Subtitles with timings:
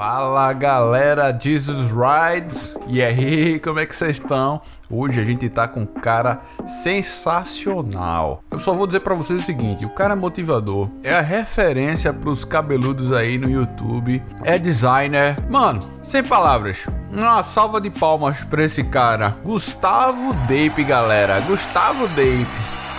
[0.00, 2.74] Fala galera, Jesus Rides!
[2.86, 4.62] E aí, como é que vocês estão?
[4.90, 8.42] Hoje a gente tá com um cara sensacional.
[8.50, 12.14] Eu só vou dizer para vocês o seguinte: o cara é motivador, é a referência
[12.14, 15.36] pros cabeludos aí no YouTube, é designer.
[15.50, 21.40] Mano, sem palavras, uma salva de palmas pra esse cara, Gustavo Dape, galera.
[21.40, 22.46] Gustavo Dape.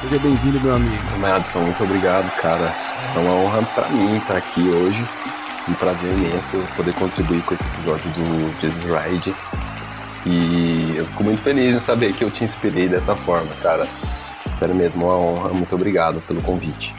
[0.03, 1.17] Seja bem-vindo, meu amigo.
[1.19, 2.71] Madison, muito obrigado, cara.
[3.15, 5.03] É uma honra para mim estar aqui hoje
[5.67, 9.35] um prazer imenso poder contribuir com esse episódio do Jesus Ride.
[10.25, 13.87] E eu fico muito feliz em saber que eu te inspirei dessa forma, cara.
[14.53, 15.49] Sério mesmo, uma honra.
[15.49, 16.93] Muito obrigado pelo convite.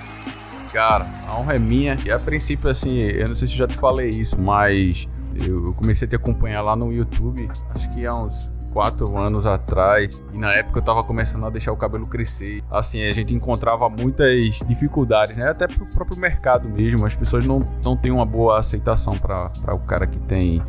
[0.73, 1.99] Cara, a honra é minha.
[2.05, 5.73] E a princípio, assim, eu não sei se eu já te falei isso, mas eu
[5.75, 10.39] comecei a te acompanhar lá no YouTube, acho que há uns quatro anos atrás, e
[10.39, 12.63] na época eu tava começando a deixar o cabelo crescer.
[12.71, 15.51] Assim, a gente encontrava muitas dificuldades, né?
[15.51, 17.05] Até pro próprio mercado mesmo.
[17.05, 20.63] As pessoas não, não têm uma boa aceitação para o cara que tem.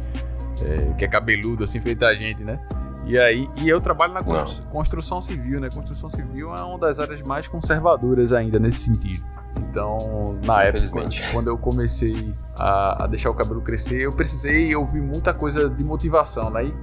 [0.62, 2.59] É, que é cabeludo, assim, feito a gente, né?
[3.05, 5.70] E aí, e eu trabalho na constru construção civil, né?
[5.70, 9.24] Construção civil é uma das áreas mais conservadoras ainda nesse sentido.
[9.57, 15.01] Então, na época, quando eu comecei a, a, deixar o cabelo crescer, eu precisei ouvir
[15.01, 16.65] muita coisa de motivação, né?
[16.65, 16.74] E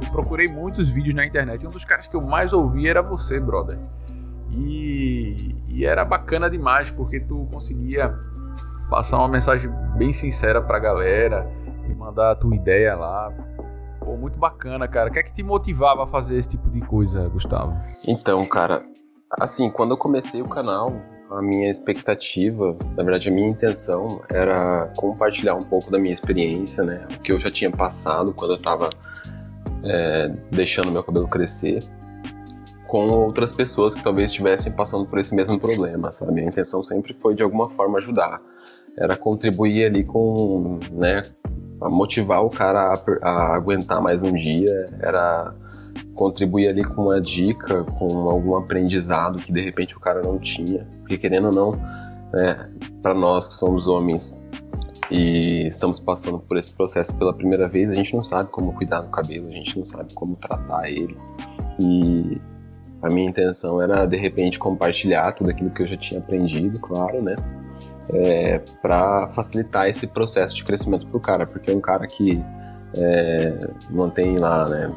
[0.00, 1.66] eu procurei muitos vídeos na internet.
[1.66, 3.78] Um dos caras que eu mais ouvi era você, brother.
[4.50, 8.14] E, e era bacana demais, porque tu conseguia
[8.88, 11.50] passar uma mensagem bem sincera pra galera
[11.88, 13.32] e mandar a tua ideia lá.
[14.00, 15.10] Pô, muito bacana, cara.
[15.10, 17.74] O que é que te motivava a fazer esse tipo de coisa, Gustavo?
[18.08, 18.80] Então, cara,
[19.40, 20.92] assim, quando eu comecei o canal,
[21.30, 26.84] a minha expectativa, na verdade a minha intenção era compartilhar um pouco da minha experiência,
[26.84, 27.06] né?
[27.10, 28.88] O que eu já tinha passado quando eu tava
[29.86, 31.86] é, deixando meu cabelo crescer
[32.86, 36.40] com outras pessoas que talvez estivessem passando por esse mesmo problema, sabe?
[36.40, 38.40] A intenção sempre foi de alguma forma ajudar,
[38.96, 41.28] era contribuir ali com, né,
[41.80, 45.54] motivar o cara a, a aguentar mais um dia, era
[46.14, 50.86] contribuir ali com uma dica, com algum aprendizado que de repente o cara não tinha,
[51.00, 51.72] porque querendo ou não,
[52.32, 52.70] né,
[53.02, 54.45] para nós que somos homens
[55.10, 59.00] e estamos passando por esse processo pela primeira vez, a gente não sabe como cuidar
[59.00, 61.16] do cabelo, a gente não sabe como tratar ele.
[61.78, 62.40] E
[63.02, 67.22] a minha intenção era de repente compartilhar tudo aquilo que eu já tinha aprendido, claro,
[67.22, 67.36] né?
[68.08, 72.40] É, para facilitar esse processo de crescimento para o cara, porque é um cara que
[72.94, 74.92] é, mantém lá né,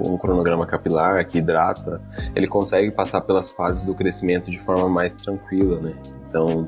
[0.00, 2.00] um cronograma capilar que hidrata,
[2.34, 5.94] ele consegue passar pelas fases do crescimento de forma mais tranquila, né?
[6.28, 6.66] Então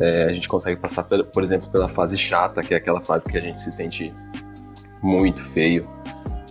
[0.00, 3.36] é, a gente consegue passar, por exemplo, pela fase chata, que é aquela fase que
[3.36, 4.12] a gente se sente
[5.02, 5.86] muito feio,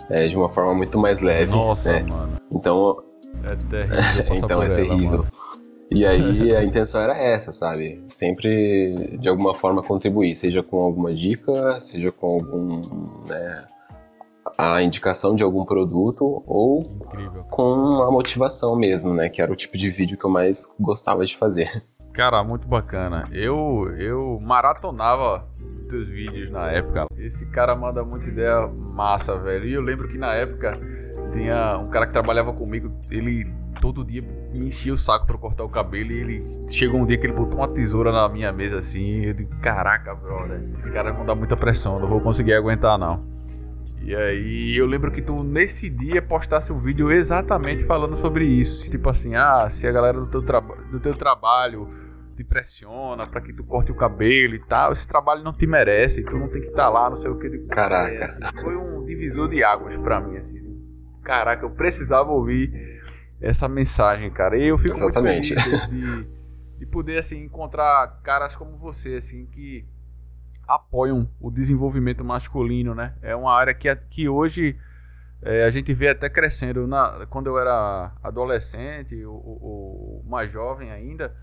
[0.09, 1.51] é, de uma forma muito mais leve.
[1.51, 2.03] Nossa, né?
[2.03, 2.37] mano.
[2.51, 3.03] Então,
[3.43, 4.35] é terrível.
[4.35, 5.09] então é ela, terrível.
[5.09, 5.27] Mano.
[5.89, 8.03] E aí a intenção era essa, sabe?
[8.07, 13.25] Sempre de alguma forma contribuir, seja com alguma dica, seja com algum.
[13.27, 13.65] Né,
[14.57, 17.43] a indicação de algum produto ou Incrível.
[17.49, 19.29] com a motivação mesmo, né?
[19.29, 21.71] Que era o tipo de vídeo que eu mais gostava de fazer.
[22.19, 23.23] Cara, muito bacana.
[23.31, 25.41] Eu, eu maratonava
[25.89, 27.05] teus vídeos na época.
[27.17, 29.65] Esse cara manda muita ideia massa, velho.
[29.65, 30.73] E eu lembro que na época
[31.31, 33.49] tinha um cara que trabalhava comigo, ele
[33.79, 34.21] todo dia
[34.53, 37.31] me enchia o saco pra cortar o cabelo e ele chegou um dia que ele
[37.31, 39.21] botou uma tesoura na minha mesa assim.
[39.21, 42.97] E eu digo, caraca, brother, esses caras vão dar muita pressão, não vou conseguir aguentar
[42.97, 43.23] não.
[44.01, 48.91] E aí eu lembro que tu nesse dia postasse um vídeo exatamente falando sobre isso.
[48.91, 50.41] Tipo assim, ah, se a galera do teu,
[50.91, 51.87] do teu trabalho
[52.39, 56.23] te pressiona para que tu corte o cabelo e tal, esse trabalho não te merece,
[56.23, 57.49] tu não tem que estar tá lá, não sei o que.
[57.67, 58.13] Caraca.
[58.13, 60.79] É, assim, foi um divisor de águas para mim, assim.
[61.21, 63.01] Caraca, eu precisava ouvir
[63.41, 64.57] essa mensagem, cara.
[64.57, 65.53] E eu fico Exatamente.
[65.53, 66.27] muito feliz de,
[66.79, 69.85] de poder, assim, encontrar caras como você, assim, que
[70.65, 73.15] apoiam o desenvolvimento masculino, né?
[73.21, 74.77] É uma área que, que hoje
[75.41, 76.87] é, a gente vê até crescendo.
[76.87, 81.35] Na, quando eu era adolescente ou, ou, mais jovem ainda,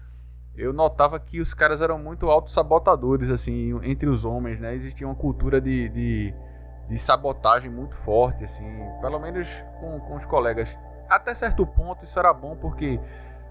[0.57, 4.75] eu notava que os caras eram muito autossabotadores, assim, entre os homens, né?
[4.75, 6.35] Existia uma cultura de, de,
[6.89, 8.67] de sabotagem muito forte, assim,
[9.01, 10.79] pelo menos com, com os colegas.
[11.09, 12.99] Até certo ponto isso era bom porque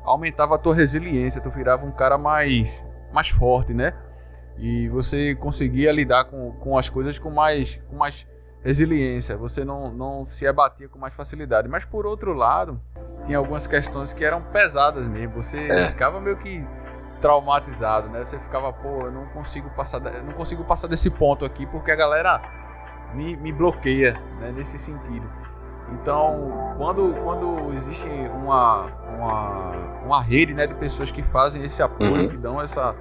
[0.03, 3.93] aumentava a tua resiliência, tu virava um cara mais, mais forte, né?
[4.57, 8.27] e você conseguia lidar com, com as coisas com mais, com mais
[8.63, 11.67] resiliência, você não, não se abatia com mais facilidade.
[11.67, 12.79] Mas por outro lado,
[13.25, 15.89] tinha algumas questões que eram pesadas mesmo, você é.
[15.89, 16.65] ficava meio que
[17.25, 18.23] traumatizado, né?
[18.23, 21.95] Você ficava, pô, eu não consigo passar, não consigo passar desse ponto aqui porque a
[21.95, 22.39] galera
[23.15, 24.53] me, me bloqueia, né?
[24.55, 25.27] Nesse sentido.
[25.91, 28.85] Então, quando, quando existe uma,
[29.17, 29.71] uma,
[30.03, 32.27] uma rede né, de pessoas que fazem esse apoio, uhum.
[32.27, 32.95] que dão essa,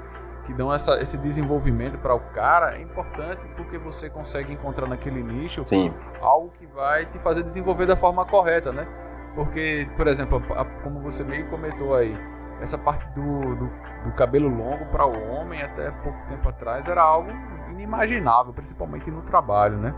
[0.46, 5.22] que dão essa, esse desenvolvimento para o cara é importante porque você consegue encontrar naquele
[5.22, 5.92] nicho Sim.
[6.22, 8.86] algo que vai te fazer desenvolver da forma correta, né?
[9.34, 12.14] Porque, por exemplo, a, como você meio comentou aí,
[12.60, 13.70] essa parte do, do,
[14.04, 17.30] do cabelo longo para o homem até pouco tempo atrás era algo
[17.70, 19.94] inimaginável, principalmente no trabalho, né?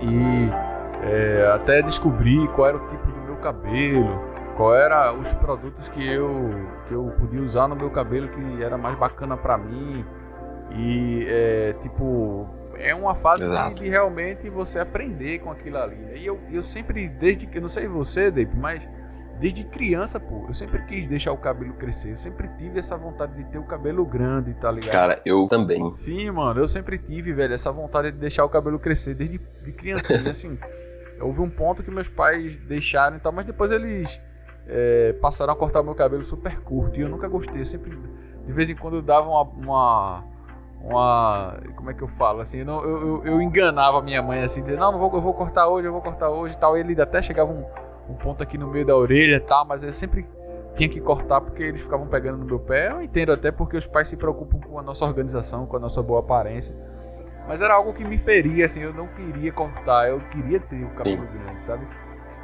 [0.00, 0.48] E
[1.02, 4.20] é, até descobrir qual era o tipo do meu cabelo,
[4.56, 6.48] qual era os produtos que eu
[6.86, 10.04] que eu podia usar no meu cabelo que era mais bacana para mim
[10.72, 12.44] e é, tipo
[12.76, 16.16] é uma fase de, de, realmente você aprender com aquilo ali né?
[16.16, 18.82] e eu, eu sempre desde que não sei você Dave, mas
[19.38, 23.34] desde criança pô eu sempre quis deixar o cabelo crescer eu sempre tive essa vontade
[23.34, 27.32] de ter o cabelo grande tá ligado cara eu também sim mano eu sempre tive
[27.32, 30.58] velho essa vontade de deixar o cabelo crescer desde de criancinha assim
[31.20, 34.20] houve um ponto que meus pais deixaram e tal mas depois eles
[34.68, 37.62] é, passaram a cortar meu cabelo super curto e eu nunca gostei.
[37.62, 40.24] Eu sempre, de vez em quando, eu dava uma, uma,
[40.82, 42.58] uma como é que eu falo assim?
[42.58, 45.88] Eu, eu, eu, enganava minha mãe assim, dizendo, não, não vou, eu vou cortar hoje,
[45.88, 46.76] eu vou cortar hoje e tal.
[46.76, 47.64] E ele até chegava um,
[48.08, 50.26] um ponto aqui no meio da orelha e tal, mas eu sempre
[50.74, 52.90] tinha que cortar porque eles ficavam pegando no meu pé.
[52.90, 56.02] Eu entendo até porque os pais se preocupam com a nossa organização, com a nossa
[56.02, 56.74] boa aparência.
[57.48, 60.90] Mas era algo que me feria, assim, eu não queria cortar, eu queria ter o
[60.90, 61.38] cabelo Sim.
[61.38, 61.86] grande, sabe?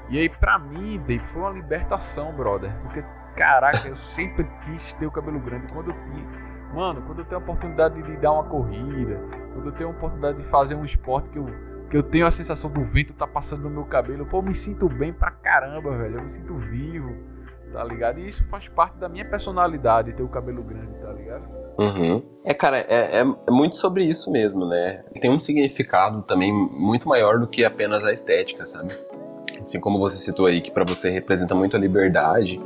[0.09, 2.71] E aí, pra mim, Dave, foi uma libertação, brother.
[2.83, 3.05] Porque,
[3.37, 5.73] caraca, eu sempre quis ter o cabelo grande.
[5.73, 6.27] Quando eu tinha.
[6.75, 9.21] Mano, quando eu tenho a oportunidade de dar uma corrida,
[9.53, 11.45] quando eu tenho a oportunidade de fazer um esporte que eu,
[11.95, 14.53] que eu tenho a sensação do vento tá passando no meu cabelo, pô, eu me
[14.53, 16.17] sinto bem pra caramba, velho.
[16.17, 17.15] Eu me sinto vivo,
[17.73, 18.19] tá ligado?
[18.19, 21.45] E isso faz parte da minha personalidade, ter o cabelo grande, tá ligado?
[21.79, 22.21] Uhum.
[22.47, 25.05] É, cara, é, é, é, muito sobre isso mesmo, né?
[25.21, 28.89] Tem um significado também muito maior do que apenas a estética, sabe?
[29.61, 32.61] assim como você citou aí, que para você representa muito a liberdade,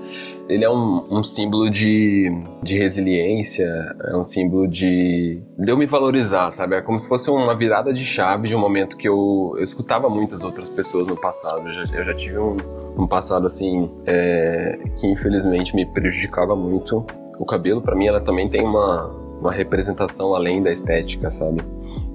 [0.48, 3.66] ele é um, um, símbolo de, de resiliência,
[4.04, 6.76] é um símbolo de, de eu me valorizar, sabe?
[6.76, 10.08] É como se fosse uma virada de chave de um momento que eu, eu escutava
[10.08, 11.68] muitas outras pessoas no passado.
[11.68, 12.56] Eu já, eu já tive um,
[12.96, 17.04] um passado assim é, que infelizmente me prejudicava muito.
[17.38, 19.06] O cabelo, para mim, ela também tem uma,
[19.40, 21.60] uma representação além da estética, sabe?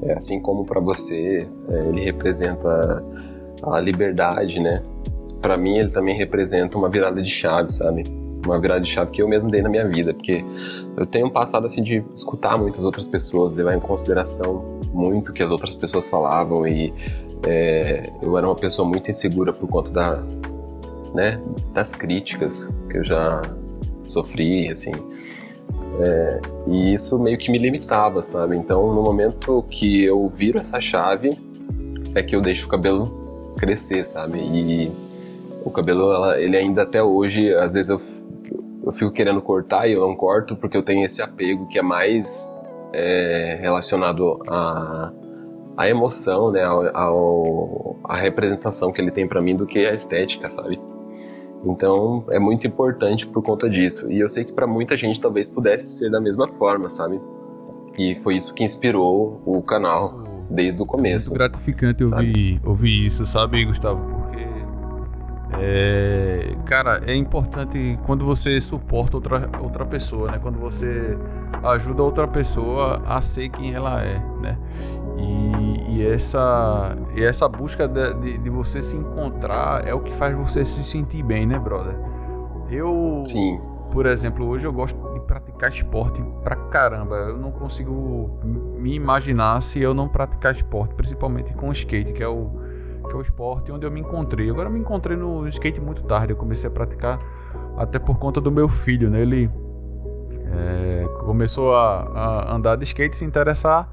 [0.01, 3.03] É, assim como para você, é, ele representa
[3.61, 4.83] a liberdade, né?
[5.43, 8.05] Para mim ele também representa uma virada de chave, sabe?
[8.45, 10.43] Uma virada de chave que eu mesmo dei na minha vida, porque
[10.95, 15.33] eu tenho um passado assim de escutar muitas outras pessoas, levar em consideração muito o
[15.33, 16.93] que as outras pessoas falavam e
[17.45, 20.23] é, eu era uma pessoa muito insegura por conta da,
[21.13, 21.41] né,
[21.73, 23.41] das críticas que eu já
[24.05, 24.93] sofri, assim.
[25.99, 28.55] É, e isso meio que me limitava, sabe?
[28.55, 31.37] Então, no momento que eu viro essa chave,
[32.15, 34.39] é que eu deixo o cabelo crescer, sabe?
[34.39, 34.91] E
[35.65, 39.93] o cabelo, ela, ele ainda até hoje, às vezes eu, eu fico querendo cortar e
[39.93, 42.61] eu não corto porque eu tenho esse apego que é mais
[42.93, 45.11] é, relacionado a
[45.75, 50.49] a emoção, né, ao, a representação que ele tem para mim do que a estética,
[50.49, 50.79] sabe?
[51.65, 54.11] Então é muito importante por conta disso.
[54.11, 57.19] E eu sei que para muita gente talvez pudesse ser da mesma forma, sabe?
[57.97, 61.29] E foi isso que inspirou o canal desde o começo.
[61.29, 64.01] Muito gratificante ouvir, ouvir isso, sabe, Gustavo?
[64.01, 64.42] Porque,
[65.59, 70.39] é, cara, é importante quando você suporta outra, outra pessoa, né?
[70.39, 71.17] Quando você
[71.63, 74.57] ajuda outra pessoa a ser quem ela é, né?
[75.17, 80.13] E, e essa, e essa busca de, de, de, você se encontrar é o que
[80.13, 81.95] faz você se sentir bem, né, brother?
[82.69, 83.61] Eu, Sim.
[83.91, 87.15] por exemplo, hoje eu gosto praticar esporte pra caramba.
[87.15, 92.27] Eu não consigo me imaginar se eu não praticar esporte, principalmente com skate, que é
[92.27, 92.51] o,
[93.13, 94.49] que é o esporte onde eu me encontrei.
[94.49, 97.19] Agora eu me encontrei no skate muito tarde, eu comecei a praticar
[97.77, 99.21] até por conta do meu filho, né?
[99.21, 99.49] Ele
[100.51, 103.89] é, começou a, a, andar de skate, se interessar.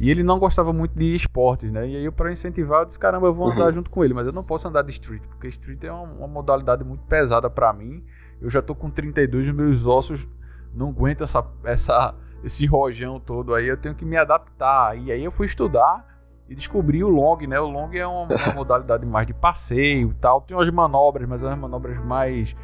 [0.00, 1.86] E ele não gostava muito de esportes, né?
[1.86, 3.72] E aí, para incentivar, eu disse: caramba, eu vou andar uhum.
[3.72, 6.26] junto com ele, mas eu não posso andar de street, porque street é uma, uma
[6.26, 8.02] modalidade muito pesada para mim.
[8.40, 10.28] Eu já tô com 32 e meus ossos
[10.74, 14.98] não aguento essa, essa, esse rojão todo aí, eu tenho que me adaptar.
[14.98, 16.13] E aí eu fui estudar
[16.48, 17.58] e descobri o long, né?
[17.58, 20.40] O long é uma, uma modalidade mais de passeio e tal.
[20.40, 22.54] Tem umas manobras, mas são umas manobras mais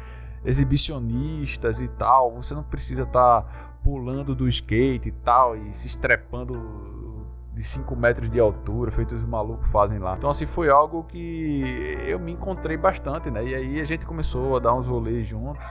[0.45, 2.35] exibicionistas e tal.
[2.35, 7.95] Você não precisa estar tá pulando do skate e tal e se estrepando de 5
[7.95, 10.15] metros de altura, feito os malucos fazem lá.
[10.15, 13.43] Então, assim, foi algo que eu me encontrei bastante, né?
[13.43, 15.61] E aí a gente começou a dar uns rolês juntos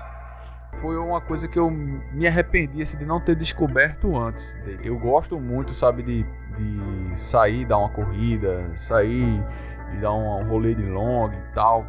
[0.74, 4.56] foi uma coisa que eu me arrependi assim, de não ter descoberto antes.
[4.82, 6.26] Eu gosto muito, sabe, de,
[6.56, 9.44] de sair, dar uma corrida, sair
[9.92, 11.86] e dar um rolê de long e tal.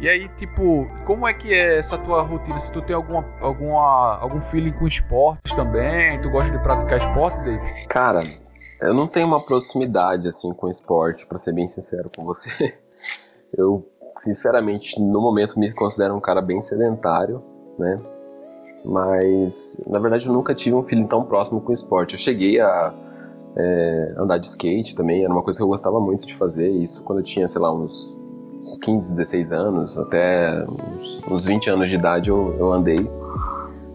[0.00, 2.58] E aí, tipo, como é que é essa tua rotina?
[2.58, 6.20] Se tu tem alguma, alguma, algum feeling com esportes também?
[6.20, 7.88] Tu gosta de praticar esporte, David?
[7.88, 8.18] Cara,
[8.82, 12.74] eu não tenho uma proximidade, assim, com esporte, para ser bem sincero com você.
[13.56, 17.38] Eu, sinceramente, no momento me considero um cara bem sedentário,
[17.78, 17.96] né?
[18.82, 22.14] Mas, na verdade, eu nunca tive um feeling tão próximo com esporte.
[22.14, 22.92] Eu cheguei a
[23.56, 26.70] é, andar de skate também, era uma coisa que eu gostava muito de fazer.
[26.70, 28.18] Isso quando eu tinha, sei lá, uns,
[28.60, 33.08] uns 15, 16 anos, até uns, uns 20 anos de idade eu, eu andei.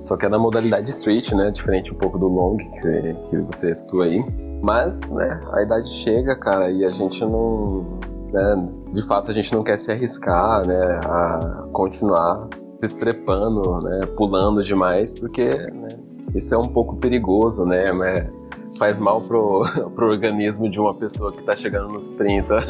[0.02, 1.52] Só que era na modalidade street, né?
[1.52, 4.18] Diferente um pouco do long que você, que você citou aí.
[4.64, 8.00] Mas, né, a idade chega, cara, e a gente não.
[8.32, 12.48] Né, de fato, a gente não quer se arriscar, né, a continuar
[12.80, 15.98] se estrepando, né, pulando demais, porque né,
[16.36, 17.92] isso é um pouco perigoso, né?
[17.92, 18.32] Mas
[18.78, 19.64] faz mal pro,
[19.96, 22.64] pro organismo de uma pessoa que tá chegando nos 30.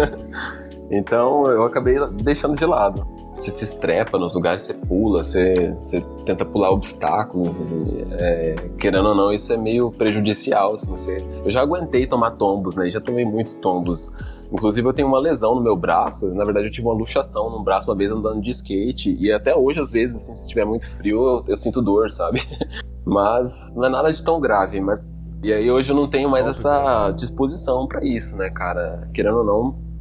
[0.90, 3.06] então eu acabei deixando de lado.
[3.34, 7.62] Você se estrepa nos lugares, você pula, você, você tenta pular obstáculos.
[7.62, 10.76] Assim, é, querendo ou não, isso é meio prejudicial.
[10.76, 11.24] Se você...
[11.44, 12.90] Eu já aguentei tomar tombos, né?
[12.90, 14.12] Já tomei muitos tombos.
[14.52, 16.32] Inclusive eu tenho uma lesão no meu braço.
[16.34, 19.16] Na verdade eu tive uma luxação no braço uma vez andando de skate.
[19.18, 22.42] E até hoje, às vezes, assim, se estiver muito frio, eu, eu sinto dor, sabe?
[23.04, 24.78] Mas não é nada de tão grave.
[24.78, 29.08] Mas e aí hoje eu não tenho mais essa disposição para isso, né, cara?
[29.12, 29.92] Querendo ou não,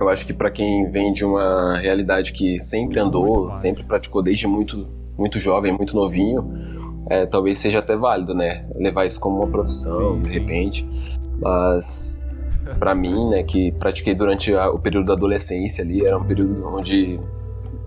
[0.00, 4.46] eu acho que para quem vem de uma realidade que sempre andou, sempre praticou desde
[4.46, 4.86] muito,
[5.16, 6.52] muito jovem, muito novinho,
[7.10, 8.66] é, talvez seja até válido, né?
[8.74, 10.38] Levar isso como uma profissão, sim, de sim.
[10.38, 10.88] repente.
[11.40, 12.28] Mas
[12.78, 16.66] para mim, né, que pratiquei durante a, o período da adolescência ali, era um período
[16.66, 17.18] onde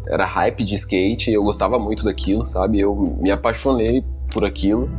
[0.07, 2.79] era hype de skate, eu gostava muito daquilo, sabe?
[2.79, 4.03] Eu me apaixonei
[4.33, 4.89] por aquilo.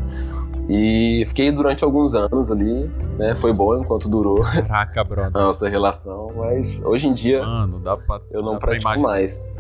[0.69, 3.35] E fiquei durante alguns anos ali, né?
[3.35, 5.37] Foi bom enquanto durou Caraca, brother.
[5.37, 9.55] a nossa relação, mas hoje em dia Mano, dá pra, eu não pratico mais.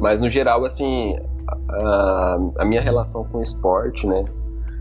[0.00, 1.16] Mas no geral, assim,
[1.68, 4.24] a, a, minha relação com o esporte, né?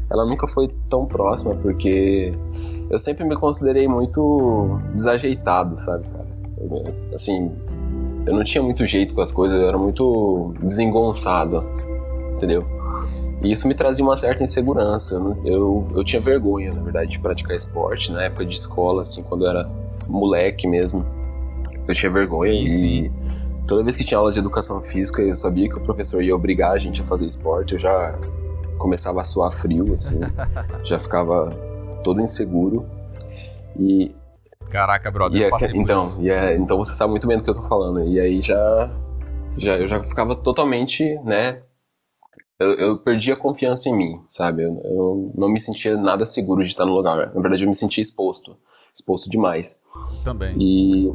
[0.09, 2.31] Ela nunca foi tão próxima, porque
[2.89, 6.27] eu sempre me considerei muito desajeitado, sabe, cara?
[6.59, 7.51] Eu, assim,
[8.25, 11.65] eu não tinha muito jeito com as coisas, eu era muito desengonçado,
[12.35, 12.76] entendeu?
[13.47, 15.15] E isso me trazia uma certa insegurança.
[15.15, 19.23] Eu, eu, eu, tinha vergonha, na verdade, de praticar esporte na época de escola, assim,
[19.23, 19.71] quando eu era
[20.05, 21.05] moleque mesmo.
[21.87, 23.11] Eu tinha vergonha sim, e sim.
[23.65, 26.73] toda vez que tinha aula de educação física, eu sabia que o professor ia obrigar
[26.73, 28.19] a gente a fazer esporte, eu já
[28.77, 30.19] começava a suar frio, assim,
[30.83, 31.49] já ficava
[32.03, 32.85] todo inseguro.
[33.79, 34.11] E.
[34.69, 38.03] Caraca, brother, é, então, é, então você sabe muito bem do que eu tô falando.
[38.03, 38.91] E aí já,
[39.55, 41.61] já eu já ficava totalmente, né,
[42.59, 44.63] eu, eu perdi a confiança em mim, sabe?
[44.63, 47.31] Eu, eu, não me sentia nada seguro de estar no lugar.
[47.33, 48.57] Na verdade, eu me sentia exposto.
[48.93, 49.83] Exposto demais.
[50.23, 50.55] Também.
[50.57, 51.13] E,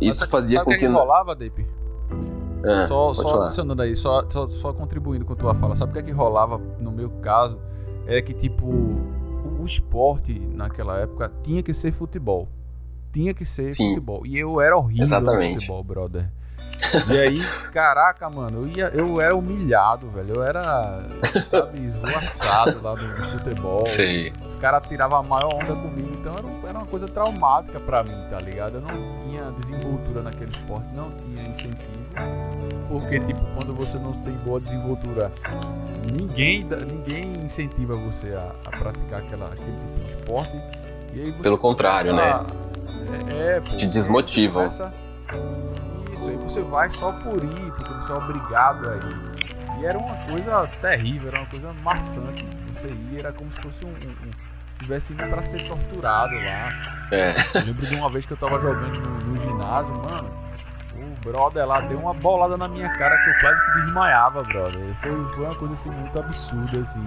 [0.00, 0.78] e isso fazia com que...
[0.78, 0.86] que...
[0.86, 1.66] rolava, Deep?
[2.64, 5.76] É, só só adicionando aí, só, só, só, contribuindo com a tua fala.
[5.76, 7.58] Sabe o que é que rolava no meu caso?
[8.06, 12.48] É que, tipo, o, o esporte naquela época tinha que ser futebol.
[13.12, 13.90] Tinha que ser Sim.
[13.90, 14.26] futebol.
[14.26, 15.54] E eu era horrível Exatamente.
[15.54, 16.32] no futebol, brother.
[17.12, 17.38] E aí,
[17.72, 20.36] caraca, mano, eu, ia, eu era humilhado, velho.
[20.36, 23.84] Eu era, sabe, esvoaçado lá no futebol.
[23.86, 24.32] Sim.
[24.44, 26.10] Os caras tiravam a maior onda comigo.
[26.20, 28.76] Então era, era uma coisa traumática pra mim, tá ligado?
[28.76, 32.06] Eu não tinha desenvoltura naquele esporte, não tinha incentivo.
[32.88, 35.30] Porque, tipo, quando você não tem boa desenvoltura,
[36.12, 40.60] ninguém, ninguém incentiva você a, a praticar aquela, aquele tipo de esporte.
[41.42, 42.46] Pelo contrário, né?
[43.34, 44.66] É, é pô, Te desmotivam.
[46.16, 49.80] Isso, aí você vai só por ir, porque você é obrigado a ir.
[49.80, 52.44] E era uma coisa terrível, era uma coisa maçante.
[52.72, 53.90] Você ia, era como se fosse um.
[53.90, 56.68] um, um se estivesse indo pra ser torturado lá.
[57.10, 57.34] É.
[57.54, 60.30] Eu lembro de uma vez que eu tava jogando no, no ginásio, mano.
[60.94, 64.94] O brother lá deu uma bolada na minha cara que eu quase que desmaiava, brother.
[64.96, 67.04] Foi, foi uma coisa assim muito absurda, assim.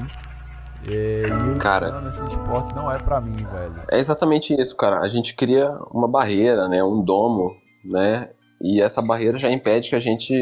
[0.88, 3.76] É, e eu cara, pensando, esse esporte não é para mim, velho.
[3.92, 5.00] É exatamente isso, cara.
[5.00, 6.84] A gente cria uma barreira, né?
[6.84, 8.30] Um domo, né?
[8.62, 10.34] E essa barreira já impede que a gente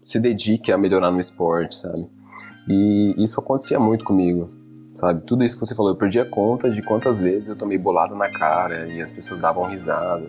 [0.00, 2.08] se dedique a melhorar no esporte, sabe?
[2.68, 4.48] E isso acontecia muito comigo,
[4.94, 5.22] sabe?
[5.26, 8.14] Tudo isso que você falou, eu perdi a conta de quantas vezes eu tomei bolada
[8.14, 10.26] na cara e as pessoas davam risada.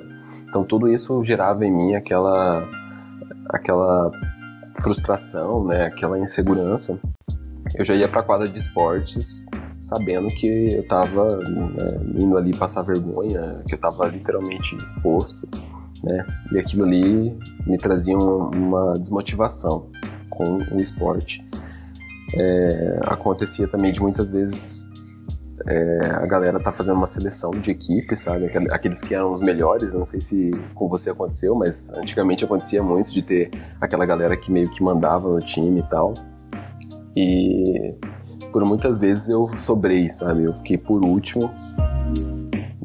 [0.47, 2.67] Então tudo isso gerava em mim aquela
[3.49, 4.11] aquela
[4.81, 5.85] frustração, né?
[5.85, 6.99] Aquela insegurança.
[7.73, 9.45] Eu já ia para quadra de esportes
[9.79, 15.47] sabendo que eu estava né, indo ali passar vergonha, que eu estava literalmente exposto
[16.03, 16.25] né?
[16.51, 19.89] E aquilo ali me trazia uma, uma desmotivação
[20.29, 21.43] com o esporte.
[22.33, 24.89] É, acontecia também de muitas vezes
[25.67, 28.45] é, a galera tá fazendo uma seleção de equipe, sabe?
[28.71, 33.11] Aqueles que eram os melhores, não sei se com você aconteceu, mas antigamente acontecia muito
[33.11, 36.13] de ter aquela galera que meio que mandava no time e tal.
[37.15, 37.95] E
[38.51, 40.43] por muitas vezes eu sobrei, sabe?
[40.43, 41.51] Eu fiquei por último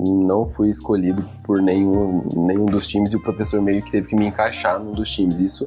[0.00, 4.16] não fui escolhido por nenhum, nenhum dos times e o professor meio que teve que
[4.16, 5.38] me encaixar num dos times.
[5.38, 5.66] Isso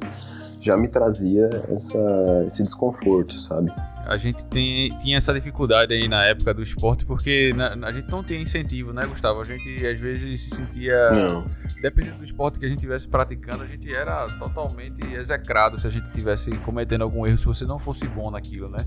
[0.60, 3.72] já me trazia essa, esse desconforto, sabe?
[4.06, 8.08] A gente tem, tinha essa dificuldade aí na época do esporte porque na, a gente
[8.10, 9.40] não tem incentivo, né, Gustavo?
[9.40, 11.10] A gente às vezes se sentia.
[11.10, 11.44] Não.
[11.82, 15.90] Dependendo do esporte que a gente estivesse praticando, a gente era totalmente execrado se a
[15.90, 18.86] gente estivesse cometendo algum erro, se você não fosse bom naquilo, né?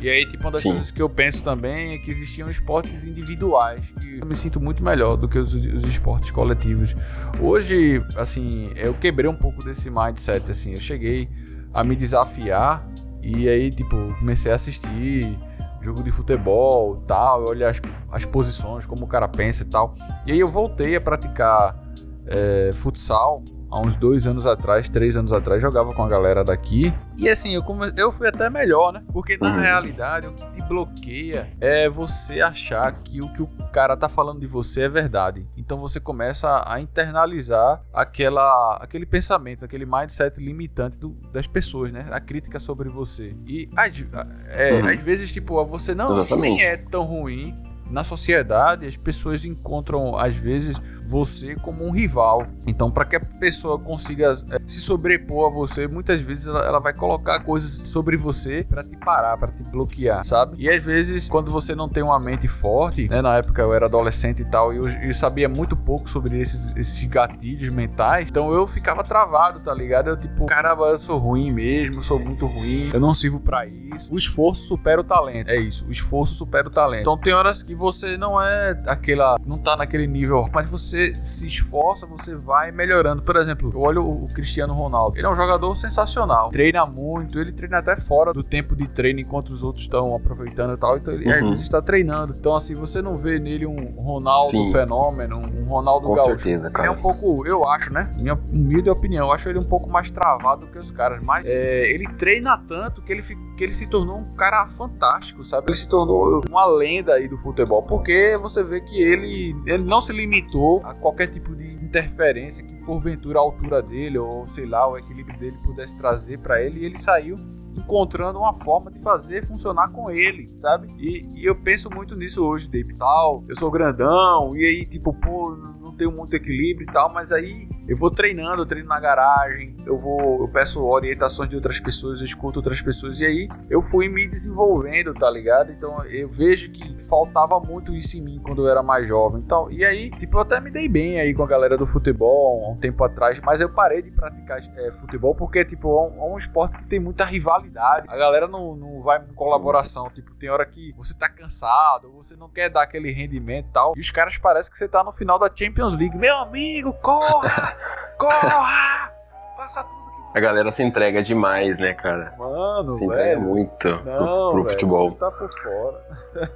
[0.00, 0.70] E aí, tipo, uma das Sim.
[0.70, 4.82] coisas que eu penso também é que existiam esportes individuais que eu me sinto muito
[4.82, 6.94] melhor do que os, os esportes coletivos.
[7.40, 11.28] Hoje, assim, eu quebrei um pouco desse mindset, assim, eu cheguei
[11.72, 12.86] a me desafiar
[13.26, 15.36] e aí, tipo, comecei a assistir
[15.82, 17.80] jogo de futebol tal, olhar as,
[18.10, 19.94] as posições, como o cara pensa e tal.
[20.26, 21.80] E aí eu voltei a praticar
[22.26, 26.92] é, futsal há uns dois anos atrás, três anos atrás, jogava com a galera daqui.
[27.16, 27.92] E assim, eu, come...
[27.96, 29.02] eu fui até melhor, né?
[29.12, 29.60] Porque na uhum.
[29.60, 34.40] realidade o que te bloqueia é você achar que o que o cara tá falando
[34.40, 35.46] de você é verdade.
[35.56, 42.06] Então você começa a internalizar aquela, aquele pensamento, aquele mindset limitante do, das pessoas, né?
[42.10, 43.36] A crítica sobre você.
[43.46, 44.04] E às,
[44.48, 44.86] é, uhum.
[44.86, 47.54] às vezes, tipo, você não é tão ruim.
[47.88, 52.46] Na sociedade, as pessoas encontram, às vezes, você como um rival.
[52.66, 56.80] Então, para que a pessoa consiga é, se sobrepor a você, muitas vezes ela, ela
[56.80, 60.56] vai colocar coisas sobre você para te parar, para te bloquear, sabe?
[60.58, 63.22] E às vezes, quando você não tem uma mente forte, né?
[63.22, 66.76] Na época eu era adolescente e tal, e eu, eu sabia muito pouco sobre esses,
[66.76, 70.08] esses gatilhos mentais, então eu ficava travado, tá ligado?
[70.08, 74.12] Eu tipo, caramba, eu sou ruim mesmo, sou muito ruim, eu não sirvo para isso.
[74.12, 75.86] O esforço supera o talento, é isso.
[75.86, 77.02] O esforço supera o talento.
[77.02, 81.14] Então tem horas que você não é aquela, não tá naquele nível, mas você você
[81.20, 83.22] se esforça, você vai melhorando.
[83.22, 85.18] Por exemplo, eu olho o Cristiano Ronaldo.
[85.18, 86.50] Ele é um jogador sensacional.
[86.50, 90.74] Treina muito, ele treina até fora do tempo de treino enquanto os outros estão aproveitando
[90.74, 90.96] e tal.
[90.96, 91.52] Então ele uhum.
[91.52, 92.34] está treinando.
[92.38, 94.72] Então, assim, você não vê nele um Ronaldo Sim.
[94.72, 96.40] fenômeno, um Ronaldo Com Gaúcho.
[96.40, 96.88] certeza, cara.
[96.88, 98.14] Ele é um pouco, eu acho, né?
[98.18, 101.22] Minha humilde opinião, eu acho ele um pouco mais travado do que os caras.
[101.22, 105.66] Mas é, ele treina tanto que ele, que ele se tornou um cara fantástico, sabe?
[105.68, 107.82] Ele se tornou uma lenda aí do futebol.
[107.82, 112.74] Porque você vê que ele, ele não se limitou a qualquer tipo de interferência que
[112.84, 116.84] porventura a altura dele ou sei lá o equilíbrio dele pudesse trazer para ele e
[116.84, 117.36] ele saiu
[117.76, 120.88] encontrando uma forma de fazer funcionar com ele, sabe?
[120.98, 122.96] E, e eu penso muito nisso hoje, David.
[122.98, 127.32] Tal, eu sou grandão e aí tipo, pô, não tenho muito equilíbrio e tal, mas
[127.32, 131.78] aí eu vou treinando, eu treino na garagem, eu vou, eu peço orientações de outras
[131.78, 135.70] pessoas, eu escuto outras pessoas e aí eu fui me desenvolvendo, tá ligado?
[135.70, 139.70] Então eu vejo que faltava muito isso em mim quando eu era mais jovem, então
[139.70, 142.70] e aí tipo eu até me dei bem aí com a galera do futebol há
[142.70, 146.34] um tempo atrás, mas eu parei de praticar é, futebol porque tipo é um, é
[146.34, 150.50] um, esporte que tem muita rivalidade, a galera não, não vai em colaboração, tipo tem
[150.50, 154.10] hora que você tá cansado, você não quer dar aquele rendimento e tal, e os
[154.10, 157.75] caras parecem que você tá no final da Champions League, meu amigo, corra!
[158.18, 159.12] Corra!
[159.56, 162.34] Faça tudo que A galera se entrega demais, né, cara?
[162.36, 163.40] Mano, se entrega velho.
[163.40, 165.10] muito Não, pro, pro velho, futebol.
[165.10, 166.50] Você tá por fora.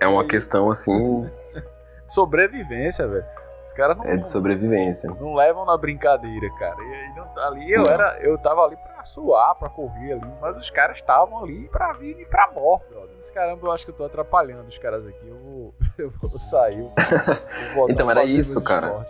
[0.00, 1.30] É uma questão assim.
[2.06, 3.26] Sobrevivência, velho.
[3.62, 4.04] Os caras não.
[4.04, 5.10] É de sobrevivência.
[5.20, 6.76] Não levam na brincadeira, cara.
[6.80, 8.18] E aí não, ali eu era.
[8.20, 10.32] Eu tava ali pra suar, pra correr ali.
[10.40, 13.16] Mas os caras estavam ali pra vir e pra morte, brother.
[13.18, 15.28] Esse caramba, eu acho que eu tô atrapalhando os caras aqui.
[15.28, 15.47] Eu vou,
[15.98, 16.12] eu.
[16.28, 19.06] Eu vou então era isso, cara.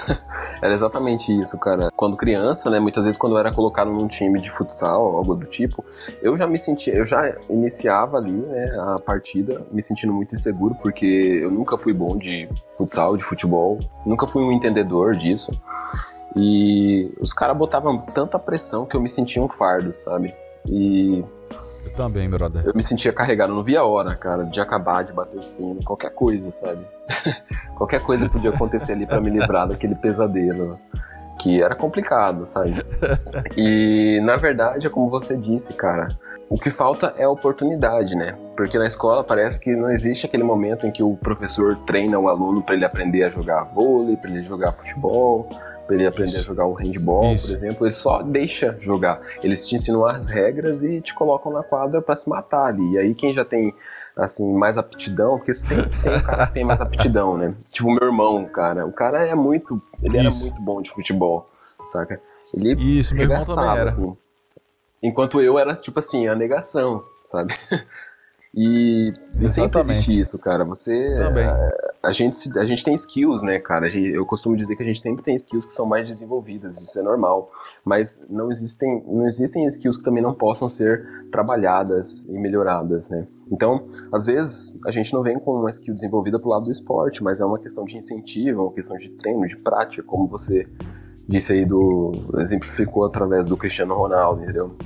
[0.62, 1.90] era exatamente isso, cara.
[1.94, 2.80] Quando criança, né?
[2.80, 5.84] Muitas vezes quando eu era colocado num time de futsal, algo do tipo,
[6.22, 10.74] eu já me sentia, eu já iniciava ali, né, a partida, me sentindo muito inseguro,
[10.76, 15.52] porque eu nunca fui bom de futsal, de futebol, nunca fui um entendedor disso.
[16.36, 20.34] E os caras botavam tanta pressão que eu me sentia um fardo, sabe?
[20.66, 21.24] E.
[21.84, 22.62] Eu também, brother.
[22.64, 25.82] Eu me sentia carregado, não via a hora, cara, de acabar de bater o sino,
[25.82, 26.86] qualquer coisa, sabe?
[27.76, 30.78] qualquer coisa podia acontecer ali para me livrar daquele pesadelo.
[31.40, 32.74] Que era complicado, sabe?
[33.56, 36.16] E na verdade, é como você disse, cara.
[36.50, 38.36] O que falta é oportunidade, né?
[38.56, 42.28] Porque na escola parece que não existe aquele momento em que o professor treina o
[42.28, 45.48] aluno para ele aprender a jogar vôlei, para ele jogar futebol,
[45.90, 46.38] para ele aprender Isso.
[46.38, 47.48] a jogar o handball, Isso.
[47.48, 49.20] por exemplo, ele só deixa jogar.
[49.42, 52.92] Eles te ensinam as regras e te colocam na quadra para se matar ali.
[52.92, 53.74] E aí quem já tem
[54.16, 57.56] assim mais aptidão, porque sempre tem um cara que tem mais aptidão, né?
[57.72, 58.86] Tipo o meu irmão, cara.
[58.86, 60.44] O cara é muito, ele Isso.
[60.44, 61.50] era muito bom de futebol,
[61.86, 62.20] saca?
[62.54, 63.84] Ele Isso, meu irmão também era.
[63.84, 64.16] assim.
[65.02, 67.52] Enquanto eu era tipo assim, a negação, sabe?
[68.54, 69.04] E,
[69.40, 70.64] e sempre existe isso, cara.
[70.64, 70.92] Você.
[71.16, 71.44] Também.
[71.44, 71.70] A,
[72.02, 73.88] a, gente, a gente tem skills, né, cara?
[73.88, 76.98] Gente, eu costumo dizer que a gente sempre tem skills que são mais desenvolvidas, isso
[76.98, 77.50] é normal.
[77.84, 83.26] Mas não existem, não existem skills que também não possam ser trabalhadas e melhoradas, né?
[83.50, 87.22] Então, às vezes, a gente não vem com uma skill desenvolvida pro lado do esporte,
[87.22, 90.66] mas é uma questão de incentivo, é uma questão de treino, de prática, como você
[91.28, 92.12] disse aí do.
[92.38, 94.76] exemplificou através do Cristiano Ronaldo, entendeu?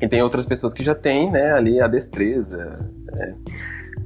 [0.00, 2.90] E tem outras pessoas que já têm, né, ali a destreza.
[3.06, 3.34] Né?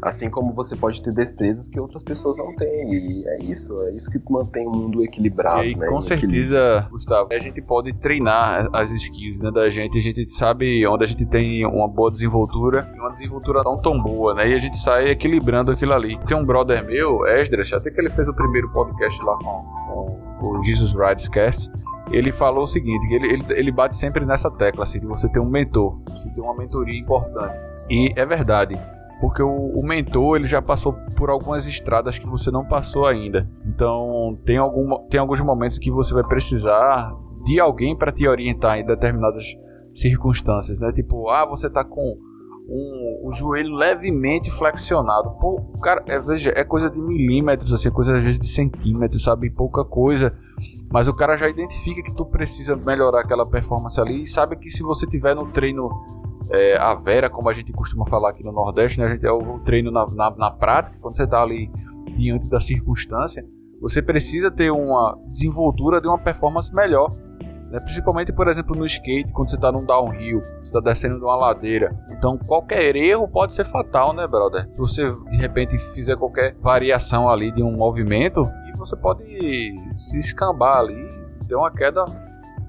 [0.00, 2.94] Assim como você pode ter destrezas que outras pessoas não têm.
[2.94, 5.62] E é isso, é isso que mantém o mundo equilibrado.
[5.64, 9.98] E aí, né, com certeza, Gustavo, a gente pode treinar as skills né, da gente.
[9.98, 14.00] A gente sabe onde a gente tem uma boa desenvoltura e uma desenvoltura não tão
[14.00, 14.48] boa, né?
[14.48, 16.16] E a gente sai equilibrando aquilo ali.
[16.20, 20.58] Tem um brother meu, Esdras, até que ele fez o primeiro podcast lá com, com
[20.58, 21.70] o Jesus Rides Cast
[22.10, 25.28] ele falou o seguinte, que ele, ele, ele, bate sempre nessa tecla, assim, de você
[25.28, 27.54] ter um mentor, você ter uma mentoria importante.
[27.88, 28.80] E é verdade,
[29.20, 33.48] porque o, o, mentor ele já passou por algumas estradas que você não passou ainda.
[33.66, 37.12] Então tem, algum, tem alguns momentos que você vai precisar
[37.44, 39.44] de alguém para te orientar em determinadas
[39.92, 40.92] circunstâncias, né?
[40.92, 42.18] Tipo, ah, você tá com
[42.68, 45.30] um, o joelho levemente flexionado.
[45.40, 49.50] Pô, cara, é, veja, é coisa de milímetros, assim, coisa às vezes de centímetros, sabe?
[49.50, 50.36] Pouca coisa.
[50.92, 54.70] Mas o cara já identifica que tu precisa melhorar aquela performance ali e sabe que
[54.70, 55.88] se você tiver no treino
[56.50, 59.06] é, a Vera, como a gente costuma falar aqui no Nordeste, né?
[59.06, 61.70] A gente é o treino na, na, na prática, quando você está ali
[62.16, 63.46] diante da circunstância,
[63.80, 67.10] você precisa ter uma desenvoltura de uma performance melhor.
[67.70, 67.78] Né?
[67.80, 71.36] Principalmente, por exemplo, no skate, quando você está num downhill, você está descendo de uma
[71.36, 71.96] ladeira.
[72.10, 74.68] Então, qualquer erro pode ser fatal, né, brother?
[74.70, 79.24] Se você de repente fizer qualquer variação ali de um movimento, e você pode
[79.92, 81.08] se escambar ali,
[81.46, 82.04] ter uma queda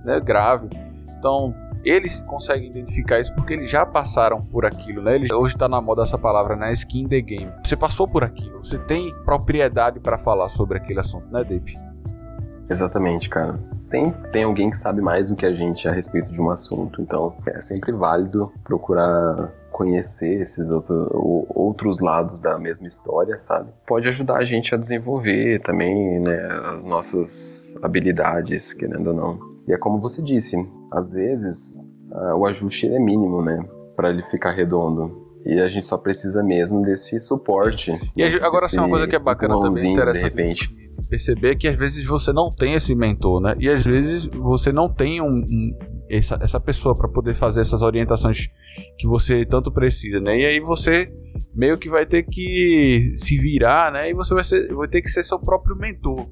[0.05, 0.69] né, grave.
[1.17, 5.15] Então, eles conseguem identificar isso porque eles já passaram por aquilo, né?
[5.15, 6.71] Eles, hoje está na moda essa palavra, né?
[6.73, 7.51] Skin the game.
[7.63, 11.90] Você passou por aquilo, você tem propriedade para falar sobre aquele assunto, né, Dave?
[12.69, 13.59] Exatamente, cara.
[13.75, 17.01] Sempre tem alguém que sabe mais do que a gente a respeito de um assunto,
[17.01, 21.09] então é sempre válido procurar conhecer esses outro,
[21.49, 23.71] outros lados da mesma história, sabe?
[23.87, 29.39] Pode ajudar a gente a desenvolver também né, as nossas habilidades, querendo ou não.
[29.67, 30.57] E é como você disse,
[30.91, 33.65] às vezes uh, o ajuste é mínimo, né?
[33.95, 35.19] Para ele ficar redondo.
[35.45, 37.91] E a gente só precisa mesmo desse suporte.
[38.15, 40.35] E agora sim, uma coisa que é bacana também, interessante.
[40.35, 40.80] De repente.
[41.11, 43.53] Perceber que às vezes você não tem esse mentor, né?
[43.59, 45.77] E às vezes você não tem um, um
[46.09, 48.47] essa, essa pessoa para poder fazer essas orientações
[48.97, 50.39] que você tanto precisa, né?
[50.39, 51.11] E aí você
[51.53, 54.09] meio que vai ter que se virar, né?
[54.09, 56.29] E você vai, ser, vai ter que ser seu próprio mentor.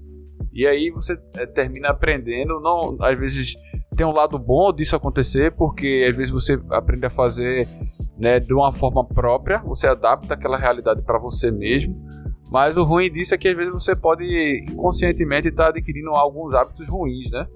[0.54, 3.56] E aí você é, termina aprendendo, não, às vezes
[3.98, 7.68] tem um lado bom disso acontecer, porque às vezes você aprende a fazer
[8.18, 12.02] né, de uma forma própria, você adapta aquela realidade para você mesmo.
[12.50, 14.26] Mas o ruim disso é que às vezes você pode
[14.70, 17.48] inconscientemente estar tá adquirindo alguns hábitos ruins, né?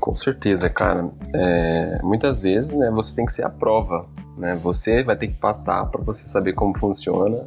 [0.00, 1.08] Com certeza, cara.
[1.34, 4.58] É, muitas vezes, né, você tem que ser a prova, né?
[4.62, 7.46] Você vai ter que passar para você saber como funciona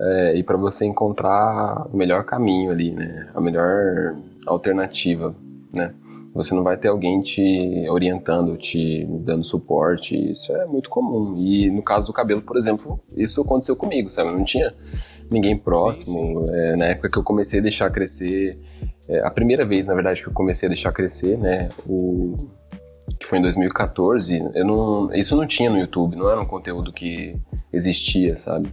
[0.00, 3.28] é, e para você encontrar o melhor caminho ali, né?
[3.34, 4.14] A melhor
[4.46, 5.34] alternativa,
[5.72, 5.92] né?
[6.34, 11.36] Você não vai ter alguém te orientando, te dando suporte, isso é muito comum.
[11.36, 14.30] E no caso do cabelo, por exemplo, isso aconteceu comigo, sabe?
[14.30, 14.72] Não tinha
[15.30, 16.18] ninguém próximo.
[16.18, 16.54] Sim, sim.
[16.54, 18.58] É, na época que eu comecei a deixar crescer,
[19.08, 21.68] é, a primeira vez, na verdade, que eu comecei a deixar crescer, né?
[21.86, 22.48] O,
[23.18, 26.92] que foi em 2014, eu não, isso não tinha no YouTube, não era um conteúdo
[26.92, 27.36] que
[27.72, 28.72] existia, sabe?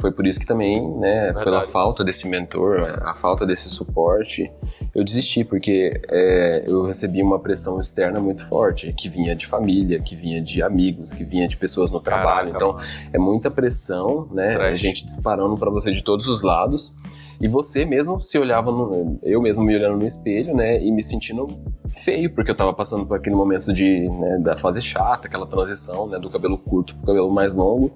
[0.00, 4.50] Foi por isso que também, né, pela falta desse mentor, a falta desse suporte,
[4.94, 9.98] eu desisti, porque é, eu recebi uma pressão externa muito forte, que vinha de família,
[9.98, 12.50] que vinha de amigos, que vinha de pessoas no Caraca, trabalho.
[12.50, 12.86] Então, mano.
[13.12, 14.52] é muita pressão, né?
[14.52, 14.72] Trash.
[14.72, 16.96] A gente disparando para você de todos os lados.
[17.40, 21.02] E você mesmo se olhava, no, eu mesmo me olhando no espelho, né, e me
[21.02, 21.48] sentindo
[21.92, 26.06] feio, porque eu tava passando por aquele momento de, né, da fase chata, aquela transição,
[26.06, 27.90] né, do cabelo curto pro cabelo mais longo.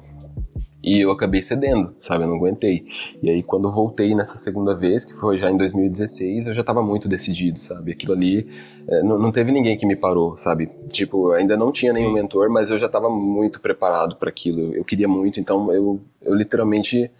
[0.86, 2.22] E eu acabei cedendo, sabe?
[2.22, 2.86] Eu não aguentei.
[3.20, 6.80] E aí, quando voltei nessa segunda vez, que foi já em 2016, eu já tava
[6.80, 7.90] muito decidido, sabe?
[7.90, 8.48] Aquilo ali,
[8.86, 10.70] é, não, não, teve ninguém que me parou, sabe?
[10.92, 12.14] Tipo, ainda não tinha nenhum Sim.
[12.14, 14.76] mentor, mas eu já tava muito preparado para aquilo.
[14.76, 17.10] Eu queria muito, então eu, eu literalmente.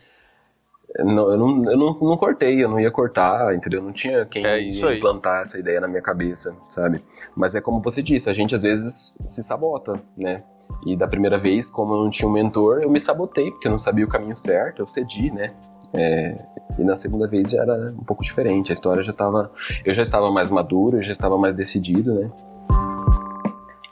[1.01, 3.83] Não, eu não, eu não, não cortei, eu não ia cortar, entendeu?
[3.83, 7.03] Não tinha quem é implantar essa ideia na minha cabeça, sabe?
[7.35, 10.45] Mas é como você disse, a gente às vezes se sabota, né?
[10.85, 13.73] E da primeira vez, como eu não tinha um mentor, eu me sabotei, porque eu
[13.73, 15.53] não sabia o caminho certo, eu cedi, né?
[15.93, 16.39] É,
[16.79, 19.51] e na segunda vez já era um pouco diferente, a história já estava.
[19.85, 22.31] Eu já estava mais maduro, eu já estava mais decidido, né?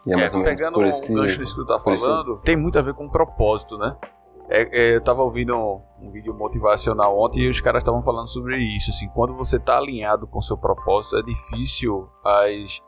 [0.07, 1.81] E é, mais é, ou menos pegando por esse, um gancho disso que tu tá
[1.81, 2.43] falando, esse...
[2.43, 3.97] tem muito a ver com propósito, né?
[4.49, 8.29] É, é, eu tava ouvindo um, um, vídeo motivacional ontem e os caras estavam falando
[8.29, 8.91] sobre isso.
[8.91, 12.83] Assim, quando você tá alinhado com seu propósito, é difícil as,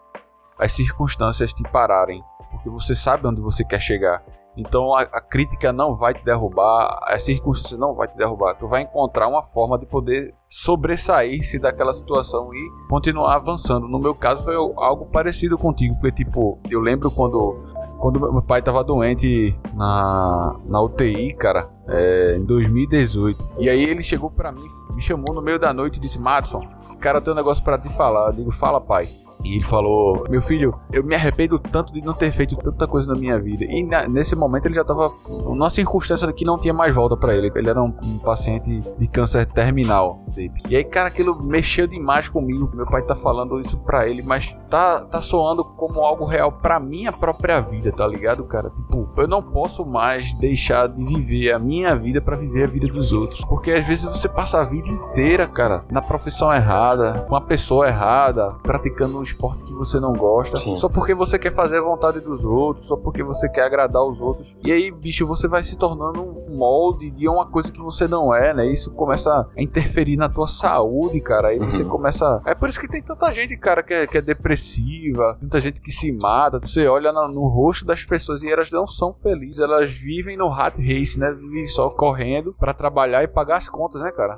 [0.59, 2.23] as circunstâncias te pararem,
[2.57, 4.23] porque você sabe onde você quer chegar.
[4.57, 8.55] Então a, a, crítica não vai te derrubar, as circunstâncias não vai te derrubar.
[8.55, 13.87] Tu vai encontrar uma forma de poder sobressair-se daquela situação e continuar avançando.
[13.87, 17.63] No meu caso foi algo parecido contigo, porque tipo, eu lembro quando
[17.99, 23.51] quando meu pai tava doente na, na UTI, cara, é, em 2018.
[23.59, 26.67] E aí ele chegou para mim, me chamou no meio da noite e disse: Madison,
[26.99, 28.29] cara, tem um negócio para te falar.
[28.29, 29.09] Eu digo: Fala, pai.
[29.45, 33.13] E ele falou: Meu filho, eu me arrependo tanto de não ter feito tanta coisa
[33.13, 33.65] na minha vida.
[33.65, 37.35] E na, nesse momento ele já estava numa circunstância que não tinha mais volta para
[37.35, 37.51] ele.
[37.55, 40.25] Ele era um, um, paciente de câncer terminal.
[40.69, 42.71] E aí, cara, aquilo mexeu demais comigo.
[42.75, 46.81] Meu pai tá falando isso pra ele, mas tá, tá soando como algo real pra
[46.81, 48.71] minha própria vida, tá ligado, cara?
[48.71, 52.87] Tipo, eu não posso mais deixar de viver a minha vida para viver a vida
[52.89, 53.45] dos outros.
[53.45, 57.89] Porque às vezes você passa a vida inteira, cara, na profissão errada, com a pessoa
[57.89, 60.77] errada, praticando esporte que você não gosta, Sim.
[60.77, 64.21] só porque você quer fazer a vontade dos outros, só porque você quer agradar os
[64.21, 64.57] outros.
[64.65, 68.35] E aí, bicho, você vai se tornando um molde de uma coisa que você não
[68.35, 68.67] é, né?
[68.67, 71.49] Isso começa a interferir na tua saúde, cara.
[71.49, 71.71] Aí uhum.
[71.71, 72.41] você começa.
[72.47, 75.81] É por isso que tem tanta gente, cara, que é, que é depressiva, tanta gente
[75.81, 76.59] que se mata.
[76.61, 80.49] Você olha no, no rosto das pessoas e elas não são felizes, elas vivem no
[80.49, 81.33] rat race, né?
[81.33, 84.37] Vivem só correndo para trabalhar e pagar as contas, né, cara?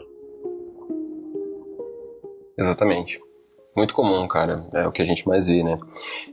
[2.59, 3.28] Exatamente
[3.79, 4.63] muito comum, cara.
[4.75, 5.79] É o que a gente mais vê, né?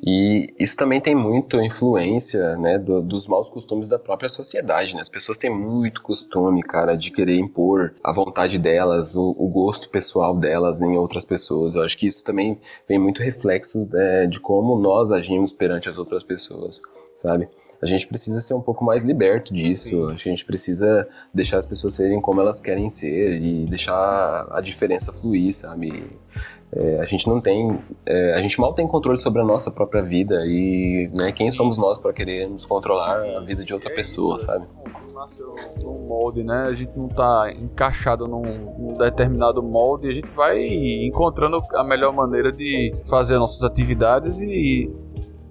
[0.03, 5.01] E isso também tem muito influência, né, do, dos maus costumes da própria sociedade, né?
[5.01, 9.89] As pessoas têm muito costume, cara, de querer impor a vontade delas, o, o gosto
[9.89, 11.75] pessoal delas em outras pessoas.
[11.75, 15.97] Eu acho que isso também vem muito reflexo é, de como nós agimos perante as
[15.97, 16.81] outras pessoas,
[17.15, 17.47] sabe?
[17.81, 20.08] a gente precisa ser um pouco mais liberto disso.
[20.08, 25.13] A gente precisa deixar as pessoas serem como elas querem ser e deixar a diferença
[25.13, 26.03] fluir, sabe?
[26.76, 30.04] É, a gente não tem, é, a gente mal tem controle sobre a nossa própria
[30.04, 34.36] vida e né, quem somos nós para querermos controlar a vida de outra é pessoa,
[34.36, 34.66] isso, sabe?
[35.14, 35.46] Nasceu
[35.84, 36.68] num molde, né?
[36.68, 40.62] A gente não tá encaixado num, num, determinado molde, a gente vai
[41.06, 44.94] encontrando a melhor maneira de fazer nossas atividades e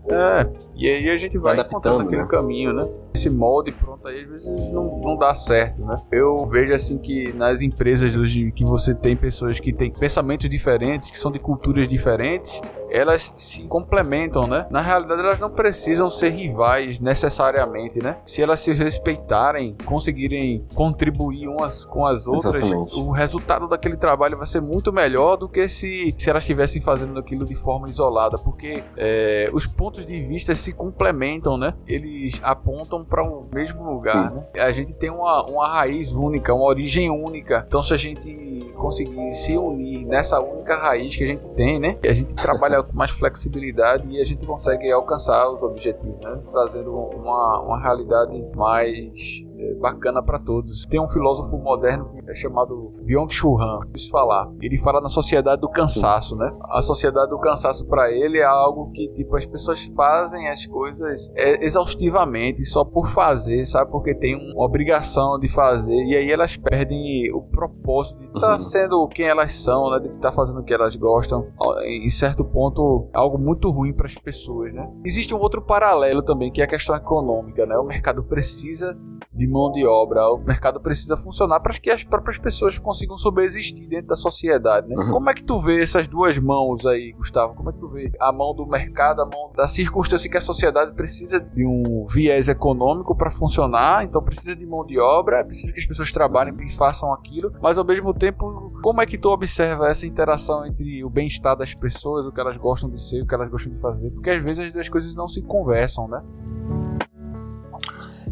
[0.07, 2.29] é, e aí a gente vai encontrando aquele né?
[2.29, 2.87] caminho, né?
[3.14, 6.03] Esse molde pronto aí às vezes não, não dá certo, né?
[6.11, 11.11] Eu vejo assim que nas empresas hoje que você tem pessoas que têm pensamentos diferentes,
[11.11, 14.66] que são de culturas diferentes, elas se complementam, né?
[14.68, 18.18] Na realidade elas não precisam ser rivais necessariamente, né?
[18.27, 23.00] Se elas se respeitarem, conseguirem contribuir umas com as outras, Exatamente.
[23.00, 27.18] o resultado daquele trabalho vai ser muito melhor do que se, se elas estivessem fazendo
[27.18, 31.74] aquilo de forma isolada, porque é, os pontos de vista se complementam, né?
[31.87, 34.47] Eles apontam para um mesmo lugar, né?
[34.59, 37.64] A gente tem uma, uma raiz única, uma origem única.
[37.67, 41.99] Então, se a gente conseguir se unir nessa única raiz que a gente tem, né?
[42.05, 46.40] A gente trabalha com mais flexibilidade e a gente consegue alcançar os objetivos, né?
[46.51, 49.43] Trazendo uma, uma realidade mais
[49.81, 50.85] bacana para todos.
[50.87, 54.51] Tem um filósofo moderno é chamado Byung-Chul Han, se falar.
[54.61, 56.51] Ele fala na sociedade do cansaço, né?
[56.71, 61.31] A sociedade do cansaço para ele é algo que tipo as pessoas fazem as coisas
[61.37, 63.90] é, exaustivamente só por fazer, sabe?
[63.90, 68.53] Porque tem uma obrigação de fazer e aí elas perdem o propósito de estar tá
[68.53, 68.59] uhum.
[68.59, 70.01] sendo quem elas são, né?
[70.01, 71.47] De estar tá fazendo o que elas gostam.
[71.85, 74.90] Em certo ponto, é algo muito ruim para as pessoas, né?
[75.05, 77.77] Existe um outro paralelo também que é a questão econômica, né?
[77.77, 78.97] O mercado precisa
[79.33, 80.28] de mão de obra.
[80.28, 84.94] O mercado precisa funcionar para que as próprias pessoas consigam sobreexistir dentro da sociedade, né?
[84.96, 85.12] Uhum.
[85.12, 87.54] Como é que tu vê essas duas mãos aí, Gustavo?
[87.54, 90.40] Como é que tu vê a mão do mercado, a mão da circunstância que a
[90.40, 95.72] sociedade precisa de um viés econômico para funcionar, então precisa de mão de obra, precisa
[95.72, 99.30] que as pessoas trabalhem e façam aquilo, mas ao mesmo tempo, como é que tu
[99.30, 103.26] observa essa interação entre o bem-estar das pessoas, o que elas gostam de ser, o
[103.26, 104.11] que elas gostam de fazer?
[104.11, 106.22] Porque às vezes as duas coisas não se conversam, né?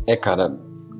[0.06, 0.50] É, cara,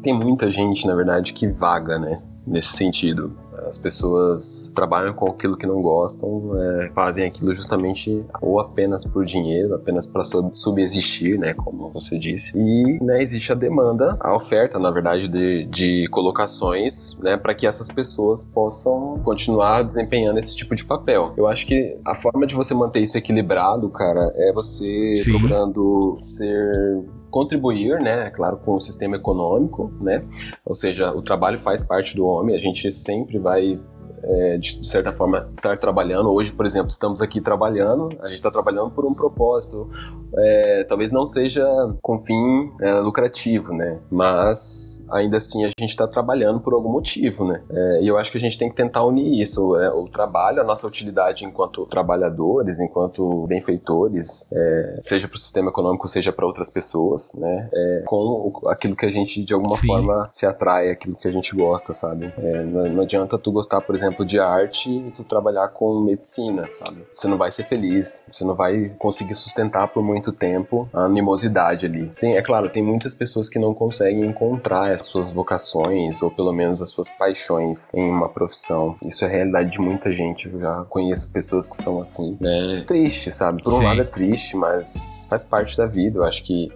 [0.02, 2.20] tem muita gente, na verdade, que vaga, né?
[2.46, 3.36] Nesse sentido.
[3.68, 9.24] As pessoas trabalham com aquilo que não gostam, é, fazem aquilo justamente ou apenas por
[9.24, 12.58] dinheiro, apenas para subsistir, né, como você disse.
[12.58, 17.66] E né, existe a demanda, a oferta, na verdade, de, de colocações, né, para que
[17.66, 21.32] essas pessoas possam continuar desempenhando esse tipo de papel.
[21.36, 25.30] Eu acho que a forma de você manter isso equilibrado, cara, é você Sim.
[25.30, 30.22] procurando ser contribuir, né, é claro, com o sistema econômico, né,
[30.64, 33.80] ou seja, o trabalho faz parte do homem, a gente sempre vai
[34.24, 36.32] é, de, de, certa forma, estar trabalhando.
[36.32, 39.90] Hoje, por exemplo, estamos aqui trabalhando, a gente está trabalhando por um propósito.
[40.38, 41.64] É, talvez não seja
[42.00, 44.00] com fim é, lucrativo, né?
[44.10, 47.62] Mas ainda assim a gente está trabalhando por algum motivo, né?
[47.70, 50.60] É, e eu acho que a gente tem que tentar unir isso, é, o trabalho,
[50.60, 56.46] a nossa utilidade enquanto trabalhadores, enquanto benfeitores, é, seja para o sistema econômico, seja para
[56.46, 57.68] outras pessoas, né?
[58.06, 59.86] com aquilo que a gente de alguma Sim.
[59.86, 62.32] forma se atrai, aquilo que a gente gosta, sabe?
[62.66, 67.04] Não, não adianta tu gostar, por exemplo, de arte e tu trabalhar com medicina, sabe?
[67.10, 71.86] Você não vai ser feliz, você não vai conseguir sustentar por muito tempo a animosidade
[71.86, 72.08] ali.
[72.10, 76.52] Tem, é claro, tem muitas pessoas que não conseguem encontrar as suas vocações ou pelo
[76.52, 78.96] menos as suas paixões em uma profissão.
[79.06, 80.48] Isso é a realidade de muita gente.
[80.48, 82.84] Eu já conheço pessoas que são assim, né?
[82.86, 83.62] Triste, sabe?
[83.62, 83.84] Por um Sim.
[83.84, 86.18] lado é triste, mas faz parte da vida.
[86.18, 86.70] Eu acho que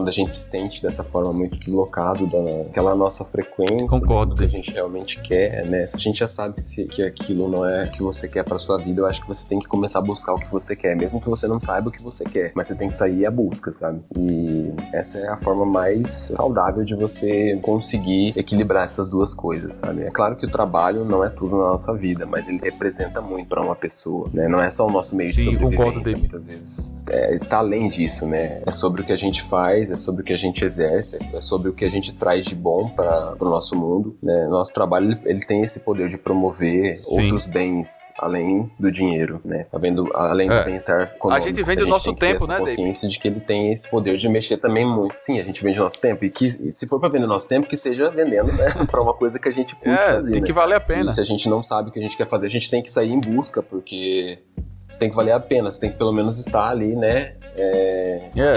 [0.00, 4.46] quando a gente se sente dessa forma muito deslocado daquela nossa frequência, Concordo, do que
[4.46, 5.86] a gente realmente quer, né?
[5.86, 8.56] Se a gente já sabe se, que aquilo não é o que você quer para
[8.56, 10.96] sua vida, eu acho que você tem que começar a buscar o que você quer,
[10.96, 13.30] mesmo que você não saiba o que você quer, mas você tem que sair à
[13.30, 14.00] busca, sabe?
[14.16, 20.04] E essa é a forma mais saudável de você conseguir equilibrar essas duas coisas, sabe?
[20.04, 23.48] É claro que o trabalho não é tudo na nossa vida, mas ele representa muito
[23.48, 24.48] para uma pessoa, né?
[24.48, 28.24] Não é só o nosso meio de Sim, sobrevivência, muitas vezes é, está além disso,
[28.26, 28.62] né?
[28.64, 31.18] É sobre o que a gente faz faz, é sobre o que a gente exerce,
[31.32, 34.16] é sobre o que a gente traz de bom para o nosso mundo.
[34.22, 34.46] Né?
[34.48, 37.22] Nosso trabalho ele tem esse poder de promover Sim.
[37.22, 39.64] outros bens além do dinheiro, né?
[39.64, 40.08] Tá vendo?
[40.14, 40.58] Além é.
[40.58, 41.46] do bem-estar econômico.
[41.46, 42.58] A gente vende o nosso tempo, né?
[42.58, 43.14] consciência David?
[43.14, 45.14] de que ele tem esse poder de mexer também muito.
[45.18, 47.28] Sim, a gente vende o nosso tempo e que e se for para vender o
[47.28, 48.66] nosso tempo, que seja vendendo, né?
[48.90, 50.32] para uma coisa que a gente curte é, fazer.
[50.32, 50.46] Tem né?
[50.46, 51.06] que valer a pena.
[51.06, 52.82] E se a gente não sabe o que a gente quer fazer, a gente tem
[52.82, 54.38] que sair em busca, porque
[54.98, 55.70] tem que valer a pena.
[55.70, 57.34] Você tem que pelo menos estar ali, né?
[57.54, 58.52] É, é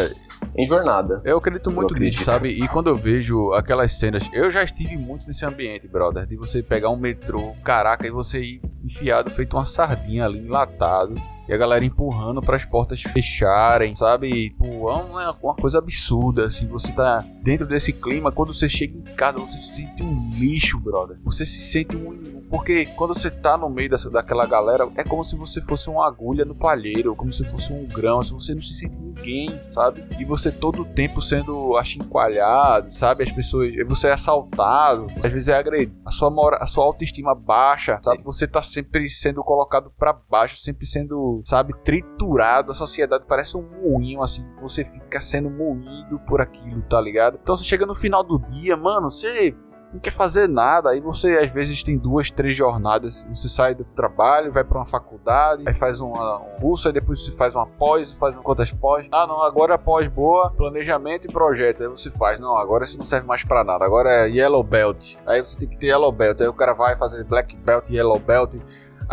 [0.55, 1.21] em jornada.
[1.23, 2.19] Eu acredito muito eu acredito.
[2.19, 2.49] nisso, sabe?
[2.49, 6.61] E quando eu vejo aquelas cenas, eu já estive muito nesse ambiente, brother, de você
[6.61, 11.15] pegar um metrô, caraca, e você ir enfiado feito uma sardinha ali, enlatado
[11.47, 14.51] e a galera empurrando para as portas fecharem, sabe?
[14.57, 16.67] Pô, é uma, uma, coisa absurda, assim.
[16.67, 20.79] Você tá dentro desse clima, quando você chega em casa, você se sente um lixo,
[20.79, 21.17] brother.
[21.23, 22.42] Você se sente um.
[22.53, 26.05] Porque quando você tá no meio dessa, daquela galera, é como se você fosse uma
[26.05, 30.05] agulha no palheiro, como se fosse um grão, assim, você não se sente ninguém, sabe?
[30.19, 33.23] E você todo o tempo sendo achincoalhado, sabe?
[33.23, 33.73] As pessoas.
[33.87, 35.99] Você é assaltado, às vezes é agredido.
[36.05, 38.21] A sua, mora, a sua autoestima baixa, sabe?
[38.23, 42.71] Você tá sempre sendo colocado para baixo, sempre sendo sabe, triturado.
[42.71, 47.39] A sociedade parece um moinho, assim, você fica sendo moído por aquilo, tá ligado?
[47.41, 49.55] Então você chega no final do dia, mano, você
[49.93, 50.89] não quer fazer nada.
[50.89, 53.27] Aí você às vezes tem duas, três jornadas.
[53.31, 57.23] Você sai do trabalho, vai para uma faculdade, aí faz uma, um curso, aí depois
[57.23, 59.07] você faz uma pós, faz quantas pós.
[59.11, 61.81] Ah, não, agora é pós boa, planejamento e projetos.
[61.81, 63.85] Aí você faz, não, agora isso não serve mais para nada.
[63.85, 65.15] Agora é Yellow Belt.
[65.25, 66.41] Aí você tem que ter Yellow Belt.
[66.41, 68.55] Aí o cara vai fazer Black Belt, Yellow Belt.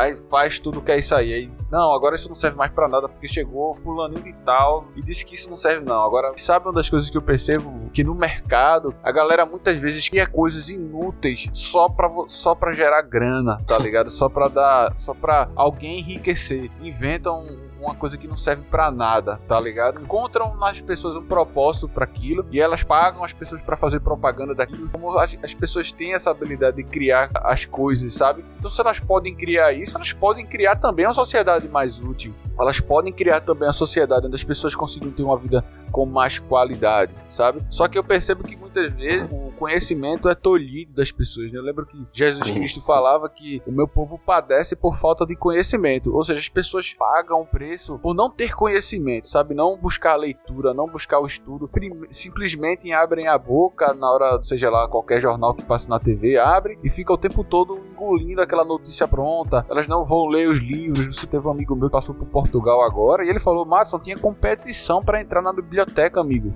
[0.01, 1.35] Aí faz tudo que é isso aí.
[1.35, 5.03] Aí, não, agora isso não serve mais para nada porque chegou fulaninho de tal e
[5.03, 6.03] disse que isso não serve não.
[6.03, 7.91] Agora, sabe uma das coisas que eu percebo?
[7.93, 13.03] Que no mercado, a galera muitas vezes cria coisas inúteis só pra, só pra gerar
[13.03, 14.09] grana, tá ligado?
[14.09, 16.71] Só pra dar, só pra alguém enriquecer.
[16.81, 17.47] Inventam
[17.81, 20.01] uma coisa que não serve para nada, tá ligado?
[20.01, 24.55] Encontram nas pessoas um propósito para aquilo e elas pagam as pessoas para fazer propaganda
[24.55, 24.89] daquilo.
[24.91, 28.45] Como as, as, pessoas têm essa habilidade de criar as coisas, sabe?
[28.59, 32.35] Então, se elas podem criar isso, elas podem criar também uma sociedade mais útil.
[32.61, 36.39] Elas podem criar também uma sociedade onde as pessoas consigam ter uma vida com mais
[36.39, 37.63] qualidade, sabe?
[37.69, 41.51] Só que eu percebo que muitas vezes o conhecimento é tolhido das pessoas.
[41.51, 41.59] Né?
[41.59, 46.15] Eu lembro que Jesus Cristo falava que o meu povo padece por falta de conhecimento,
[46.15, 49.55] ou seja, as pessoas pagam preço por não ter conhecimento, sabe?
[49.55, 51.69] Não buscar a leitura, não buscar o estudo,
[52.11, 56.79] simplesmente abrem a boca na hora, seja lá qualquer jornal que passe na TV, abre
[56.83, 59.67] e fica o tempo todo engolindo aquela notícia pronta.
[59.69, 61.17] Elas não vão ler os livros.
[61.17, 64.19] Você teve um amigo meu que passou por Portugal agora e ele falou: Matson, tinha
[64.19, 66.55] competição para entrar na biblioteca biblioteca, amigo.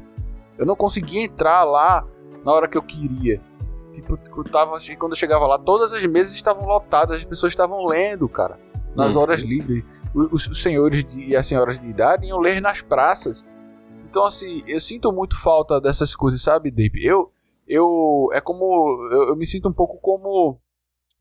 [0.59, 2.07] Eu não conseguia entrar lá
[2.45, 3.41] na hora que eu queria.
[3.93, 7.87] Tipo, eu tava, quando eu chegava lá, todas as mesas estavam lotadas, as pessoas estavam
[7.87, 8.59] lendo, cara,
[8.95, 9.23] nas uhum.
[9.23, 9.85] horas livres.
[10.15, 13.45] Os, os, senhores de, e as senhoras de idade iam ler nas praças.
[14.09, 17.05] Então, assim, eu sinto muito falta dessas coisas, sabe, Dave?
[17.05, 17.33] Eu,
[17.67, 20.61] eu, é como, eu, eu me sinto um pouco como,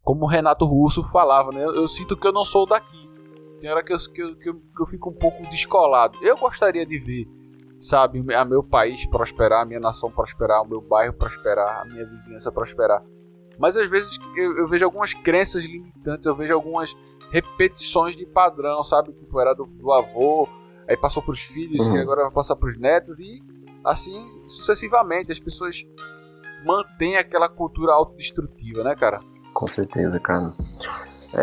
[0.03, 1.63] como o Renato Russo falava, né?
[1.63, 3.12] Eu, eu sinto que eu não sou daqui.
[3.63, 6.19] Tem hora que eu, que eu, que eu, que eu fico um pouco descolado.
[6.21, 7.25] Eu gostaria de ver
[7.79, 12.05] sabe, a meu país prosperar, a minha nação prosperar, o meu bairro prosperar, a minha
[12.05, 13.01] vizinhança prosperar.
[13.57, 16.93] Mas às vezes eu, eu vejo algumas crenças limitantes, eu vejo algumas
[17.31, 19.13] repetições de padrão, sabe?
[19.13, 20.45] Tipo, era do, do avô,
[20.85, 21.95] aí passou para os filhos uhum.
[21.95, 23.41] e agora vai passar para os netos e
[23.85, 25.31] assim sucessivamente.
[25.31, 25.85] As pessoas
[26.65, 29.17] mantêm aquela cultura autodestrutiva, né, cara?
[29.53, 30.43] Com certeza, cara.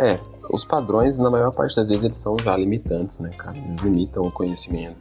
[0.05, 0.21] É,
[0.53, 3.57] os padrões, na maior parte das vezes, eles são já limitantes, né, cara?
[3.57, 4.99] Eles limitam o conhecimento,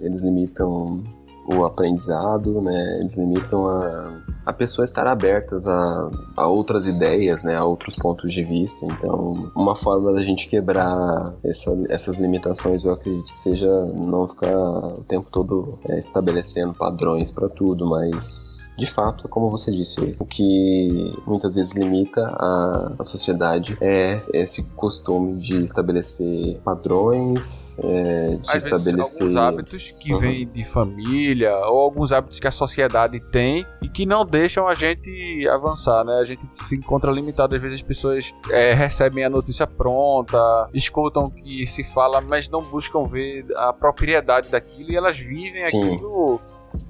[0.00, 1.02] eles limitam
[1.46, 2.98] o aprendizado, né?
[3.00, 7.56] Eles limitam a, a pessoa estar abertas a, a outras ideias, né?
[7.56, 8.86] A outros pontos de vista.
[8.86, 14.56] Então, uma forma da gente quebrar essa, essas limitações, eu acredito que seja não ficar
[14.56, 20.24] o tempo todo é, estabelecendo padrões para tudo, mas de fato, como você disse, o
[20.24, 28.48] que muitas vezes limita a, a sociedade é esse costume de estabelecer padrões, é, de
[28.48, 30.20] Às estabelecer vezes, alguns hábitos que uhum.
[30.20, 34.68] vêm de família família ou alguns hábitos que a sociedade tem e que não deixam
[34.68, 36.14] a gente avançar, né?
[36.14, 40.38] A gente se encontra limitado, às vezes as pessoas é, recebem a notícia pronta,
[40.72, 45.68] escutam o que se fala, mas não buscam ver a propriedade daquilo e elas vivem
[45.68, 45.94] Sim.
[45.94, 46.40] aquilo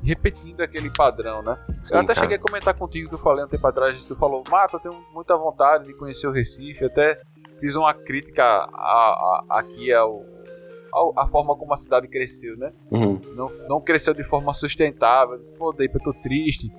[0.03, 1.59] repetindo aquele padrão, né?
[1.79, 2.21] Sim, eu até cara.
[2.21, 5.05] cheguei a comentar contigo que eu falei um tempo atrás, tu falou, Márcio, eu tenho
[5.13, 7.21] muita vontade de conhecer o Recife, até
[7.61, 10.23] fiz uma crítica a, a, aqui ao,
[11.17, 12.73] a, forma como a cidade cresceu, né?
[12.91, 13.21] Uhum.
[13.35, 15.35] Não, não cresceu de forma sustentável.
[15.35, 16.71] Eu disse, pô, daí eu tô triste,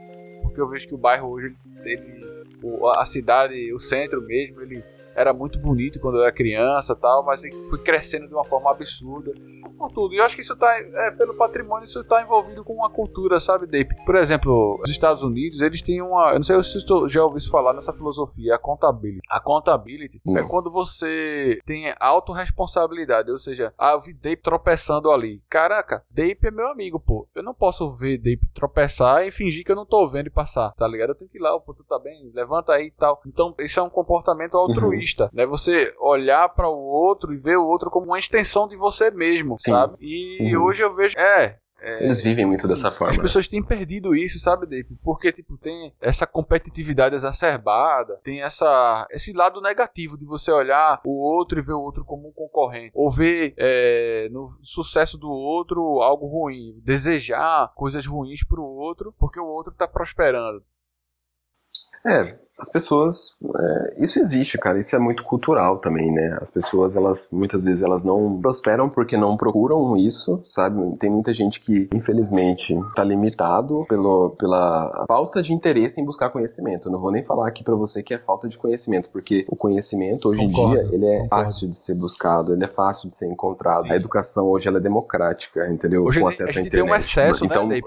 [0.42, 2.26] porque eu vejo que o bairro hoje, ele,
[2.98, 4.84] a cidade, o centro mesmo, ele
[5.16, 9.32] era muito bonito quando eu era criança tal, mas fui crescendo de uma forma absurda
[9.78, 10.14] por tudo.
[10.14, 13.40] E eu acho que isso tá, é, pelo patrimônio, isso tá envolvido com uma cultura,
[13.40, 13.90] sabe, Dave?
[14.06, 16.32] Por exemplo, os Estados Unidos, eles têm uma.
[16.32, 19.22] Eu não sei se você já ouviu falar nessa filosofia, a contability.
[19.30, 25.42] A contability é quando você tem autorresponsabilidade, ou seja, ah, eu vi Dave tropeçando ali.
[25.50, 27.28] Caraca, Dave é meu amigo, pô.
[27.36, 30.72] Eu não posso ver Dave tropeçar e fingir que eu não tô vendo e passar,
[30.72, 31.10] tá ligado?
[31.10, 33.22] Eu tenho que ir lá, pô, tu tá bem, levanta aí e tal.
[33.26, 35.05] Então, isso é um comportamento altruísta, uhum.
[35.34, 35.46] Né?
[35.46, 39.58] Você olhar para o outro e ver o outro como uma extensão de você mesmo.
[39.60, 39.72] Sim.
[39.72, 39.96] sabe?
[40.02, 40.64] E uhum.
[40.64, 41.18] hoje eu vejo.
[41.18, 43.14] É, é, Eles vivem muito dessa forma.
[43.14, 44.98] As pessoas têm perdido isso, sabe, Dave?
[45.04, 51.22] Porque, tipo, tem essa competitividade exacerbada, tem essa, esse lado negativo de você olhar o
[51.22, 52.92] outro e ver o outro como um concorrente.
[52.96, 56.80] Ou ver é, no sucesso do outro algo ruim.
[56.84, 60.64] Desejar coisas ruins pro outro porque o outro tá prosperando.
[62.06, 62.22] É,
[62.60, 66.38] as pessoas, é, isso existe, cara, isso é muito cultural também, né?
[66.40, 70.80] As pessoas, elas, muitas vezes, elas não prosperam porque não procuram isso, sabe?
[70.98, 76.88] Tem muita gente que, infelizmente, tá limitado pelo, pela falta de interesse em buscar conhecimento.
[76.88, 79.56] Eu não vou nem falar aqui para você que é falta de conhecimento, porque o
[79.56, 81.30] conhecimento, hoje concordo, em dia, ele é concordo.
[81.30, 83.84] fácil de ser buscado, ele é fácil de ser encontrado.
[83.84, 83.92] Sim.
[83.92, 86.04] A educação hoje, ela é democrática, entendeu?
[86.04, 86.72] Hoje Com acesso à internet.
[86.72, 87.82] tem um excesso, então, né,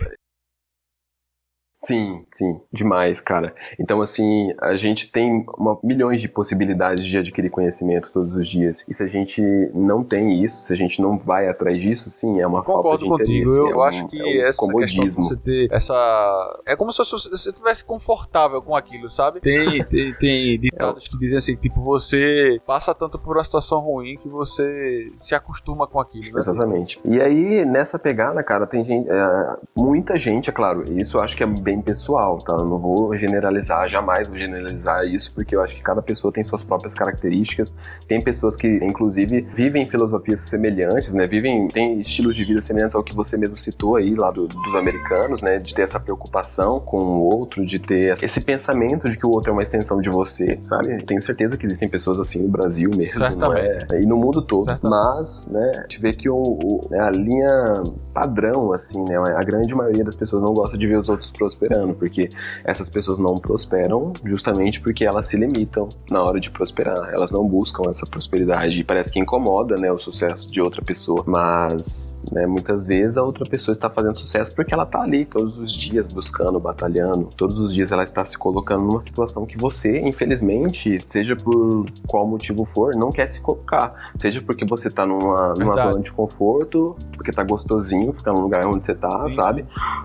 [1.81, 3.55] Sim, sim, demais, cara.
[3.79, 8.85] Então, assim, a gente tem uma, milhões de possibilidades de adquirir conhecimento todos os dias.
[8.89, 9.41] E se a gente
[9.72, 13.24] não tem isso, se a gente não vai atrás disso, sim, é uma Concordo falta
[13.24, 13.51] de contigo.
[13.51, 13.59] interesse.
[13.59, 15.05] Eu, é um, acho que é um essa comodismo.
[15.05, 16.61] questão de você ter essa...
[16.66, 19.41] É como se você estivesse confortável com aquilo, sabe?
[19.41, 24.16] Tem, tem, tem ditados que dizem assim, tipo, você passa tanto por uma situação ruim
[24.16, 26.39] que você se acostuma com aquilo, né?
[26.39, 27.01] Exatamente.
[27.05, 29.09] E aí, nessa pegada, cara, tem gente...
[29.09, 32.55] É, muita gente, é claro, isso eu acho que é bem pessoal, tá?
[32.55, 36.43] Eu não vou generalizar, jamais vou generalizar isso, porque eu acho que cada pessoa tem
[36.43, 37.81] suas próprias características.
[38.07, 41.27] Tem pessoas que, inclusive, vivem filosofias semelhantes, né?
[41.27, 44.75] Vivem, tem estilos de vida semelhantes ao que você mesmo citou aí, lá do, dos
[44.77, 45.59] americanos, né?
[45.59, 49.51] De ter essa preocupação com o outro, de ter esse pensamento de que o outro
[49.51, 51.05] é uma extensão de você, sabe?
[51.05, 53.87] Tenho certeza que existem pessoas assim no Brasil mesmo, não é?
[54.01, 54.64] E no mundo todo.
[54.64, 54.91] Certamente.
[54.91, 57.83] Mas, né, a gente vê que o, o, né, a linha
[58.14, 59.19] padrão, assim, né?
[59.19, 62.30] A grande maioria das pessoas não gosta de ver os outros prosperando, porque
[62.64, 67.12] essas pessoas não prosperam justamente porque elas se limitam na hora de prosperar.
[67.12, 71.24] Elas não buscam essa prosperidade e parece que incomoda, né, o sucesso de outra pessoa,
[71.26, 75.59] mas, né, muitas vezes a outra pessoa está fazendo sucesso porque ela está ali todos
[75.59, 79.98] os dias buscando, batalhando, todos os dias ela está se colocando numa situação que você,
[80.00, 84.11] infelizmente, seja por qual motivo for, não quer se colocar.
[84.16, 88.66] Seja porque você está numa, numa zona de conforto, porque está gostosinho ficar no lugar
[88.66, 89.64] onde você está, sabe?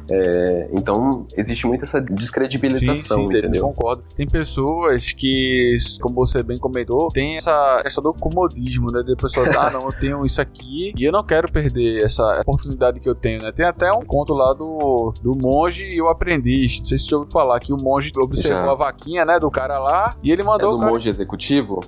[0.10, 3.68] É, então, existe muito essa descredibilização, sim, sim, entendeu?
[3.68, 4.04] Concordo.
[4.16, 9.02] Tem pessoas que, como você bem comentou, tem essa questão do comodismo, né?
[9.04, 13.00] De pessoa, ah, não, eu tenho isso aqui e eu não quero perder essa oportunidade
[13.00, 13.52] que eu tenho, né?
[13.52, 16.80] Tem até um conto lá do, do monge e o aprendiz.
[16.80, 18.72] Não sei se você ouviu falar que o monge observou Já.
[18.72, 20.74] a vaquinha, né, do cara lá e ele mandou.
[20.74, 21.84] É do monge executivo?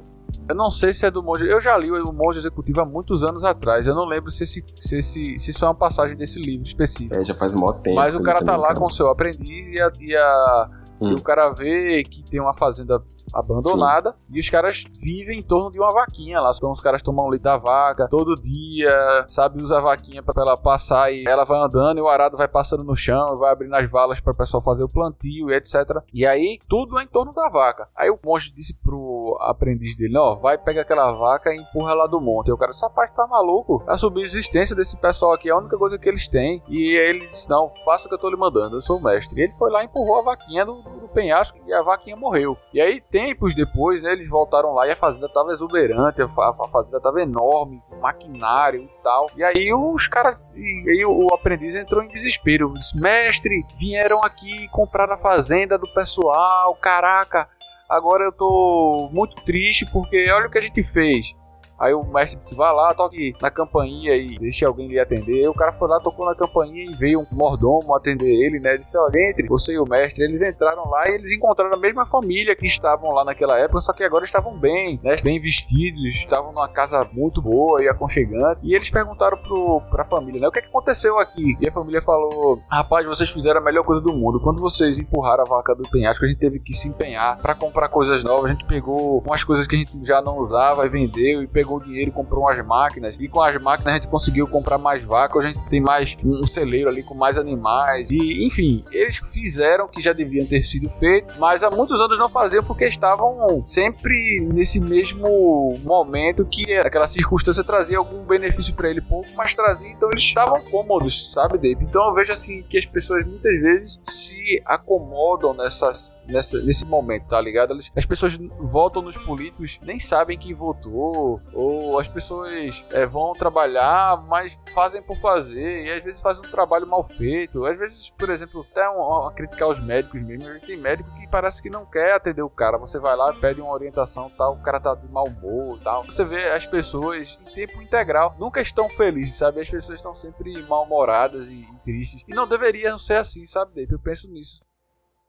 [0.48, 1.48] Eu não sei se é do monge.
[1.48, 3.88] Eu já li o Monge Executivo há muitos anos atrás.
[3.88, 7.16] Eu não lembro se, esse, se, esse, se isso é uma passagem desse livro específico.
[7.16, 7.96] É, já faz um tempo.
[7.96, 10.70] Mas o cara tá lá com o seu aprendiz e, a, e, a,
[11.02, 11.12] hum.
[11.12, 13.02] e o cara vê que tem uma fazenda
[13.36, 14.38] abandonada Sim.
[14.38, 16.52] e os caras vivem em torno de uma vaquinha lá.
[16.56, 19.62] Então os caras tomam leite da vaca todo dia, sabe?
[19.62, 22.84] Usa a vaquinha pra ela passar e ela vai andando e o arado vai passando
[22.84, 26.02] no chão, vai abrindo as valas para o pessoal fazer o plantio e etc.
[26.14, 27.88] E aí tudo é em torno da vaca.
[27.96, 32.08] Aí o monge disse pro aprendiz dele: Ó, vai pegar aquela vaca e empurra lá
[32.08, 32.48] do monte.
[32.48, 33.84] E o cara, essa parte tá maluco.
[33.88, 36.64] A subsistência desse pessoal aqui é a única coisa que eles têm.
[36.68, 39.04] E aí ele disse: Não, faça o que eu tô lhe mandando, eu sou o
[39.04, 39.40] mestre.
[39.40, 42.58] E ele foi lá e empurrou a vaquinha do, do penhasco e a vaquinha morreu.
[42.74, 46.68] E aí, tempos depois, né, eles voltaram lá e a fazenda tava exuberante, a, a
[46.70, 49.30] fazenda tava enorme, maquinário e tal.
[49.36, 52.74] E aí os caras, e aí o aprendiz entrou em desespero.
[52.74, 57.50] Disse, Mestre, vieram aqui comprar a fazenda do pessoal, caraca.
[57.90, 61.36] Agora eu tô muito triste porque olha o que a gente fez.
[61.80, 65.48] Aí o mestre disse: vai lá, toque na campainha e deixe alguém lhe atender.
[65.48, 68.78] o cara foi lá, tocou na campainha e veio um mordomo atender ele, né?
[68.78, 70.24] Disse: olha, entre você e o mestre.
[70.24, 73.94] Eles entraram lá e eles encontraram a mesma família que estavam lá naquela época, só
[73.94, 75.16] que agora estavam bem, né?
[75.22, 78.62] Bem vestidos, estavam numa casa muito boa e aconchegante.
[78.64, 80.48] E eles perguntaram pro, pra família, né?
[80.48, 81.58] O que, é que aconteceu aqui?
[81.60, 84.40] E a família falou: rapaz, vocês fizeram a melhor coisa do mundo.
[84.40, 87.90] Quando vocês empurraram a vaca do penhasco, a gente teve que se empenhar para comprar
[87.90, 88.46] coisas novas.
[88.46, 91.65] A gente pegou umas coisas que a gente já não usava e vendeu e pegou
[91.66, 93.16] pegou dinheiro e comprou umas máquinas.
[93.20, 95.46] E com as máquinas a gente conseguiu comprar mais vacas.
[95.46, 98.10] A gente tem mais um celeiro ali com mais animais.
[98.12, 102.20] E enfim, eles fizeram o que já deviam ter sido feito, mas há muitos anos
[102.20, 104.16] não faziam porque estavam sempre
[104.54, 110.10] nesse mesmo momento que aquela circunstância trazia algum benefício para ele pouco, mas trazia, então
[110.12, 111.84] eles estavam cômodos, sabe, Dave?
[111.84, 117.28] Então eu vejo assim que as pessoas muitas vezes se acomodam nessas, nessa, nesse momento,
[117.28, 117.74] tá ligado?
[117.96, 124.22] As pessoas votam nos políticos, nem sabem quem votou, ou as pessoas é, vão trabalhar,
[124.28, 127.66] mas fazem por fazer, e às vezes fazem um trabalho mal feito.
[127.66, 130.46] Às vezes, por exemplo, até uma, criticar os médicos mesmo.
[130.60, 132.78] Tem médico que parece que não quer atender o cara.
[132.78, 136.04] Você vai lá, pede uma orientação tal, o cara tá de mau humor tal.
[136.04, 139.62] Você vê as pessoas em tempo integral nunca estão felizes, sabe?
[139.62, 142.24] As pessoas estão sempre mal-humoradas e, e, tristes.
[142.28, 143.94] E não deveriam ser assim, sabe, Dave?
[143.94, 144.60] Eu penso nisso.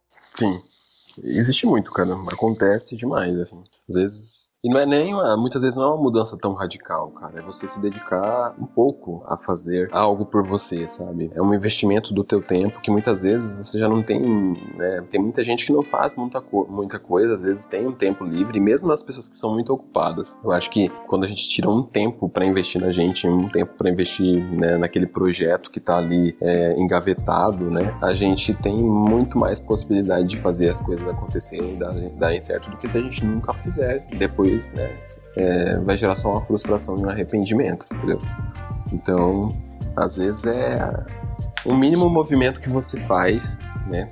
[0.08, 0.52] Sim.
[1.18, 2.10] Existe muito, cara.
[2.32, 3.62] Acontece demais, assim.
[3.88, 7.10] Às vezes e não é nem uma, muitas vezes não é uma mudança tão radical,
[7.12, 7.38] cara.
[7.38, 11.30] É você se dedicar um pouco a fazer algo por você, sabe?
[11.36, 14.20] É um investimento do teu tempo que muitas vezes você já não tem,
[14.74, 15.04] né?
[15.08, 18.24] Tem muita gente que não faz muita, co muita coisa, às vezes tem um tempo
[18.24, 20.40] livre, mesmo as pessoas que são muito ocupadas.
[20.42, 23.74] Eu acho que quando a gente tira um tempo para investir na gente, um tempo
[23.78, 27.96] para investir né, naquele projeto que tá ali é, engavetado, né?
[28.02, 32.68] A gente tem muito mais possibilidade de fazer as coisas acontecerem e darem, darem certo
[32.68, 34.90] do que se a gente nunca fizer depois depois, né,
[35.36, 38.20] é, vai gerar só uma frustração e um arrependimento, entendeu?
[38.92, 39.56] Então,
[39.94, 41.04] às vezes é
[41.64, 44.10] o mínimo movimento que você faz, né,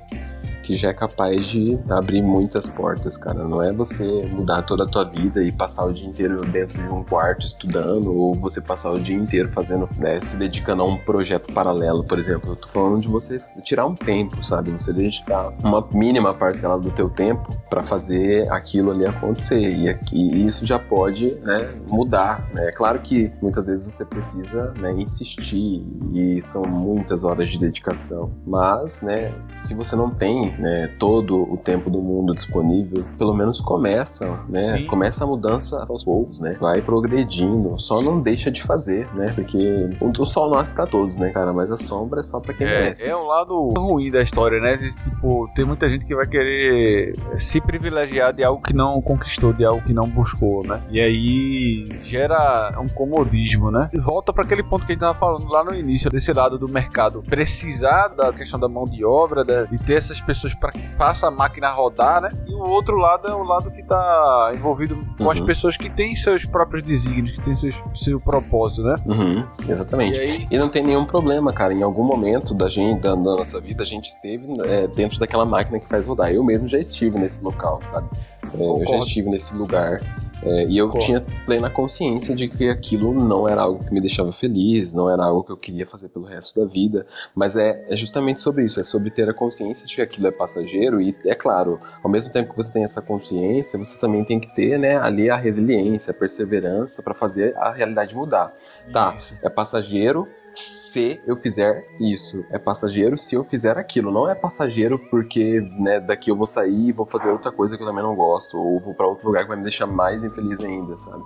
[0.65, 3.43] que já é capaz de abrir muitas portas, cara.
[3.43, 6.89] Não é você mudar toda a tua vida e passar o dia inteiro dentro de
[6.89, 10.97] um quarto estudando, ou você passar o dia inteiro fazendo, né, se dedicando a um
[10.97, 12.51] projeto paralelo, por exemplo.
[12.51, 14.71] Eu tô falando de você tirar um tempo, sabe?
[14.71, 19.61] Você dedicar uma mínima parcela do teu tempo para fazer aquilo ali acontecer.
[19.61, 22.69] E, e, isso já pode, né, mudar, né?
[22.69, 28.31] É claro que muitas vezes você precisa, né, insistir e são muitas horas de dedicação.
[28.47, 33.61] Mas, né, se você não tem né, todo o tempo do mundo disponível, pelo menos
[33.61, 34.61] começa, né?
[34.61, 34.85] Sim.
[34.85, 36.57] Começa a mudança aos poucos, né?
[36.59, 39.33] Vai progredindo, só não deixa de fazer, né?
[39.33, 41.53] Porque o sol nasce para todos, né, cara?
[41.53, 43.07] Mas a sombra é só para quem é, merece.
[43.09, 44.77] É o lado ruim da história, né?
[44.77, 49.65] Tipo, tem muita gente que vai querer se privilegiar de algo que não conquistou, de
[49.65, 50.81] algo que não buscou, né?
[50.89, 53.89] E aí gera um comodismo, né?
[53.93, 56.57] E volta para aquele ponto que a gente tava falando lá no início, desse lado
[56.57, 60.87] do mercado, precisar da questão da mão de obra, de ter essas pessoas para que
[60.87, 62.31] faça a máquina rodar, né?
[62.47, 65.31] E o outro lado é o lado que está envolvido com uhum.
[65.31, 68.95] as pessoas que têm seus próprios desígnios, que têm seus, seu propósito, né?
[69.05, 69.45] Uhum.
[69.67, 70.19] Exatamente.
[70.19, 70.47] E, aí...
[70.51, 71.73] e, não tem nenhum problema, cara.
[71.73, 75.45] Em algum momento da gente, da, da nossa vida, a gente esteve é, dentro daquela
[75.45, 76.31] máquina que faz rodar.
[76.31, 78.09] Eu mesmo já estive nesse local, sabe?
[78.53, 80.01] É, eu já estive nesse lugar.
[80.45, 80.99] É, e eu Pô.
[80.99, 85.25] tinha plena consciência de que aquilo não era algo que me deixava feliz, não era
[85.25, 88.79] algo que eu queria fazer pelo resto da vida, mas é, é justamente sobre isso,
[88.79, 92.31] é sobre ter a consciência de que aquilo é passageiro e, é claro, ao mesmo
[92.31, 96.11] tempo que você tem essa consciência, você também tem que ter né, ali a resiliência,
[96.11, 98.53] a perseverança para fazer a realidade mudar.
[98.93, 99.35] Tá, isso.
[99.41, 102.43] é passageiro, se eu fizer isso.
[102.49, 104.11] É passageiro se eu fizer aquilo.
[104.11, 107.83] Não é passageiro porque né, daqui eu vou sair e vou fazer outra coisa que
[107.83, 108.57] eu também não gosto.
[108.57, 111.23] Ou vou para outro lugar que vai me deixar mais infeliz ainda, sabe?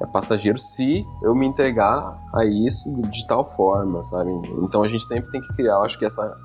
[0.00, 4.30] É passageiro se eu me entregar a isso de tal forma, sabe?
[4.62, 6.36] Então a gente sempre tem que criar, acho que essa.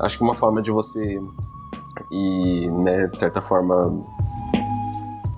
[0.00, 1.18] Acho que uma forma de você
[2.10, 4.04] e, né, de certa forma,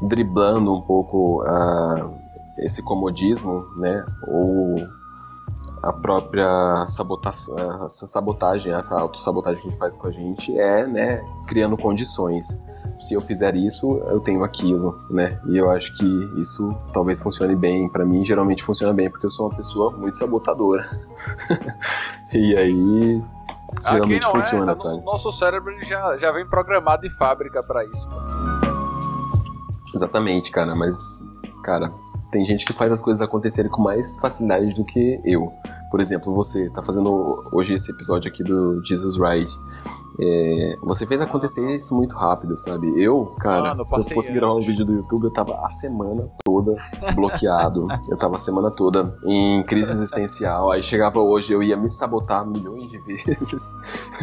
[0.03, 2.19] driblando um pouco uh,
[2.59, 4.05] esse comodismo, né?
[4.27, 4.98] Ou
[5.83, 10.87] a própria sabotação, essa sabotagem, essa autossabotagem que a gente faz com a gente é,
[10.87, 12.67] né, criando condições.
[12.97, 15.41] Se eu fizer isso, eu tenho aquilo, né?
[15.47, 17.89] E eu acho que isso talvez funcione bem.
[17.89, 20.85] para mim, geralmente funciona bem, porque eu sou uma pessoa muito sabotadora.
[22.33, 23.23] e aí,
[23.89, 25.05] geralmente não, funciona, é, sabe?
[25.05, 28.09] Nosso cérebro já, já vem programado de fábrica para isso.
[29.95, 31.21] Exatamente, cara, mas,
[31.63, 31.85] cara,
[32.31, 35.53] tem gente que faz as coisas acontecerem com mais facilidade do que eu.
[35.91, 39.51] Por exemplo, você tá fazendo hoje esse episódio aqui do Jesus Ride.
[40.21, 42.89] É, você fez acontecer isso muito rápido, sabe?
[43.01, 46.29] Eu, cara, Mano, se eu fosse gravar um vídeo do YouTube, eu tava a semana
[46.45, 46.77] toda
[47.15, 47.87] bloqueado.
[48.11, 50.73] eu tava a semana toda em crise existencial.
[50.73, 53.73] Aí chegava hoje, eu ia me sabotar milhões de vezes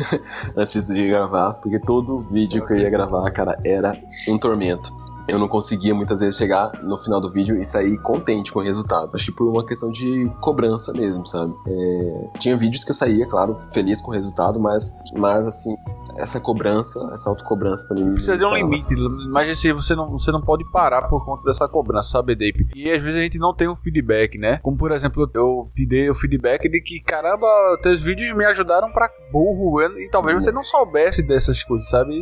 [0.58, 3.98] antes de gravar, porque todo vídeo que eu ia gravar, cara, era
[4.30, 8.52] um tormento eu não conseguia muitas vezes chegar no final do vídeo e sair contente
[8.52, 9.12] com o resultado.
[9.14, 11.54] Acho que por uma questão de cobrança mesmo, sabe?
[11.68, 15.76] É, tinha vídeos que eu saía, claro, feliz com o resultado, mas, mas assim,
[16.18, 18.14] essa cobrança, essa autocobrança também.
[18.14, 18.96] Precisa de um limite,
[19.30, 22.68] mas assim, você não, você não pode parar por conta dessa cobrança, sabe, Dape?
[22.76, 24.60] E às vezes a gente não tem um feedback, né?
[24.64, 27.48] Como por exemplo, eu te dei o feedback de que, caramba,
[27.82, 32.20] teus vídeos me ajudaram pra burro, e talvez você não soubesse dessas coisas, sabe?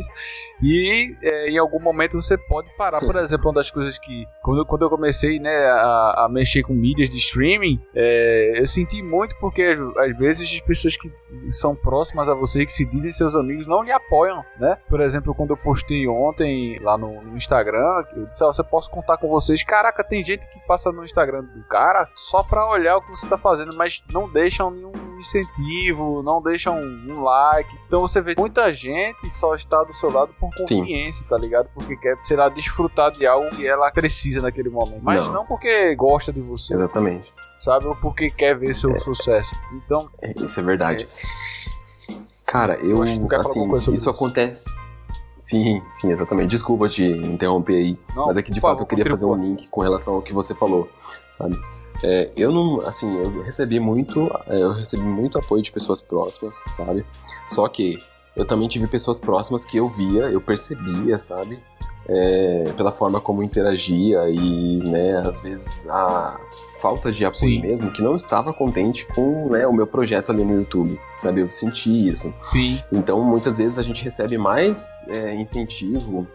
[0.62, 4.64] E é, em algum momento você pode parar, por exemplo, uma das coisas que, quando,
[4.66, 9.36] quando eu comecei, né, a, a mexer com mídias de streaming, é, eu senti muito
[9.38, 11.12] porque às vezes as pessoas que
[11.48, 14.78] são próximas a você, que se dizem seus amigos, não lhe apoiam, né?
[14.88, 18.90] Por exemplo, quando eu postei ontem lá no, no Instagram, eu disse, ó, você posso
[18.90, 19.62] contar com vocês.
[19.64, 23.28] Caraca, tem gente que passa no Instagram do cara só pra olhar o que você
[23.28, 24.92] tá fazendo, mas não deixam nenhum
[25.24, 27.76] incentivo, não deixam um like.
[27.86, 31.68] Então você vê muita gente só está do seu lado por conveniência, tá ligado?
[31.74, 35.02] Porque quer, sei lá, desfrutar de algo que ela precisa naquele momento.
[35.02, 36.74] Mas não, não porque gosta de você.
[36.74, 37.32] Exatamente.
[37.58, 37.86] Sabe?
[37.86, 39.56] Ou porque quer ver seu é, sucesso.
[39.72, 40.08] Então.
[40.20, 41.04] É, isso é verdade.
[41.04, 44.94] É, Cara, eu, eu assim, isso, isso acontece.
[45.36, 46.48] Sim, sim, exatamente.
[46.48, 49.68] Desculpa te interromper aí, Não, mas é que de fato eu queria fazer um link
[49.68, 50.88] com relação ao que você falou,
[51.28, 51.60] sabe?
[52.06, 56.62] É, eu não, assim, eu recebi muito, é, eu recebi muito apoio de pessoas próximas,
[56.68, 57.04] sabe?
[57.48, 57.98] Só que
[58.36, 61.58] eu também tive pessoas próximas que eu via, eu percebia, sabe?
[62.06, 66.38] É, pela forma como interagia e, né, às vezes a,
[66.74, 67.62] falta de apoio Sim.
[67.62, 71.40] mesmo, que não estava contente com né, o meu projeto ali no YouTube, sabe?
[71.40, 72.34] Eu senti isso.
[72.42, 72.82] Sim.
[72.92, 76.26] Então, muitas vezes a gente recebe mais é, incentivo,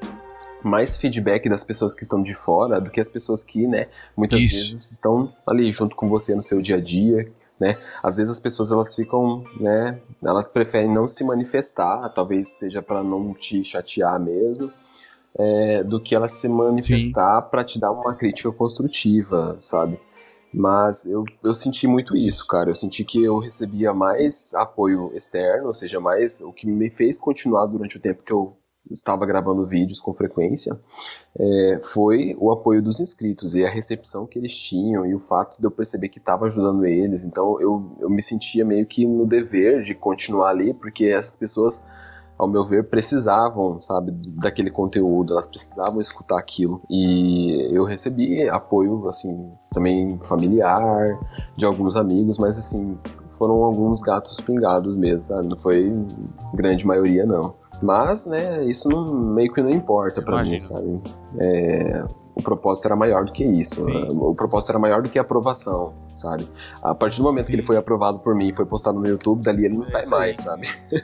[0.64, 3.88] mais feedback das pessoas que estão de fora do que as pessoas que, né,
[4.18, 4.56] muitas isso.
[4.56, 7.78] vezes estão ali junto com você no seu dia a dia, né?
[8.02, 13.04] Às vezes as pessoas elas ficam, né, elas preferem não se manifestar, talvez seja para
[13.04, 14.72] não te chatear mesmo.
[15.38, 20.00] É, do que elas se manifestar para te dar uma crítica construtiva, sabe?
[20.54, 22.72] Mas eu, eu senti muito isso, cara.
[22.72, 27.20] Eu senti que eu recebia mais apoio externo, ou seja, mais o que me fez
[27.20, 28.58] continuar durante o tempo que eu
[28.90, 30.78] estava gravando vídeos com frequência,
[31.38, 35.60] é, foi o apoio dos inscritos e a recepção que eles tinham e o fato
[35.60, 37.24] de eu perceber que estava ajudando eles.
[37.24, 41.90] Então eu, eu me sentia meio que no dever de continuar ali, porque essas pessoas
[42.40, 46.82] ao meu ver, precisavam, sabe, daquele conteúdo, elas precisavam escutar aquilo.
[46.90, 51.20] E eu recebi apoio, assim, também familiar,
[51.58, 52.98] de alguns amigos, mas, assim,
[53.38, 55.50] foram alguns gatos pingados mesmo, sabe?
[55.50, 55.92] Não foi
[56.54, 57.54] grande maioria, não.
[57.82, 61.02] Mas, né, isso não, meio que não importa para mim, sabe?
[61.38, 62.06] É,
[62.36, 63.84] o propósito era maior do que isso.
[63.86, 64.18] Sim.
[64.18, 66.50] O propósito era maior do que a aprovação, sabe?
[66.82, 67.52] A partir do momento Sim.
[67.52, 69.86] que ele foi aprovado por mim e foi postado no YouTube, dali ele não é
[69.86, 70.68] sai mais, sabe?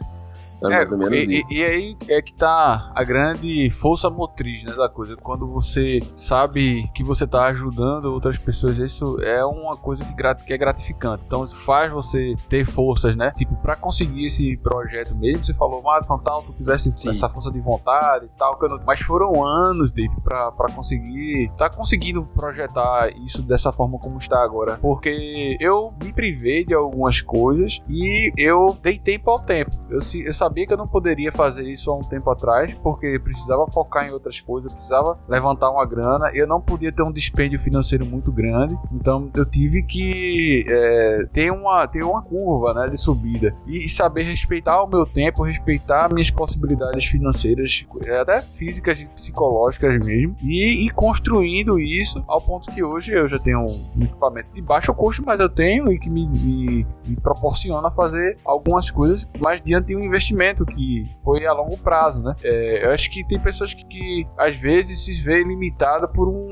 [0.63, 1.53] É, é mais ou menos e, isso.
[1.53, 5.15] E, aí é que tá a grande força motriz né, da coisa.
[5.15, 10.57] Quando você sabe que você tá ajudando outras pessoas, isso é uma coisa que, é
[10.57, 11.25] gratificante.
[11.25, 13.31] Então isso faz você ter forças, né?
[13.35, 17.09] Tipo, pra conseguir esse projeto mesmo, você falou, Madison, tal, tu tivesse Sim.
[17.09, 18.57] essa força de vontade e tal.
[18.61, 18.79] Não...
[18.85, 21.51] Mas foram anos, Dave, pra, pra conseguir.
[21.57, 24.77] Tá conseguindo projetar isso dessa forma como está agora.
[24.81, 29.71] Porque eu me privei de algumas coisas e eu dei tempo ao tempo.
[29.89, 33.65] Eu, eu sabia que eu não poderia fazer isso há um tempo atrás, porque precisava
[33.67, 38.05] focar em outras coisas, precisava levantar uma grana, eu não podia ter um dispêndio financeiro
[38.05, 43.55] muito grande, então eu tive que é, ter, uma, ter uma curva né, de subida
[43.65, 47.85] e, saber respeitar o meu tempo, respeitar minhas possibilidades financeiras,
[48.21, 53.39] até físicas e psicológicas mesmo, e ir construindo isso ao ponto que hoje eu já
[53.39, 57.89] tenho um equipamento de baixo custo, mas eu tenho e que me, me, me proporciona
[57.89, 62.35] fazer algumas coisas, mas diante de um investimento investimento que foi a longo prazo, né?
[62.43, 66.44] É, eu acho que tem pessoas que, que às vezes se vê limitada por um,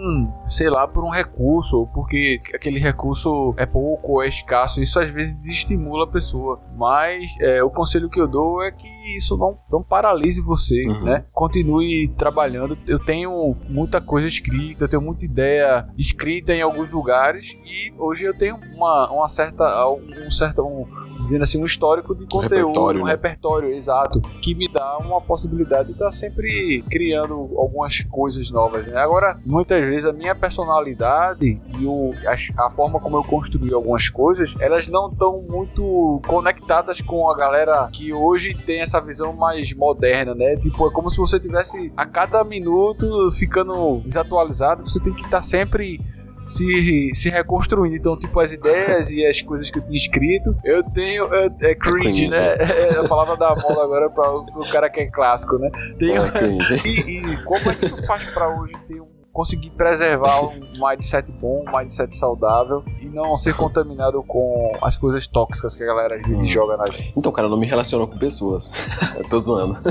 [0.45, 4.82] sei lá, por um recurso, ou porque aquele recurso é pouco ou é escasso.
[4.82, 6.60] Isso às vezes desestimula a pessoa.
[6.76, 11.06] Mas é, o conselho que eu dou é que isso não, não paralise você, uhum.
[11.06, 11.26] né?
[11.34, 12.78] Continue trabalhando.
[12.88, 18.26] Eu tenho muita coisa escrita, eu tenho muita ideia escrita em alguns lugares e hoje
[18.26, 20.86] eu tenho uma, uma certa, um certo, um,
[21.20, 23.12] dizendo assim, um histórico de conteúdo, repertório, um né?
[23.12, 28.86] repertório, exato, que me dá uma possibilidade de estar sempre criando algumas coisas novas.
[28.88, 28.97] Né?
[28.97, 34.10] Agora, muitas vezes a minha personalidade e o, a, a forma como eu construí algumas
[34.10, 39.74] coisas, elas não estão muito conectadas com a galera que hoje tem essa visão mais
[39.74, 40.56] moderna, né?
[40.56, 45.44] Tipo, é como se você tivesse a cada minuto ficando desatualizado, você tem que estar
[45.44, 46.00] sempre
[46.44, 47.96] se, se reconstruindo.
[47.96, 51.26] Então, tipo, as ideias e as coisas que eu tinha escrito, eu tenho.
[51.34, 52.58] Eu, é cringe, é né?
[52.94, 55.70] É a palavra da moda agora para o cara que é clássico, né?
[55.98, 56.32] Tenho, é
[56.86, 61.29] e, e, como é que tu faz para hoje ter um conseguir preservar um mindset
[61.31, 66.15] bom, um mindset saudável e não ser contaminado com as coisas tóxicas que a galera
[66.15, 66.53] às vezes hum.
[66.53, 67.11] joga na gente.
[67.17, 68.71] Então, cara, eu não me relaciono com pessoas.
[69.17, 69.77] eu tô zoando.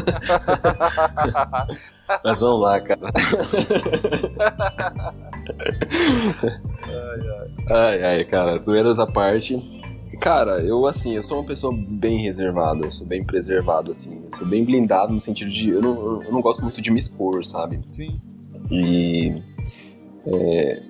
[2.24, 3.10] Mas vamos lá, cara.
[6.84, 7.50] ai, ai.
[7.70, 9.56] ai, ai, cara, zoeiras à parte.
[10.20, 14.36] Cara, eu assim, eu sou uma pessoa bem reservada, eu sou bem preservado, assim, eu
[14.36, 17.42] sou bem blindado no sentido de eu não, eu não gosto muito de me expor,
[17.42, 17.82] sabe?
[17.90, 18.20] Sim.
[18.72, 19.42] E
[20.26, 20.82] é,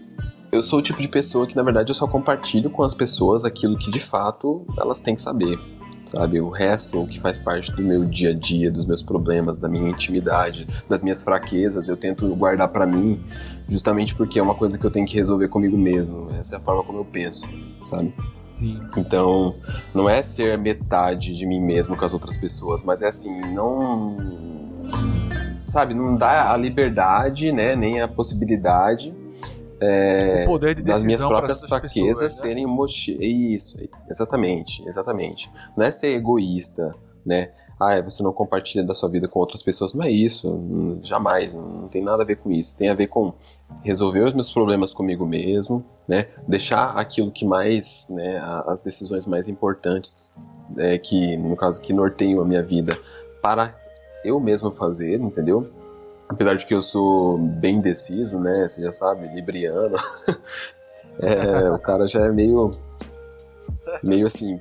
[0.53, 3.45] eu sou o tipo de pessoa que, na verdade, eu só compartilho com as pessoas
[3.45, 5.59] aquilo que de fato elas têm que saber.
[6.07, 9.59] Sabe, o resto, o que faz parte do meu dia a dia, dos meus problemas,
[9.59, 13.23] da minha intimidade, das minhas fraquezas, eu tento guardar para mim,
[13.69, 16.31] justamente porque é uma coisa que eu tenho que resolver comigo mesmo.
[16.33, 17.49] Essa é a forma como eu penso,
[17.83, 18.13] sabe?
[18.49, 18.81] Sim.
[18.97, 19.55] Então,
[19.95, 24.17] não é ser metade de mim mesmo com as outras pessoas, mas é assim, não
[25.65, 29.15] sabe, não dá a liberdade, né, nem a possibilidade
[29.83, 32.29] é, de das minhas próprias fraquezas pessoas, né?
[32.29, 32.67] serem.
[33.53, 35.51] Isso, exatamente, exatamente.
[35.77, 36.95] Não é ser egoísta,
[37.27, 37.51] né?
[37.81, 39.93] Ah, você não compartilha da sua vida com outras pessoas.
[39.93, 42.77] Não é isso, jamais, não tem nada a ver com isso.
[42.77, 43.35] Tem a ver com
[43.83, 46.29] resolver os meus problemas comigo mesmo, né?
[46.47, 50.39] Deixar aquilo que mais, né, as decisões mais importantes,
[50.79, 52.97] é, que no caso que norteiam a minha vida,
[53.43, 53.77] para
[54.25, 55.69] eu mesmo fazer, entendeu?
[56.29, 58.67] Apesar de que eu sou bem indeciso, né?
[58.69, 59.97] Você já sabe, libriano.
[61.21, 62.77] é, o cara já é meio.
[64.05, 64.61] meio assim.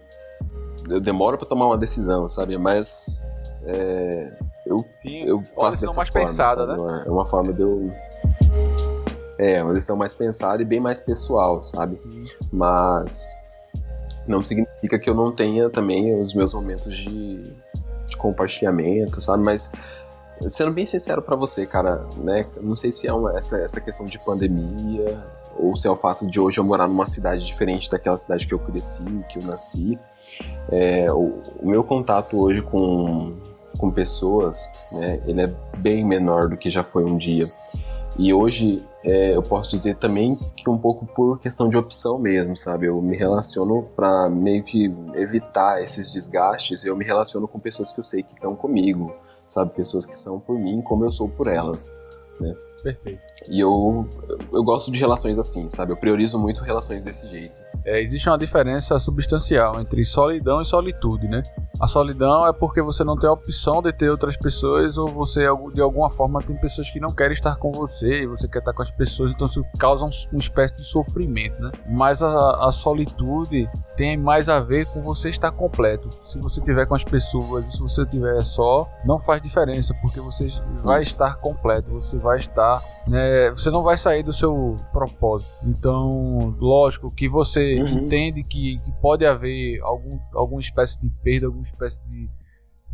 [0.90, 2.58] Eu demoro para tomar uma decisão, sabe?
[2.58, 3.28] Mas.
[3.64, 4.34] É,
[4.66, 6.28] eu, Sim, eu faço dessa mais forma.
[6.28, 7.04] Pensada, né?
[7.06, 7.92] É uma forma de eu.
[9.38, 11.96] É, uma decisão mais pensada e bem mais pessoal, sabe?
[11.96, 12.24] Sim.
[12.52, 13.42] Mas.
[14.28, 17.44] Não significa que eu não tenha também os meus momentos de
[18.22, 19.44] compartilhamento, sabe?
[19.44, 19.72] Mas
[20.48, 22.48] sendo bem sincero para você, cara, né?
[22.62, 25.24] Não sei se é uma, essa, essa questão de pandemia
[25.58, 28.54] ou se é o fato de hoje eu morar numa cidade diferente daquela cidade que
[28.54, 30.00] eu cresci, que eu nasci.
[30.72, 33.36] É, o, o, meu contato hoje com,
[33.78, 37.52] com pessoas, né, ele é bem menor do que já foi um dia.
[38.18, 42.56] E hoje é, eu posso dizer também que um pouco por questão de opção mesmo,
[42.56, 42.86] sabe?
[42.86, 44.86] Eu me relaciono para meio que
[45.16, 46.86] evitar esses desgastes.
[46.86, 49.14] Eu me relaciono com pessoas que eu sei que estão comigo,
[49.48, 49.74] sabe?
[49.74, 52.00] Pessoas que são por mim como eu sou por elas,
[52.40, 52.54] né?
[52.84, 53.22] Perfeito.
[53.48, 54.08] E eu,
[54.52, 55.92] eu gosto de relações assim, sabe?
[55.92, 57.62] Eu priorizo muito relações desse jeito.
[57.86, 61.44] É, existe uma diferença substancial entre solidão e solitude, né?
[61.82, 65.48] A solidão é porque você não tem a opção de ter outras pessoas ou você
[65.74, 68.72] de alguma forma tem pessoas que não querem estar com você e você quer estar
[68.72, 71.72] com as pessoas, então isso causa um, uma espécie de sofrimento, né?
[71.90, 73.68] Mas a, a solitude
[73.98, 76.12] tem mais a ver com você estar completo.
[76.22, 80.22] Se você estiver com as pessoas e se você estiver só, não faz diferença, porque
[80.22, 80.48] você
[80.86, 82.84] vai estar completo, você vai estar.
[83.08, 85.56] Né, você não vai sair do seu propósito.
[85.64, 87.88] Então, lógico que você uhum.
[87.88, 92.30] entende que, que pode haver algum, alguma espécie de perda, alguma espécie de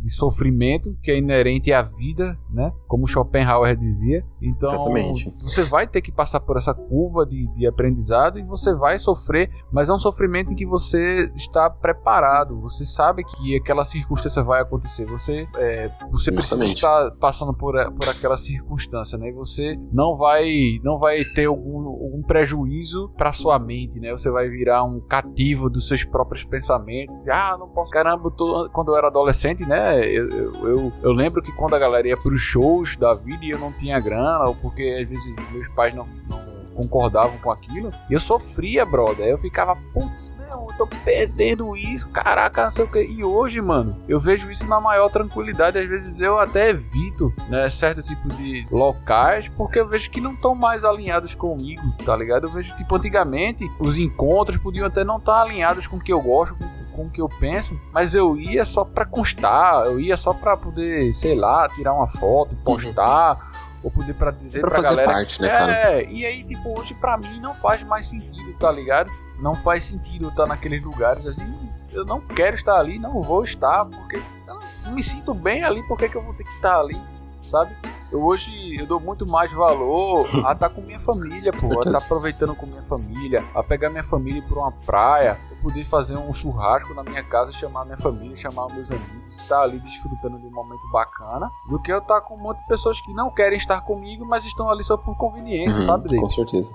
[0.00, 2.72] de sofrimento que é inerente à vida, né?
[2.86, 4.24] Como Schopenhauer dizia.
[4.42, 5.24] Então, Exatamente.
[5.24, 9.50] você vai ter que passar por essa curva de, de aprendizado e você vai sofrer,
[9.72, 12.60] mas é um sofrimento em que você está preparado.
[12.60, 15.04] Você sabe que aquela circunstância vai acontecer.
[15.06, 19.28] Você, é, você precisa estar passando por, por aquela circunstância, né?
[19.28, 20.46] E você não vai,
[20.82, 24.12] não vai ter algum, algum prejuízo para sua mente, né?
[24.12, 27.26] Você vai virar um cativo dos seus próprios pensamentos.
[27.28, 27.90] Ah, não posso.
[27.90, 28.70] Caramba, eu tô...
[28.72, 29.87] quando eu era adolescente, né?
[29.94, 30.28] É, eu,
[30.66, 33.72] eu, eu, lembro que quando a galera ia pros shows da vida e eu não
[33.72, 38.84] tinha grana, ou porque às vezes meus pais não, não concordavam com aquilo, eu sofria,
[38.84, 39.26] brother.
[39.26, 43.02] Eu ficava, putz, meu, tô perdendo isso, caraca, não sei o que.
[43.02, 45.76] E hoje, mano, eu vejo isso na maior tranquilidade.
[45.76, 50.34] Às vezes eu até evito, né, certo tipo de locais, porque eu vejo que não
[50.34, 52.46] estão mais alinhados comigo, tá ligado?
[52.46, 56.12] Eu vejo, tipo, antigamente, os encontros podiam até não estar tá alinhados com o que
[56.12, 60.00] eu gosto, com, com o que eu penso, mas eu ia só pra constar, eu
[60.00, 63.36] ia só pra poder, sei lá, tirar uma foto, postar.
[63.36, 65.12] Uhum ou poder para dizer pra, pra fazer galera.
[65.12, 65.72] parte, né, cara?
[65.72, 69.08] É, e aí, tipo, hoje pra mim não faz mais sentido, tá ligado?
[69.40, 71.54] Não faz sentido eu estar naqueles lugares assim.
[71.92, 75.80] Eu não quero estar ali, não vou estar, porque eu não me sinto bem ali,
[75.86, 77.00] por que, que eu vou ter que estar ali,
[77.40, 77.72] sabe?
[78.10, 82.04] Eu hoje eu dou muito mais valor a estar com minha família, pô, a estar
[82.04, 86.94] aproveitando com minha família, a pegar minha família para uma praia, poder fazer um churrasco
[86.94, 90.88] na minha casa, chamar minha família, chamar meus amigos, estar ali desfrutando de um momento
[90.92, 94.24] bacana, do que eu estar com um monte de pessoas que não querem estar comigo,
[94.24, 96.20] mas estão ali só por conveniência, Uhum, sabe, David?
[96.20, 96.74] Com certeza.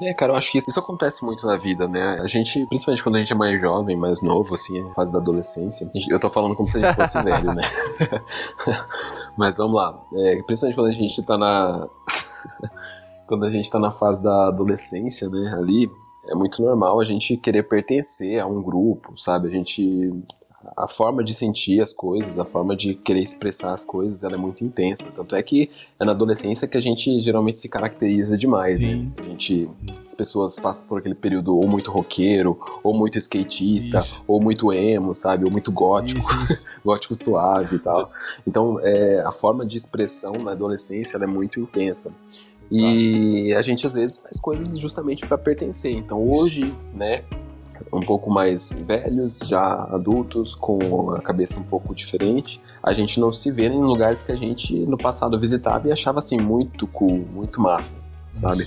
[0.00, 2.18] É, cara, eu acho que isso, acontece muito na vida, né?
[2.20, 5.18] A gente, principalmente quando a gente é mais jovem, mais novo, assim, é fase da
[5.18, 5.90] adolescência.
[6.10, 7.62] Eu tô falando como se a gente fosse velho, né?
[9.36, 10.00] Mas vamos lá.
[10.12, 11.88] É, principalmente quando a gente tá na.
[13.26, 15.56] quando a gente tá na fase da adolescência, né?
[15.58, 15.90] Ali,
[16.28, 19.48] é muito normal a gente querer pertencer a um grupo, sabe?
[19.48, 20.12] A gente.
[20.78, 24.38] A forma de sentir as coisas, a forma de querer expressar as coisas, ela é
[24.38, 25.12] muito intensa.
[25.14, 25.70] Tanto é que
[26.00, 28.94] é na adolescência que a gente geralmente se caracteriza demais, Sim.
[28.96, 29.12] né?
[29.18, 29.86] A gente Sim.
[30.06, 34.24] as pessoas passam por aquele período ou muito roqueiro, ou muito skatista, Isso.
[34.26, 35.44] ou muito emo, sabe?
[35.44, 36.62] Ou muito gótico, Isso, isso.
[36.82, 38.10] gótico suave e tal.
[38.46, 42.14] Então, é, a forma de expressão na adolescência é muito intensa.
[42.70, 45.92] E a gente às vezes faz coisas justamente para pertencer.
[45.92, 47.22] Então, hoje, né,
[47.92, 53.32] um pouco mais velhos, já adultos, com a cabeça um pouco diferente, a gente não
[53.32, 57.24] se vê em lugares que a gente no passado visitava e achava assim muito cool,
[57.32, 58.02] muito massa,
[58.32, 58.66] sabe?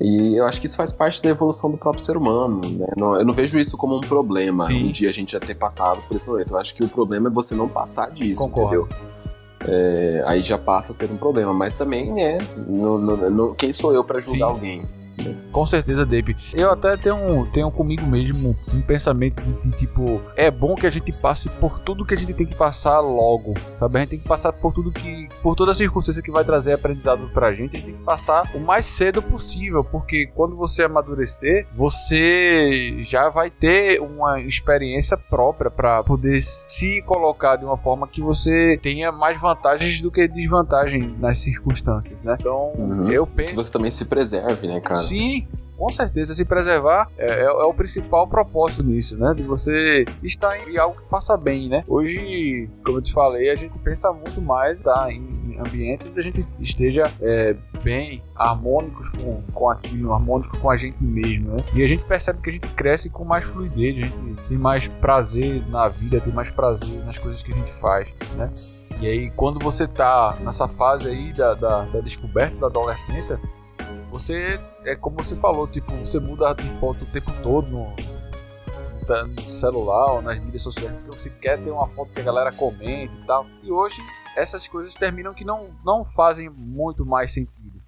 [0.00, 2.86] E eu acho que isso faz parte da evolução do próprio ser humano, né?
[2.96, 4.88] Não- eu não vejo isso como um problema, Sim.
[4.88, 6.52] um dia a gente já ter passado por esse momento.
[6.52, 8.86] Eu acho que o problema é você não passar disso, Concordo.
[8.88, 8.88] entendeu?
[9.68, 11.52] É, aí já passa a ser um problema.
[11.52, 12.36] Mas também é.
[12.66, 14.52] não- não- não- quem sou eu pra julgar Sim.
[14.54, 14.82] alguém?
[15.52, 16.52] Com certeza, David.
[16.54, 20.90] Eu até tenho, tenho comigo mesmo um pensamento de, de, tipo, é bom que a
[20.90, 23.96] gente passe por tudo que a gente tem que passar logo, sabe?
[23.96, 27.28] A gente tem que passar por tudo que, por toda circunstância que vai trazer aprendizado
[27.32, 31.66] pra gente, a gente tem que passar o mais cedo possível, porque quando você amadurecer,
[31.74, 38.20] você já vai ter uma experiência própria pra poder se colocar de uma forma que
[38.20, 42.36] você tenha mais vantagens do que desvantagem nas circunstâncias, né?
[42.38, 43.10] Então, Uhum.
[43.10, 44.94] eu Que penso você também se preserve, né, cara?
[45.10, 46.34] Sim, com certeza.
[46.34, 49.34] Se preservar é, é- é o principal propósito nisso, né?
[49.34, 51.82] De você estar em algo que faça bem, né?
[51.88, 56.20] Hoje, como eu te falei, a gente pensa muito mais tá, em, em ambientes onde
[56.20, 61.64] a gente esteja é, bem, harmônicos com, com aquilo, harmônicos com a gente mesmo, né?
[61.74, 64.86] E a gente percebe que a gente cresce com mais fluidez, a gente tem mais
[64.86, 68.48] prazer na vida, tem mais prazer nas coisas que a gente faz, né?
[69.00, 73.40] E aí, quando você tá nessa fase aí da, da, da descoberta da adolescência,
[74.10, 77.86] você é como você falou, tipo, você muda de foto o tempo todo no,
[79.06, 82.24] tá no celular ou nas mídias sociais, porque você quer ter uma foto que a
[82.24, 83.46] galera comente e tal.
[83.62, 84.02] E hoje
[84.36, 87.79] essas coisas terminam que não, não fazem muito mais sentido?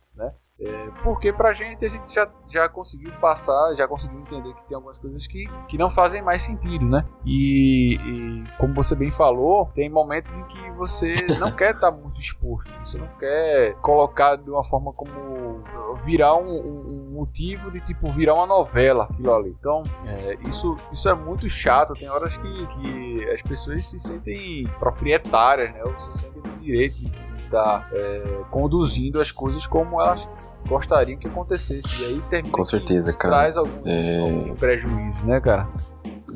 [0.65, 4.77] É, porque pra gente a gente já, já conseguiu passar, já conseguiu entender que tem
[4.77, 7.05] algumas coisas que, que não fazem mais sentido, né?
[7.27, 12.21] E, e como você bem falou, tem momentos em que você não quer estar muito
[12.21, 15.65] exposto, você não quer colocar de uma forma como
[16.05, 19.55] virar um, um- um motivo de tipo virar uma novela aquilo ali.
[19.59, 21.93] Então, é, isso, isso é muito chato.
[21.95, 25.83] Tem horas que, que as pessoas se sentem proprietárias, né?
[25.85, 27.13] Ou se sentem no direito de
[27.45, 30.29] estar é, conduzindo as coisas como elas
[30.69, 32.03] gostariam que acontecesse.
[32.03, 33.35] E aí termina Com certeza, cara.
[33.35, 34.19] traz alguns, É.
[34.21, 35.69] alguns prejuízos, né, cara?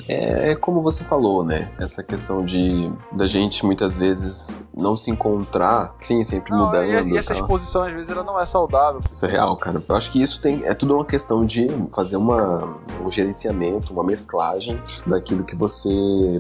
[0.09, 1.71] É, é como você falou, né?
[1.79, 7.09] Essa questão de da gente muitas vezes não se encontrar, sim, sempre Não, mudando.
[7.09, 7.43] e, e essa tal.
[7.43, 9.01] exposição às vezes ela não é saudável.
[9.11, 9.83] Isso é real, cara.
[9.89, 14.05] Eu acho que isso tem, é tudo uma questão de fazer uma, um gerenciamento, uma
[14.05, 15.91] mesclagem daquilo que você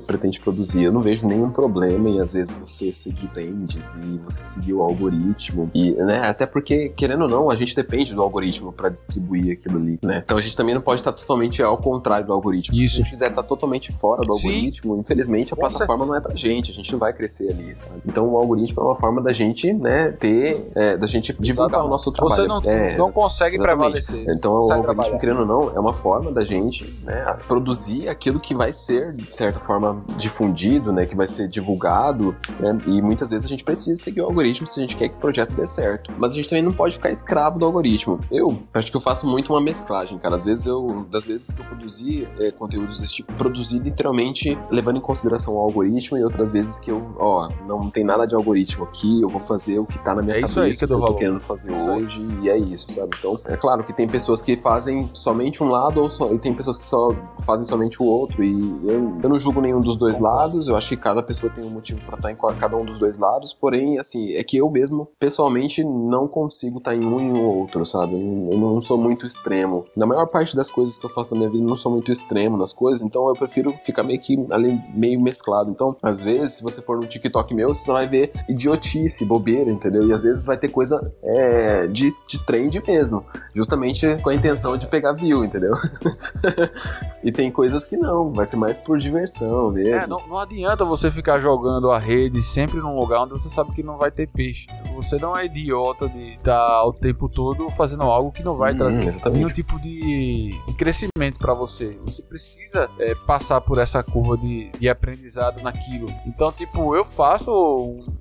[0.07, 0.84] pretende produzir.
[0.84, 4.82] Eu não vejo nenhum problema em, às vezes, você seguir trends e você seguir o
[4.82, 5.70] algoritmo.
[5.74, 9.78] E, né, até porque, querendo ou não, a gente depende do algoritmo para distribuir aquilo
[9.78, 10.22] ali, né?
[10.24, 12.76] Então a gente também não pode estar totalmente ao contrário do algoritmo.
[12.76, 12.96] Isso.
[12.96, 14.49] Se a gente quiser estar totalmente fora do Sim.
[14.49, 17.74] algoritmo, infelizmente a Com plataforma não é pra gente, a gente não vai crescer ali,
[17.74, 18.01] sabe?
[18.07, 21.88] Então o algoritmo é uma forma da gente, né, ter, é, da gente divulgar o
[21.88, 22.36] nosso trabalho.
[22.42, 24.03] Você não, É, não consegue Exatamente.
[24.03, 24.24] prevalecer.
[24.36, 28.55] Então, o algoritmo, querendo ou não, é uma forma da gente né, produzir aquilo que
[28.55, 33.47] vai ser, de certa forma, difundido, né, que vai ser divulgado, né, e muitas vezes
[33.47, 36.12] a gente precisa seguir o algoritmo se a gente quer que o projeto dê certo.
[36.18, 38.20] Mas a gente também não pode ficar escravo do algoritmo.
[38.30, 40.34] Eu acho que eu faço muito uma mesclagem, cara.
[40.34, 44.97] Às vezes eu, das vezes que eu produzi é, conteúdos desse tipo, produzi literalmente levando
[44.97, 48.84] em consideração o algoritmo, e outras vezes que eu, ó, não tem nada de algoritmo
[48.84, 50.99] aqui, eu vou fazer o que tá na minha É isso aí cabeça, que eu
[50.99, 51.89] que eu tô querendo fazer aí.
[51.91, 53.11] hoje, e é isso, sabe?
[53.18, 56.53] Então, é claro que tem pessoas que fazem somente um lado, ou só- e tem
[56.55, 57.14] pessoas que só
[57.45, 58.53] fazem somente o outro, e
[58.89, 61.70] eu, eu não julgo nenhum dos dois lados, eu acho que cada pessoa tem um
[61.70, 64.70] motivo pra estar em qua- cada um dos dois lados, porém, assim, é que eu
[64.70, 68.14] mesmo, pessoalmente, não consigo estar em um e em outro, sabe?
[68.14, 69.84] Eu não- eu não sou muito extremo.
[69.97, 72.11] Na maior parte das coisas que eu faço na minha vida, eu não sou muito
[72.11, 75.71] extremo nas coisas, então eu prefiro ficar meio que ali, meio mesclado.
[75.71, 80.07] Então, às vezes, se você for no TikTok meu, você vai ver idiotice, bobeira, entendeu?
[80.09, 84.77] E às vezes vai ter coisa é, de, de trend mesmo, justamente com a intenção
[84.77, 85.73] de pegar view, entendeu?
[87.23, 90.19] e tem coisas que não, vai ser mais por diversão É, mesmo.
[90.19, 93.83] não, não adianta você ficar jogando a rede sempre num lugar onde você sabe que
[93.83, 94.67] não vai ter peixe.
[94.95, 98.79] Você não é idiota de estar o tempo todo fazendo algo que não vai Hum,
[98.79, 99.37] trazer exatamente.
[99.39, 101.99] nenhum tipo de, crescimento pra você.
[102.05, 106.09] Você precisa é, passar por essa curva de, de aprendizado naquilo.
[106.26, 107.52] Então, tipo, eu faço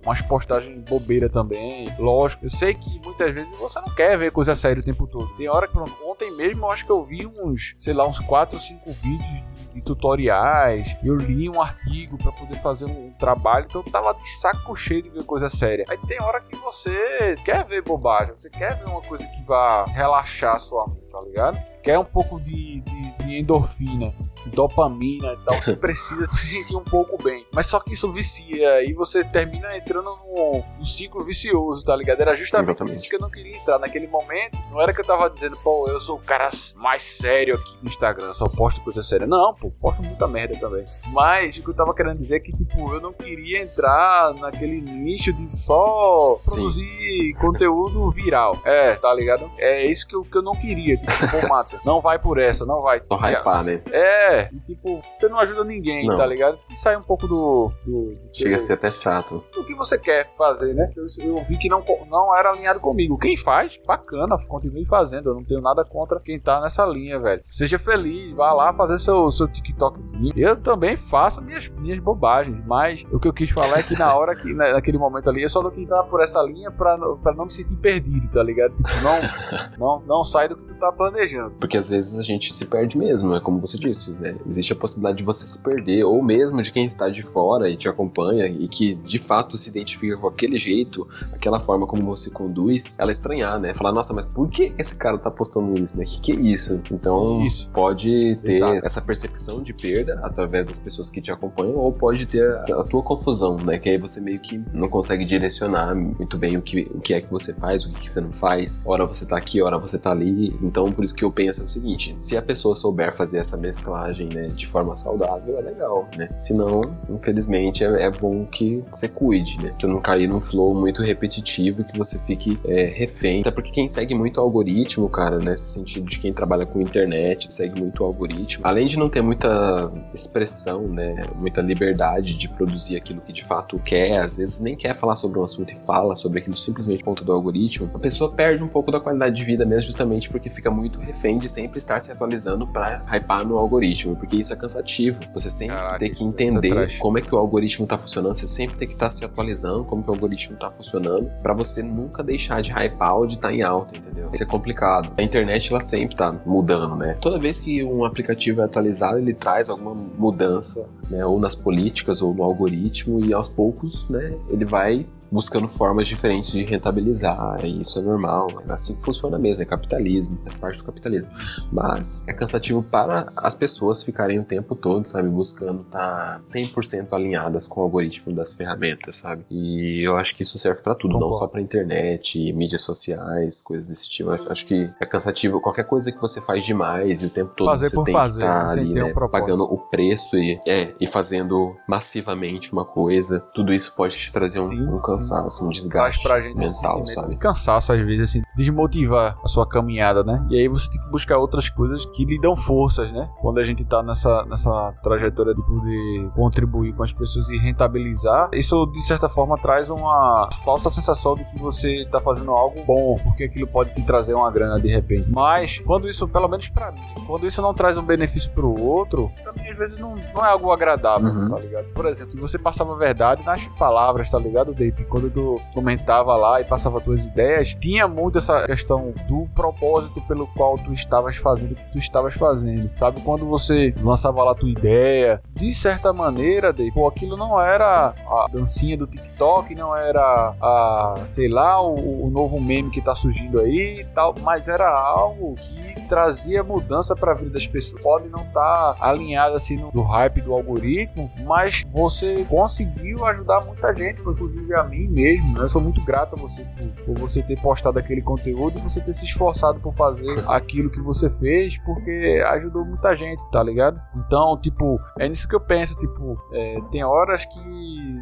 [0.03, 1.93] umas postagens bobeira também.
[1.97, 5.27] Lógico, eu sei que muitas vezes você não quer ver coisa séria o tempo todo.
[5.37, 8.19] Tem hora que, pronto, ontem mesmo eu acho que eu vi uns, sei lá, uns
[8.19, 13.65] 4 ou 5 vídeos de tutoriais, eu li um artigo pra poder fazer um trabalho,
[13.69, 15.83] então eu tava de saco cheio de ver coisa séria.
[15.89, 19.83] Aí tem hora que você quer ver bobagem, você quer ver uma coisa que vá
[19.85, 21.57] relaxar sua mente, tá ligado?
[21.83, 24.13] Quer um pouco de, de- de endorfina,
[24.49, 27.45] dopamina e tal, você precisa se sentir um pouco bem.
[27.51, 32.21] Mas só que isso vicia e você termina entrando num, num ciclo vicioso, tá ligado?
[32.21, 32.97] Era justamente Exatamente.
[32.97, 34.57] isso que eu não queria entrar naquele momento.
[34.71, 37.87] Não era que eu tava dizendo, pô, eu sou o cara mais sério aqui no
[37.87, 39.27] Instagram, só posto coisa séria.
[39.27, 40.85] Não, pô, posto muita merda também.
[41.07, 44.81] Mas o que eu tava querendo dizer é que, tipo, eu não queria entrar naquele
[44.81, 48.57] nicho de só produzir conteúdo viral.
[48.63, 49.49] É, tá ligado?
[49.57, 50.97] É isso que eu, que eu não queria.
[50.97, 52.99] Tipo, pô, Mata, não vai por essa, não vai.
[53.03, 53.81] Só hypar, né?
[53.91, 56.17] É, e, tipo, você não ajuda ninguém, Não.
[56.17, 56.59] tá ligado?
[56.65, 57.71] Você sai um pouco do.
[57.85, 59.43] do, do Chega a seu- ser até chato.
[59.57, 60.91] o que você quer fazer, né?
[60.95, 63.17] Eu, eu vi que não, não era alinhado comigo.
[63.17, 65.29] Quem faz, bacana, continue fazendo.
[65.29, 67.41] Eu não tenho nada contra quem tá nessa linha, velho.
[67.45, 70.33] Seja feliz, vá lá fazer seu, seu TikTokzinho.
[70.35, 74.13] Eu também faço minhas, minhas bobagens, mas o que eu quis falar é que na
[74.15, 76.97] hora que, na- naquele momento ali, eu só não quis entrar por essa linha pra,
[76.97, 78.73] não- pra não me sentir perdido, tá ligado?
[78.75, 79.19] Tipo, não,
[79.77, 81.51] não, não sai do que tu tá planejando.
[81.59, 84.39] Porque às vezes a gente se perde mesmo, é como você disse, né?
[84.47, 87.75] Existe a possibilidade de você se perder, ou mesmo de quem está de fora e
[87.75, 92.29] te acompanha e que de fato se identifica com aquele jeito, aquela forma como você
[92.29, 93.73] conduz, ela estranhar, né?
[93.73, 96.05] Falar, nossa, mas por que esse cara tá postando isso, né?
[96.05, 96.81] Que que é isso?
[96.91, 97.69] Então Isso.
[97.71, 98.85] pode ter Exato.
[98.85, 102.83] essa percepção de perda através das pessoas que te acompanham, ou pode ter a, a
[102.83, 103.77] tua confusão, né?
[103.77, 107.21] Que aí você meio que não consegue direcionar muito bem o que, o que é
[107.21, 108.81] que você faz, o que, que você não faz.
[108.85, 110.57] Hora você tá aqui, hora você tá ali.
[110.61, 114.14] Então, por isso que eu penso o seguinte: se a pessoa souber fazer essa mesclagem,
[114.23, 116.29] né, de forma saudável, é legal, né?
[116.35, 119.73] Se não, infelizmente, é, é bom que você cuide, né?
[119.77, 123.41] Tu não cair num flow muito repetitivo e que você fique é, refém.
[123.41, 127.51] Até porque quem segue muito o algoritmo, cara, nesse sentido de quem trabalha com internet,
[127.51, 132.97] segue muito o algoritmo, além de não ter muita expressão, né, muita liberdade de produzir
[132.97, 136.15] aquilo que de fato quer, às vezes nem quer falar sobre um assunto e fala
[136.15, 139.43] sobre aquilo simplesmente por conta do algoritmo, a pessoa perde um pouco da qualidade de
[139.43, 143.57] vida mesmo, justamente porque fica muito refém de sempre estar se atualizando pra hypar no
[143.57, 145.21] algoritmo, porque isso é cansativo.
[145.33, 146.97] Você sempre Caraca, tem que é entender trash.
[146.97, 150.03] como é que o algoritmo tá funcionando, você sempre tem que estar se atualizando, como
[150.03, 153.61] que o algoritmo tá funcionando, pra você nunca deixar de hypar ou de estar em
[153.61, 154.29] alta, entendeu?
[154.33, 155.13] Isso é complicado.
[155.17, 157.17] A internet, ela sempre tá mudando, né?
[157.21, 161.25] Toda vez que um aplicativo é atualizado, ele traz alguma mudança, né?
[161.25, 164.35] Ou nas políticas, ou no algoritmo, e aos poucos, né?
[164.49, 169.37] Ele vai buscando formas diferentes de rentabilizar, e isso é normal, é assim que funciona
[169.37, 171.29] mesmo, é capitalismo, faz parte do capitalismo.
[171.71, 177.67] Mas é cansativo para as pessoas ficarem o tempo todo, sabe, buscando estar 100% alinhadas
[177.67, 179.43] com o algoritmo das ferramentas, sabe?
[179.51, 181.37] E eu acho que isso serve para tudo, não Concordo.
[181.37, 184.31] só para internet, mídias sociais, coisas desse tipo.
[184.31, 187.67] Eu acho que é cansativo qualquer coisa que você faz demais e o tempo todo
[187.67, 189.45] Fazer você tem fazer, que estar sem ali, um né, propósito.
[189.45, 193.41] pagando o preço e, é, e fazendo massivamente uma coisa.
[193.53, 197.05] Tudo isso pode te trazer um, Sim, um cansaço, um Traz desgaste pra gente mental,
[197.05, 197.35] sabe?
[197.37, 198.41] cansaço às vezes, assim.
[198.55, 200.45] desmotivar a sua caminhada, né?
[200.49, 203.29] E aí você tem que buscar outras coisas que lhe dão forças, né?
[203.41, 208.49] Quando a gente tá nessa, nessa trajetória de poder contribuir com as pessoas e rentabilizar,
[208.53, 213.17] isso de certa forma traz uma falsa sensação de que você tá fazendo algo bom,
[213.23, 215.29] porque aquilo pode te trazer uma grana de repente.
[215.29, 219.31] Mas quando isso, pelo menos para mim, quando isso não traz um benefício pro outro,
[219.43, 221.49] pra mim às vezes não, não é algo agradável, uhum.
[221.49, 221.85] tá ligado?
[221.93, 225.04] Por exemplo, que você passava a verdade nas palavras, tá ligado, Dave?
[225.09, 230.47] Quando tu comentava lá e passava tuas ideias, tinha muito essa questão do propósito pelo
[230.47, 232.89] qual tu estavas fazendo o que tu estavas fazendo.
[232.93, 233.21] Sabe?
[233.21, 238.47] Quando você lançava lá tua ideia, de certa maneira, Dave, pô, aquilo não era a
[238.51, 243.59] dancinha do TikTok, não era a, sei lá, o, o novo meme que tá surgindo
[243.59, 248.01] aí e tal, mas era algo que trazia mudança para a vida das pessoas.
[248.01, 253.65] Pode não estar tá alinhado assim no, no hype do algoritmo, mas você conseguiu ajudar
[253.65, 255.53] muita gente, inclusive a mim mesmo.
[255.53, 255.61] Né?
[255.61, 259.01] Eu sou muito grato a você por, por, você ter postado aquele conteúdo e você
[259.01, 263.99] ter se esforçado por fazer aquilo que você fez, porque ajudou muita gente, tá ligado?
[264.15, 267.59] Então, tipo, é nisso que eu penso, tipo, é, tem horas que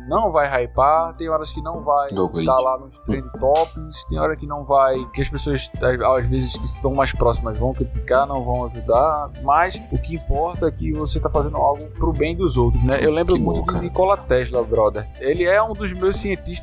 [0.08, 4.20] não vai hypar, tem horas que não vai estar tá lá nos trend tops, tem
[4.20, 5.72] horas que não vai, que as pessoas
[6.18, 10.68] às vezes que estão mais próximas vão criticar, não vão ajudar, mas o que importa
[10.68, 12.98] é que você tá fazendo algo pro bem dos outros, né?
[13.00, 15.08] Eu lembro muito de Nikola Tesla, brother.
[15.20, 16.63] Ele é um dos meus cientistas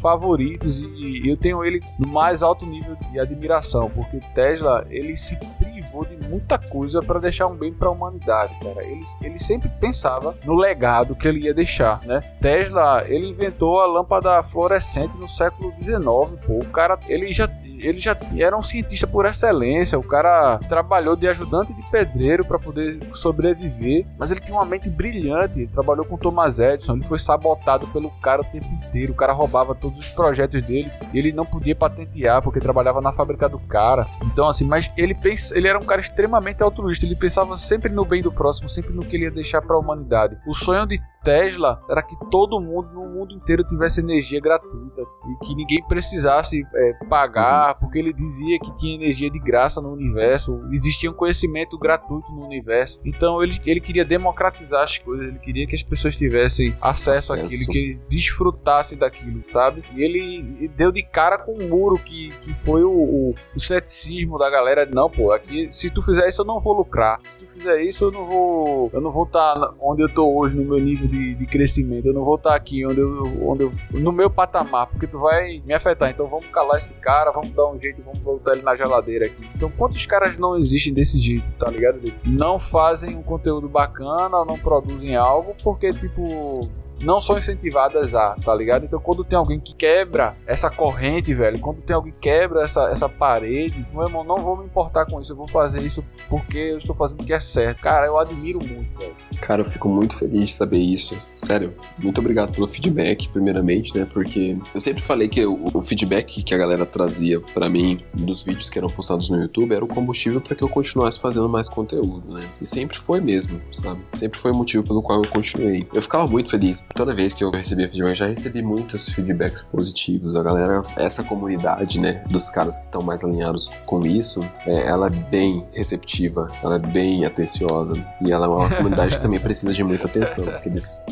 [0.00, 5.36] favoritos e eu tenho ele no mais alto nível de admiração, porque Tesla, ele se
[5.58, 8.84] privou de muita coisa para deixar um bem para a humanidade, cara.
[8.84, 12.20] Ele, ele sempre pensava no legado que ele ia deixar, né?
[12.40, 16.58] Tesla, ele inventou a lâmpada fluorescente no século 19, pô.
[16.60, 17.48] O cara, ele já
[17.82, 19.98] ele já era um cientista por excelência.
[19.98, 24.88] O cara trabalhou de ajudante de pedreiro para poder sobreviver, mas ele tinha uma mente
[24.88, 25.66] brilhante.
[25.68, 26.94] Trabalhou com Thomas Edison.
[26.94, 29.12] Ele foi sabotado pelo cara o tempo inteiro.
[29.12, 33.12] O cara roubava todos os projetos dele e ele não podia patentear porque trabalhava na
[33.12, 34.06] fábrica do cara.
[34.24, 37.06] Então, assim, mas ele pensa, ele era um cara extremamente altruísta.
[37.06, 39.78] Ele pensava sempre no bem do próximo, sempre no que ele ia deixar para a
[39.78, 40.36] humanidade.
[40.46, 45.44] O sonho de Tesla era que todo mundo no mundo inteiro tivesse energia gratuita e
[45.44, 50.60] que ninguém precisasse é, pagar, porque ele dizia que tinha energia de graça no universo,
[50.70, 53.00] existia um conhecimento gratuito no universo.
[53.04, 57.46] Então ele, ele queria democratizar as coisas, ele queria que as pessoas tivessem acesso, acesso.
[57.46, 59.82] àquilo, que desfrutassem daquilo, sabe?
[59.94, 64.38] E ele deu de cara com um muro que, que foi o, o, o ceticismo
[64.38, 64.86] da galera.
[64.86, 67.20] Não, pô, aqui se tu fizer isso eu não vou lucrar.
[67.28, 70.34] Se tu fizer isso eu não vou, eu não vou estar tá onde eu tô
[70.34, 72.06] hoje no meu nível de, de crescimento.
[72.06, 75.60] Eu não vou estar aqui onde eu, onde eu, no meu patamar, porque tu vai
[75.64, 76.10] me afetar.
[76.10, 79.48] Então vamos calar esse cara, vamos dar um jeito, vamos botar ele na geladeira aqui.
[79.54, 82.00] Então quantos caras não existem desse jeito, tá ligado?
[82.24, 86.68] Não fazem um conteúdo bacana, não produzing algo, porque tipo
[87.00, 88.84] não são incentivadas a, tá ligado?
[88.84, 92.88] Então quando tem alguém que quebra essa corrente, velho, quando tem alguém que quebra essa,
[92.90, 96.58] essa parede, meu irmão, não vou me importar com isso, eu vou fazer isso porque
[96.58, 97.80] eu estou fazendo o que é certo.
[97.80, 99.14] Cara, eu admiro muito, velho.
[99.40, 101.16] Cara, eu fico muito feliz de saber isso.
[101.34, 104.06] Sério, muito obrigado pelo feedback, primeiramente, né?
[104.12, 108.42] Porque eu sempre falei que o, o feedback que a galera trazia para mim dos
[108.42, 111.68] vídeos que eram postados no YouTube era o combustível para que eu continuasse fazendo mais
[111.68, 112.48] conteúdo, né?
[112.60, 114.00] E sempre foi mesmo, sabe?
[114.12, 115.86] Sempre foi o motivo pelo qual eu continuei.
[115.92, 119.62] Eu ficava muito feliz toda vez que eu recebia feedback, eu já recebi muitos feedbacks
[119.62, 120.36] positivos.
[120.36, 125.06] A galera, essa comunidade, né, dos caras que estão mais alinhados com isso, é, ela
[125.06, 127.96] é bem receptiva, ela é bem atenciosa.
[128.20, 131.04] E ela é uma comunidade que também precisa de muita atenção, porque eles.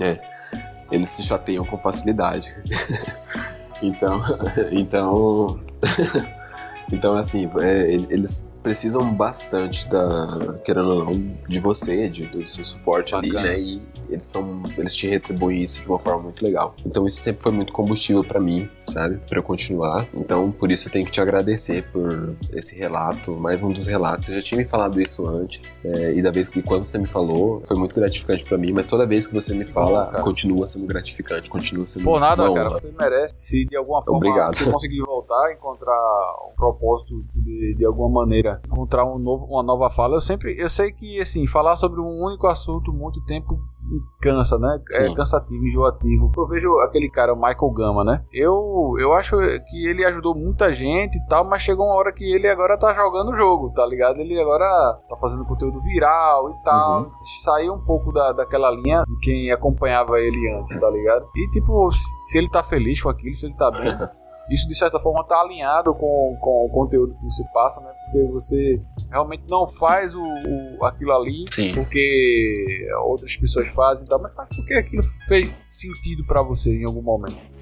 [0.00, 0.18] É,
[0.90, 2.54] eles se chateiam com facilidade.
[3.82, 4.22] então.
[4.70, 5.60] Então.
[6.92, 10.58] então, assim, é, eles precisam bastante da.
[10.64, 13.40] Querendo ou não, de você, de, do seu suporte Bacana.
[13.40, 13.60] ali, né?
[13.60, 16.74] E eles são eles te retribuem isso de uma forma muito legal.
[16.84, 19.18] Então isso sempre foi muito combustível para mim, sabe?
[19.28, 20.08] Para eu continuar.
[20.14, 24.26] Então por isso eu tenho que te agradecer por esse relato, mais um dos relatos.
[24.26, 27.06] Você já tinha me falado isso antes é, e da vez que quando você me
[27.06, 30.86] falou foi muito gratificante para mim, mas toda vez que você me fala continua sendo
[30.86, 32.04] gratificante, continua sendo.
[32.04, 32.70] Por nada, cara.
[32.70, 33.34] Você merece.
[33.34, 34.54] Se de alguma forma Obrigado.
[34.54, 35.98] você conseguir voltar, encontrar
[36.50, 40.68] um propósito de, de alguma maneira, encontrar um novo, uma nova fala, eu sempre eu
[40.68, 43.58] sei que assim falar sobre um único assunto muito tempo
[44.20, 44.78] cansa, né?
[44.98, 45.14] É Sim.
[45.14, 46.30] cansativo, enjoativo.
[46.36, 48.24] Eu vejo aquele cara, o Michael Gama, né?
[48.32, 52.24] Eu, eu acho que ele ajudou muita gente e tal, mas chegou uma hora que
[52.24, 54.20] ele agora tá jogando o jogo, tá ligado?
[54.20, 54.64] Ele agora
[55.08, 57.02] tá fazendo conteúdo viral e tal.
[57.02, 57.10] Uhum.
[57.42, 61.26] Saiu um pouco da, daquela linha de quem acompanhava ele antes, tá ligado?
[61.36, 63.94] E tipo, se ele tá feliz com aquilo, se ele tá bem.
[64.50, 67.90] isso de certa forma está alinhado com, com o conteúdo que você passa, né?
[68.04, 68.80] Porque você
[69.10, 71.72] realmente não faz o, o aquilo ali Sim.
[71.74, 72.64] porque
[73.04, 77.53] outras pessoas fazem, tal, mas faz porque aquilo fez sentido para você em algum momento.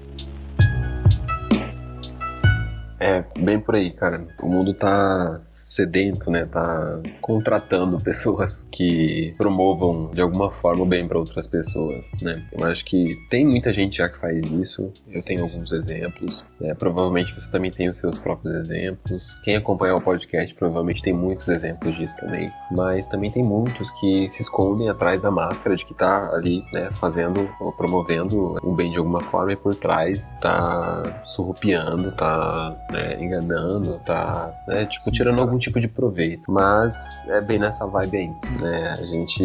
[3.03, 4.25] É, bem por aí, cara.
[4.41, 6.45] O mundo tá sedento, né?
[6.45, 12.45] Tá contratando pessoas que promovam de alguma forma o bem para outras pessoas, né?
[12.53, 14.93] Eu acho que tem muita gente já que faz isso.
[15.05, 15.55] Eu sim, tenho sim.
[15.55, 16.45] alguns exemplos.
[16.61, 16.73] Né?
[16.75, 19.35] Provavelmente você também tem os seus próprios exemplos.
[19.43, 22.49] Quem acompanha o podcast provavelmente tem muitos exemplos disso também.
[22.71, 26.89] Mas também tem muitos que se escondem atrás da máscara de que tá ali, né?
[26.93, 33.21] Fazendo ou promovendo o bem de alguma forma e por trás tá surrupiando, tá né,
[33.21, 36.51] enganando, tá, né, tipo, tirando algum tipo de proveito.
[36.51, 38.27] Mas é bem nessa vibe aí,
[38.61, 38.97] né?
[38.99, 39.43] A gente,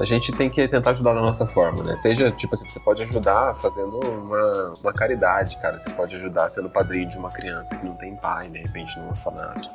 [0.00, 1.96] a gente tem que tentar ajudar da nossa forma, né?
[1.96, 5.78] Seja, tipo assim, você pode ajudar fazendo uma, uma caridade, cara.
[5.78, 9.08] Você pode ajudar sendo padrinho de uma criança que não tem pai, de repente, num
[9.08, 9.70] orfanato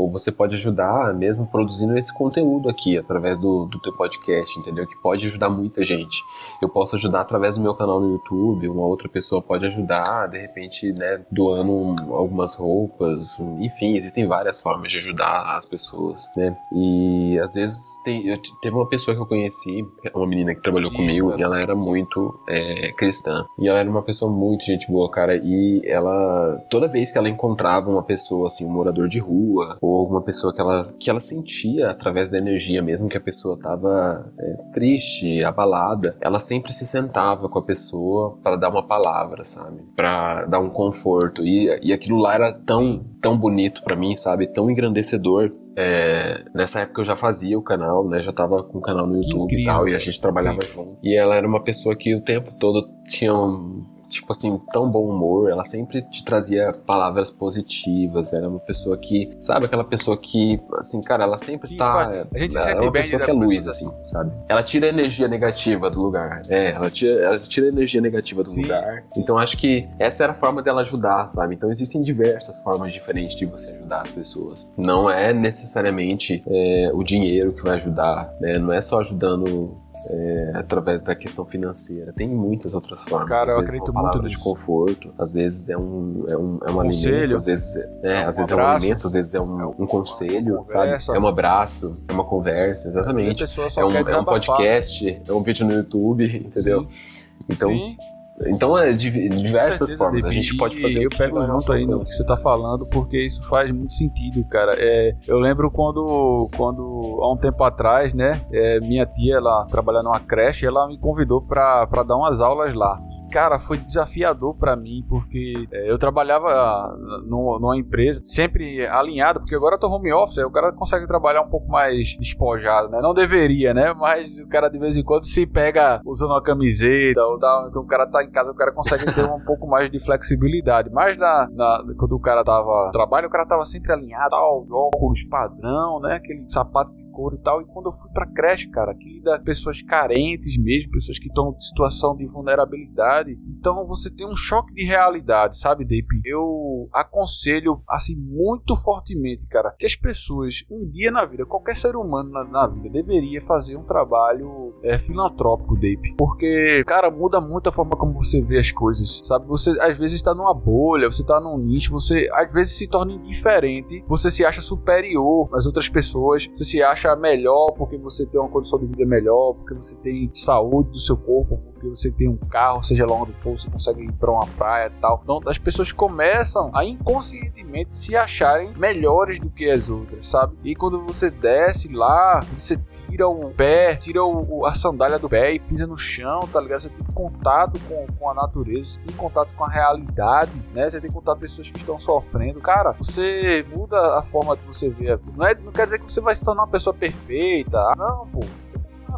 [0.00, 4.86] ou você pode ajudar mesmo produzindo esse conteúdo aqui através do, do teu podcast, entendeu?
[4.86, 6.22] Que pode ajudar muita gente.
[6.62, 10.38] Eu posso ajudar através do meu canal no YouTube, uma outra pessoa pode ajudar, de
[10.38, 16.56] repente, né, doando algumas roupas, enfim, existem várias formas de ajudar as pessoas, né?
[16.72, 20.90] E às vezes tem, eu, teve uma pessoa que eu conheci, uma menina que trabalhou
[20.90, 23.44] Isso, comigo, e ela era muito é, cristã.
[23.58, 27.28] E ela era uma pessoa muito gente boa, cara, e ela, toda vez que ela
[27.28, 31.20] encontrava uma pessoa, assim, um morador de rua, ou alguma pessoa que ela, que ela
[31.20, 36.86] sentia através da energia, mesmo que a pessoa estava é, triste, abalada, ela sempre se
[36.86, 39.82] sentava com a pessoa para dar uma palavra, sabe?
[39.96, 41.44] Para dar um conforto.
[41.44, 44.46] E, e aquilo lá era tão, tão bonito para mim, sabe?
[44.46, 45.52] Tão engrandecedor.
[45.76, 48.20] É, nessa época eu já fazia o canal, né?
[48.20, 50.98] Já tava com o canal no YouTube e tal, e a gente trabalhava junto.
[51.02, 55.08] E ela era uma pessoa que o tempo todo tinha um, tipo assim, tão bom
[55.08, 60.60] humor, ela sempre te trazia palavras positivas, era uma pessoa que, sabe, aquela pessoa que,
[60.78, 62.08] assim, cara, ela sempre Sim, tá.
[62.08, 64.32] A gente é uma pessoa que é luz, assim, sabe?
[64.48, 66.42] Ela tira a energia negativa do lugar.
[66.48, 69.04] É, ela tira, ela tira a energia negativa do sim, lugar.
[69.16, 71.54] Então acho que essa era a forma dela ajudar, sabe?
[71.54, 74.72] Então existem diversas formas diferentes de você ajudar as pessoas.
[74.76, 78.58] Não é necessariamente é, o dinheiro que vai ajudar, né?
[78.58, 82.12] Não é só ajudando é, através da questão financeira.
[82.12, 83.28] Tem muitas outras formas.
[83.28, 86.36] Cara, às eu vezes acredito é uma palavra de conforto, às vezes é um, é
[86.36, 89.34] um, é um alimento, às vezes, é, é, às vezes é um alimento, às vezes
[89.34, 90.92] é um, um conselho, sabe?
[91.14, 93.44] É um abraço, é uma conversa, exatamente.
[93.76, 96.86] É um, é um podcast, é um vídeo no YouTube, entendeu?
[96.88, 97.28] Sim.
[97.48, 97.96] Então, Sim.
[98.46, 100.24] Então é de diversas formas.
[100.24, 101.04] A gente pode fazer.
[101.04, 104.74] Eu pego junto aí no que você tá falando, porque isso faz muito sentido, cara.
[104.78, 110.02] É, eu lembro quando, quando há um tempo atrás, né, é, minha tia, ela trabalha
[110.02, 113.00] numa creche, ela me convidou para dar umas aulas lá
[113.30, 116.96] cara, foi desafiador para mim, porque é, eu trabalhava
[117.26, 121.06] no, numa empresa sempre alinhado, porque agora eu tô home office, aí o cara consegue
[121.06, 123.00] trabalhar um pouco mais despojado, né?
[123.00, 123.94] Não deveria, né?
[123.94, 127.82] Mas o cara de vez em quando se pega usando uma camiseta, ou dá, então
[127.82, 130.90] o cara tá em casa, o cara consegue ter um pouco mais de flexibilidade.
[130.90, 135.24] Mas na, na, quando o cara tava trabalho, o cara tava sempre alinhado, tal, óculos
[135.24, 136.14] padrão, né?
[136.14, 137.60] Aquele sapato couro e tal.
[137.60, 141.54] E quando eu fui pra creche, cara, que lida pessoas carentes mesmo, pessoas que estão
[141.54, 143.38] em situação de vulnerabilidade.
[143.48, 146.06] Então você tem um choque de realidade, sabe, Deep?
[146.24, 151.96] Eu aconselho, assim, muito fortemente, cara, que as pessoas, um dia na vida, qualquer ser
[151.96, 156.14] humano na, na vida, deveria fazer um trabalho é, filantrópico, Deep.
[156.16, 159.46] Porque, cara, muda muito a forma como você vê as coisas, sabe?
[159.46, 163.12] Você às vezes está numa bolha, você está num nicho, você às vezes se torna
[163.12, 168.26] indiferente, você se acha superior às outras pessoas, você se acha achar melhor porque você
[168.26, 172.10] tem uma condição de vida melhor, porque você tem saúde do seu corpo, porque você
[172.10, 175.20] tem um carro, seja lá onde for, você consegue ir para uma praia e tal.
[175.22, 180.56] Então as pessoas começam a inconscientemente se acharem melhores do que as outras, sabe?
[180.62, 185.54] E quando você desce lá, você tira o pé, tira o, a sandália do pé
[185.54, 186.80] e pisa no chão, tá ligado?
[186.80, 190.90] Você tem contato com, com a natureza, você tem contato com a realidade, né?
[190.90, 192.60] Você tem contato com pessoas que estão sofrendo.
[192.60, 195.32] Cara, você muda a forma de você ver a vida.
[195.34, 197.78] Não, é, não quer dizer que você vai se tornar uma pessoa perfeita.
[197.78, 198.40] Ah, não, pô.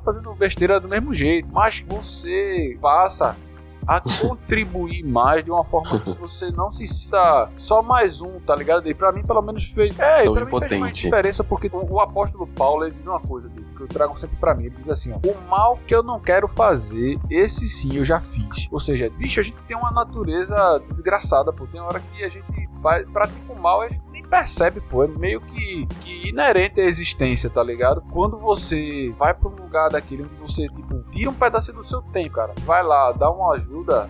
[0.05, 1.49] Fazendo besteira do mesmo jeito.
[1.53, 3.37] Mas você passa
[3.87, 8.55] a contribuir mais de uma forma que você não se sinta só mais um, tá
[8.55, 8.89] ligado?
[8.89, 9.99] E pra mim, pelo menos, fez.
[9.99, 10.63] É, Tão pra impotente.
[10.63, 13.83] mim fez mais diferença, porque o, o apóstolo Paulo ele diz uma coisa dele, que
[13.83, 14.67] eu trago sempre pra mim.
[14.67, 18.21] Ele diz assim: ó, o mal que eu não quero fazer, esse sim eu já
[18.21, 18.69] fiz.
[18.71, 21.67] Ou seja, bicho, a gente tem uma natureza desgraçada, pô.
[21.67, 22.47] Tem hora que a gente
[22.81, 24.03] faz, pratica o mal e a gente
[24.33, 25.05] percebe, pô.
[25.05, 28.01] É meio que, que inerente à existência, tá ligado?
[28.11, 32.01] Quando você vai pra um lugar daquele onde você, tipo, tira um pedaço do seu
[32.01, 32.55] tempo, cara.
[32.65, 34.09] Vai lá, dá uma ajuda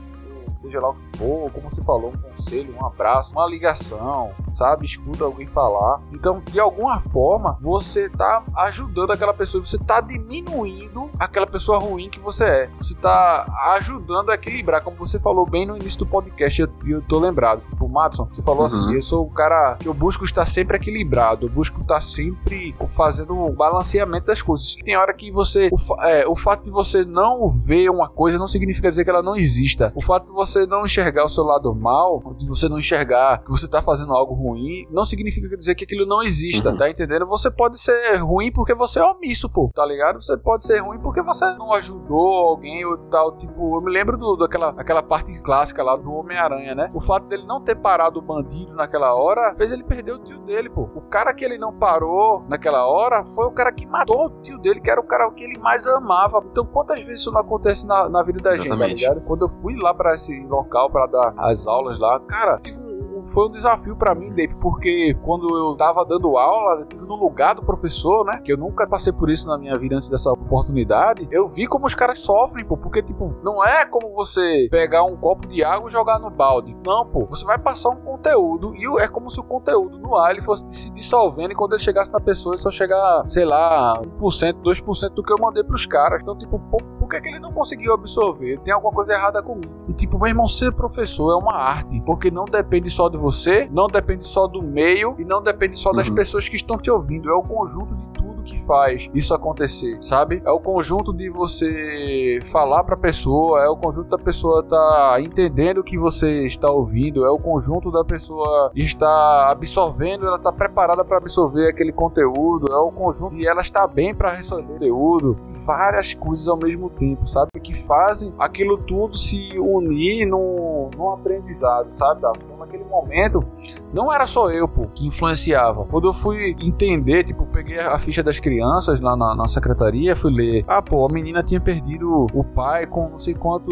[0.55, 4.87] seja lá o que for, como você falou, um conselho, um abraço, uma ligação, sabe?
[4.87, 6.01] Escuta alguém falar.
[6.12, 12.09] Então, de alguma forma, você tá ajudando aquela pessoa, você tá diminuindo aquela pessoa ruim
[12.09, 12.70] que você é.
[12.77, 17.03] Você tá ajudando a equilibrar, como você falou bem no início do podcast, eu, eu
[17.03, 17.62] tô lembrado.
[17.69, 18.87] Tipo, Madison, você falou assim, uhum.
[18.87, 22.74] assim: eu sou o cara que eu busco estar sempre equilibrado, eu busco estar sempre
[22.89, 24.77] fazendo o balanceamento das coisas.
[24.79, 25.69] E tem hora que você.
[25.73, 29.23] O, é, o fato de você não ver uma coisa não significa dizer que ela
[29.23, 29.93] não exista.
[29.97, 33.51] O fato de você não enxergar o seu lado mal, de você não enxergar que
[33.51, 36.77] você tá fazendo algo ruim, não significa dizer que aquilo não exista, uhum.
[36.77, 37.27] tá entendendo?
[37.27, 40.23] Você pode ser ruim porque você é omisso, pô, tá ligado?
[40.23, 43.36] Você pode ser ruim porque você não ajudou alguém ou tal.
[43.36, 46.90] Tipo, eu me lembro do, daquela aquela parte clássica lá do Homem-Aranha, né?
[46.94, 50.39] O fato dele não ter parado o bandido naquela hora fez ele perder o tio
[50.40, 50.82] dele, pô.
[50.94, 54.59] O cara que ele não parou naquela hora foi o cara que matou o tio
[54.59, 56.43] dele, que era o cara que ele mais amava.
[56.51, 58.90] Então, quantas vezes isso não acontece na, na vida da Exatamente.
[58.90, 59.27] gente, tá ligado?
[59.27, 62.91] Quando eu fui lá para esse local para dar as aulas lá, cara, tive um
[63.24, 67.16] foi um desafio para mim, Dave, porque quando eu tava dando aula, eu tive no
[67.16, 68.40] lugar do professor, né?
[68.44, 71.28] Que eu nunca passei por isso na minha vida antes dessa oportunidade.
[71.31, 75.16] Eu vi como os caras sofrem, pô, porque, tipo, não é como você pegar um
[75.16, 76.77] copo de água e jogar no balde.
[76.85, 80.32] Não, pô, você vai passar um conteúdo e é como se o conteúdo no ar
[80.32, 84.01] ele fosse se dissolvendo e quando ele chegasse na pessoa, ele só chegar, sei lá,
[84.19, 86.20] 1%, 2% do que eu mandei pros caras.
[86.23, 88.59] Então, tipo, pô, por que, que ele não conseguiu absorver?
[88.61, 89.73] Tem alguma coisa errada comigo.
[89.89, 93.68] E, tipo, meu irmão, ser professor é uma arte, porque não depende só de você,
[93.70, 96.14] não depende só do meio e não depende só das uhum.
[96.14, 97.30] pessoas que estão te ouvindo.
[97.30, 100.43] É o conjunto de tudo que faz isso acontecer, sabe?
[100.44, 105.16] É o conjunto de você falar para a pessoa, é o conjunto da pessoa tá
[105.20, 110.52] entendendo o que você está ouvindo, é o conjunto da pessoa estar absorvendo, ela tá
[110.52, 115.36] preparada para absorver aquele conteúdo, é o conjunto e ela está bem para receber conteúdo,
[115.66, 117.51] várias coisas ao mesmo tempo, sabe?
[117.62, 122.22] Que fazem aquilo tudo se unir num, num aprendizado, sabe?
[122.62, 123.44] Naquele momento,
[123.93, 125.84] não era só eu, pô, que influenciava.
[125.86, 130.32] Quando eu fui entender, tipo, peguei a ficha das crianças lá na, na secretaria, fui
[130.32, 130.64] ler.
[130.68, 133.70] Ah, pô, a menina tinha perdido o pai com não sei quanto,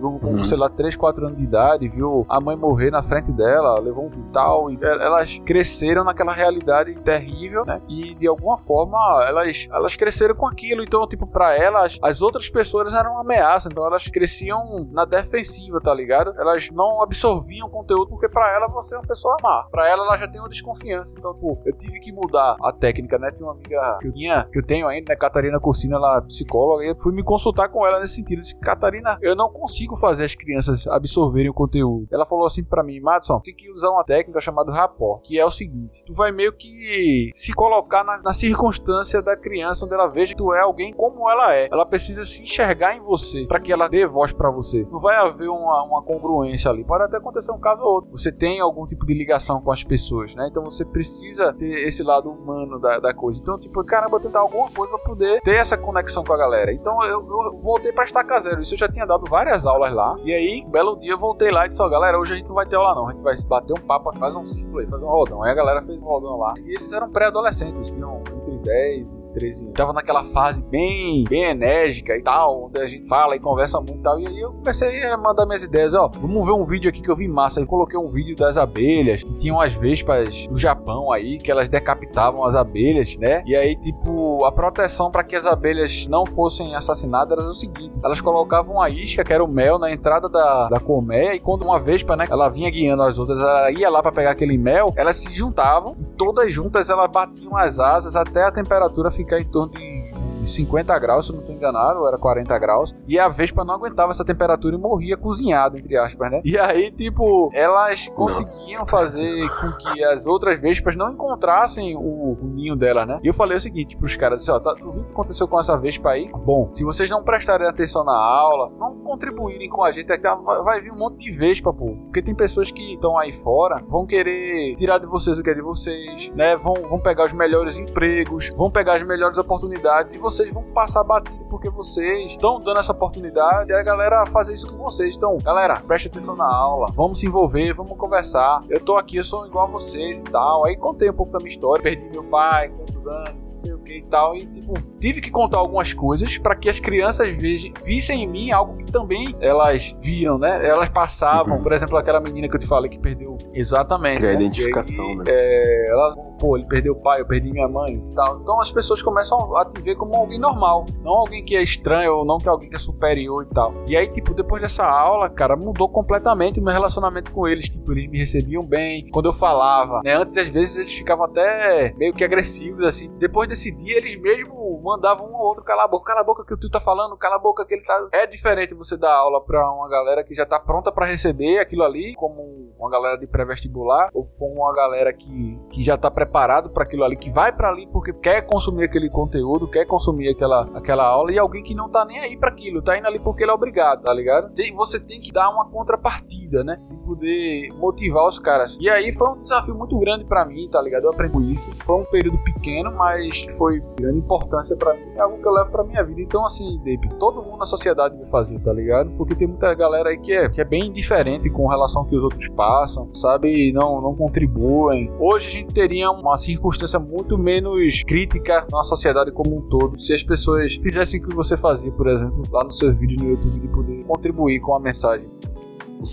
[0.00, 0.44] com, uhum.
[0.44, 4.06] sei lá, 3, 4 anos de idade, viu a mãe morrer na frente dela, levou
[4.06, 7.80] um quintal, e elas cresceram naquela realidade terrível, né?
[7.88, 12.48] E de alguma forma elas, elas cresceram com aquilo, então, tipo, para elas, as outras
[12.48, 16.34] pessoas eram uma ameaça, então elas cresciam na defensiva, tá ligado?
[16.38, 19.66] Elas não absorviam conteúdo porque para ela você é uma pessoa má.
[19.70, 21.16] Para ela ela já tem uma desconfiança.
[21.18, 23.30] Então, pô, eu tive que mudar a técnica, né?
[23.30, 26.20] Tinha uma amiga que eu tinha, que eu tenho ainda, né, Catarina Cursina, ela é
[26.22, 28.38] psicóloga, e eu fui me consultar com ela nesse sentido.
[28.38, 32.06] Eu disse, Catarina, eu não consigo fazer as crianças absorverem o conteúdo.
[32.10, 35.44] Ela falou assim para mim, Madison, tem que usar uma técnica chamada rapport, que é
[35.44, 40.08] o seguinte: tu vai meio que se colocar na, na circunstância da criança, onde ela
[40.08, 41.68] veja que tu é alguém como ela é.
[41.70, 44.86] Ela precisa se enxergar em você para que ela dê voz para você.
[44.90, 46.84] Não vai haver uma, uma congruência ali.
[46.84, 48.10] Pode até acontecer um caso ou outro.
[48.22, 50.46] Você tem algum tipo de ligação com as pessoas, né?
[50.48, 53.40] Então você precisa ter esse lado humano da, da coisa.
[53.42, 56.72] Então, tipo, caramba, tentar alguma coisa pra poder ter essa conexão com a galera.
[56.72, 58.60] Então eu, eu voltei pra estacar zero.
[58.60, 60.14] Isso eu já tinha dado várias aulas lá.
[60.22, 62.46] E aí, um belo dia, eu voltei lá e disse: Ó, galera, hoje a gente
[62.46, 63.08] não vai ter aula não.
[63.08, 65.42] A gente vai bater um papo, fazer um círculo aí, fazer um rodão.
[65.42, 66.54] Aí a galera fez um rodão lá.
[66.64, 69.74] E eles eram pré-adolescentes, tinham entre 10 e 13 anos.
[69.76, 73.98] Tava naquela fase bem, bem enérgica e tal, onde a gente fala e conversa muito
[73.98, 74.20] e tal.
[74.20, 77.10] E aí eu comecei a mandar minhas ideias: Ó, vamos ver um vídeo aqui que
[77.10, 77.58] eu vi massa.
[77.58, 81.68] Aí coloquei um vídeo das abelhas, que tinham as vespas do Japão aí, que elas
[81.68, 83.42] decapitavam as abelhas, né?
[83.46, 87.98] E aí, tipo, a proteção para que as abelhas não fossem assassinadas era o seguinte:
[88.04, 91.62] elas colocavam a isca, que era o mel, na entrada da, da colmeia, e quando
[91.62, 94.92] uma vespa, né, ela vinha guiando as outras, ela ia lá para pegar aquele mel,
[94.96, 99.44] elas se juntavam e todas juntas elas batiam as asas até a temperatura ficar em
[99.44, 100.12] torno de
[100.46, 102.94] 50 graus, se eu não estou enganado, ou era 40 graus.
[103.06, 106.40] E a Vespa não aguentava essa temperatura e morria cozinhado, entre aspas, né?
[106.44, 108.90] E aí, tipo, elas conseguiam Nossa.
[108.90, 113.20] fazer com que as outras Vespas não encontrassem o, o ninho dela, né?
[113.22, 115.76] E eu falei o seguinte pros caras, assim, ó, tá, o que aconteceu com essa
[115.76, 116.30] Vespa aí?
[116.44, 120.18] Bom, se vocês não prestarem atenção na aula, não contribuírem com a gente, é
[120.64, 121.96] vai vir um monte de Vespa, pô.
[122.04, 125.54] Porque tem pessoas que estão aí fora, vão querer tirar de vocês o que é
[125.54, 126.56] de vocês, né?
[126.56, 130.62] Vão, vão pegar os melhores empregos, vão pegar as melhores oportunidades e vocês vocês vão
[130.62, 135.14] passar batido porque vocês estão dando essa oportunidade e a galera fazer isso com vocês.
[135.14, 138.60] Então, galera, preste atenção na aula, vamos se envolver, vamos conversar.
[138.70, 140.64] Eu tô aqui, eu sou igual a vocês e tal.
[140.64, 143.78] Aí contei um pouco da minha história, perdi meu pai, quantos anos, não sei o
[143.80, 144.34] que e tal.
[144.34, 148.50] E, tipo, tive que contar algumas coisas para que as crianças vejam, vissem em mim
[148.50, 150.66] algo que também elas viram, né?
[150.66, 154.20] Elas passavam, por exemplo, aquela menina que eu te falei que perdeu exatamente.
[154.20, 154.40] Que é a né?
[154.40, 155.24] identificação, né?
[155.26, 158.40] É, ela pô, ele perdeu o pai, eu perdi minha mãe tal.
[158.40, 162.16] Então as pessoas começam a te ver como alguém normal, não alguém que é estranho
[162.16, 163.72] ou não que é alguém que é superior e tal.
[163.86, 167.68] E aí, tipo, depois dessa aula, cara, mudou completamente o meu relacionamento com eles.
[167.68, 169.08] Tipo, eles me recebiam bem.
[169.12, 170.14] Quando eu falava, né?
[170.14, 173.16] Antes, às vezes, eles ficavam até meio que agressivos, assim.
[173.18, 176.06] Depois desse dia, eles mesmo mandavam um ou outro calar a boca.
[176.06, 178.08] Cala a boca que tu tá falando, cala a boca que ele tá.
[178.12, 181.84] É diferente você dar aula pra uma galera que já tá pronta para receber aquilo
[181.84, 186.70] ali, como uma galera de pré-vestibular, ou com uma galera que, que já tá preparado
[186.70, 190.62] para aquilo ali, que vai para ali porque quer consumir aquele conteúdo, quer consumir aquela,
[190.74, 193.44] aquela aula, e alguém que não tá nem aí para aquilo, tá indo ali porque
[193.44, 194.52] ele é obrigado, tá ligado?
[194.54, 196.80] Tem, você tem que dar uma contrapartida, né?
[196.90, 198.78] E poder motivar os caras.
[198.80, 201.04] E aí foi um desafio muito grande para mim, tá ligado?
[201.04, 201.70] Eu aprendi isso.
[201.84, 205.52] Foi um período pequeno, mas foi de grande importância para mim, é algo que eu
[205.52, 206.22] levo pra minha vida.
[206.22, 209.10] Então, assim, Dave, todo mundo na sociedade vai fazer, tá ligado?
[209.16, 212.16] Porque tem muita galera aí que é, que é bem diferente com relação ao que
[212.16, 213.68] os outros passam, sabe?
[213.68, 215.12] E não, não contribuem.
[215.20, 220.14] Hoje a gente teria uma circunstância muito menos crítica na sociedade como um todo se
[220.14, 223.60] as pessoas fizessem o que você fazia, por exemplo, lá no seu vídeo no YouTube,
[223.60, 225.28] de poder contribuir com a mensagem.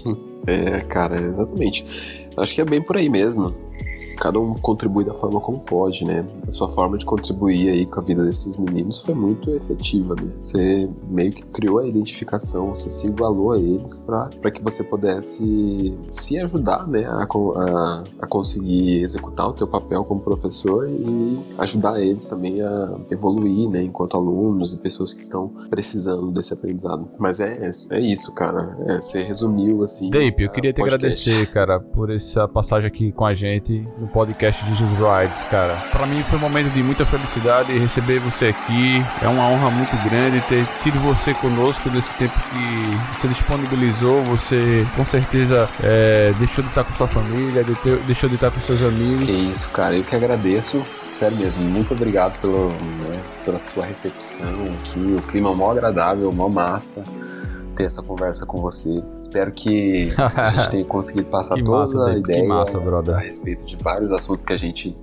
[0.48, 1.86] É, cara, exatamente.
[2.36, 3.54] Acho que é bem por aí mesmo
[4.20, 6.26] cada um contribui da forma como pode, né?
[6.48, 10.36] A sua forma de contribuir aí com a vida desses meninos foi muito efetiva, né?
[10.40, 15.98] Você meio que criou a identificação, você se igualou a eles para que você pudesse
[16.10, 17.06] se ajudar, né?
[17.06, 23.00] A, a, a, conseguir executar o teu papel como professor e ajudar eles também a
[23.10, 23.84] evoluir, né?
[23.84, 27.10] Enquanto alunos e pessoas que estão precisando desse aprendizado.
[27.18, 28.78] Mas é, é, é isso, cara.
[28.88, 30.10] É, você resumiu, assim...
[30.10, 31.30] Dave, eu queria te podcast.
[31.30, 35.76] agradecer, cara, por essa passagem aqui com a gente no podcast Jesus Rides, cara.
[35.92, 39.04] Para mim foi um momento de muita felicidade receber você aqui.
[39.22, 44.24] É uma honra muito grande ter tido você conosco nesse tempo que você disponibilizou.
[44.24, 47.66] Você com certeza é, deixou de estar com sua família,
[48.06, 49.26] deixou de estar com seus amigos.
[49.26, 49.96] Que isso, cara.
[49.96, 50.86] Eu que agradeço.
[51.14, 55.16] Sério mesmo, muito obrigado pelo, né, pela sua recepção aqui.
[55.18, 57.04] O clima é mó agradável, mó massa
[57.80, 59.02] ter essa conversa com você.
[59.18, 63.78] Espero que a gente tenha conseguido passar toda massa, a ideia massa, a respeito de
[63.78, 64.96] vários assuntos que a gente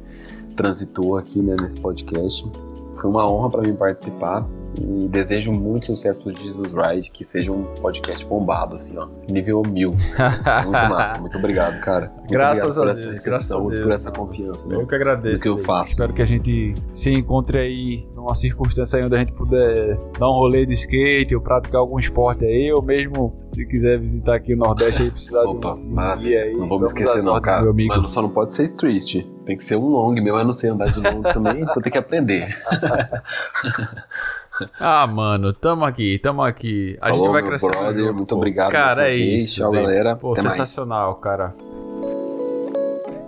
[0.55, 2.47] transitou aqui né, nesse podcast.
[2.95, 4.47] Foi uma honra para mim participar
[4.81, 9.63] e desejo muito sucesso pro Jesus Ride, que seja um podcast bombado, assim, ó, nível
[9.63, 9.91] mil.
[9.91, 12.13] muito massa, muito obrigado, cara.
[12.17, 14.73] Muito graças obrigado por essa recepção, por essa confiança.
[14.73, 15.37] Eu que agradeço.
[15.37, 15.91] Do que eu faço.
[15.91, 20.33] Espero que a gente se encontre aí numa circunstância onde a gente puder dar um
[20.33, 24.57] rolê de skate ou praticar algum esporte aí, ou mesmo se quiser visitar aqui o
[24.57, 26.43] Nordeste aí, precisar Opa, de um maravilha.
[26.43, 27.63] Aí, não vou me esquecer não, cara.
[27.63, 27.95] Meu amigo.
[27.97, 29.25] Mas só não pode ser street.
[29.45, 30.13] Tem que ser um long.
[30.15, 32.49] Meu eu não sei andar de long também, então tem que aprender.
[34.81, 36.97] Ah, mano, tamo aqui, tamo aqui.
[37.01, 37.71] A Falou, gente vai crescer.
[37.71, 38.71] Brother, muito obrigado.
[38.73, 39.57] Cara, é isso.
[39.57, 40.17] Tchau, galera.
[40.17, 41.23] Pô, Até sensacional, mais.
[41.23, 41.55] cara.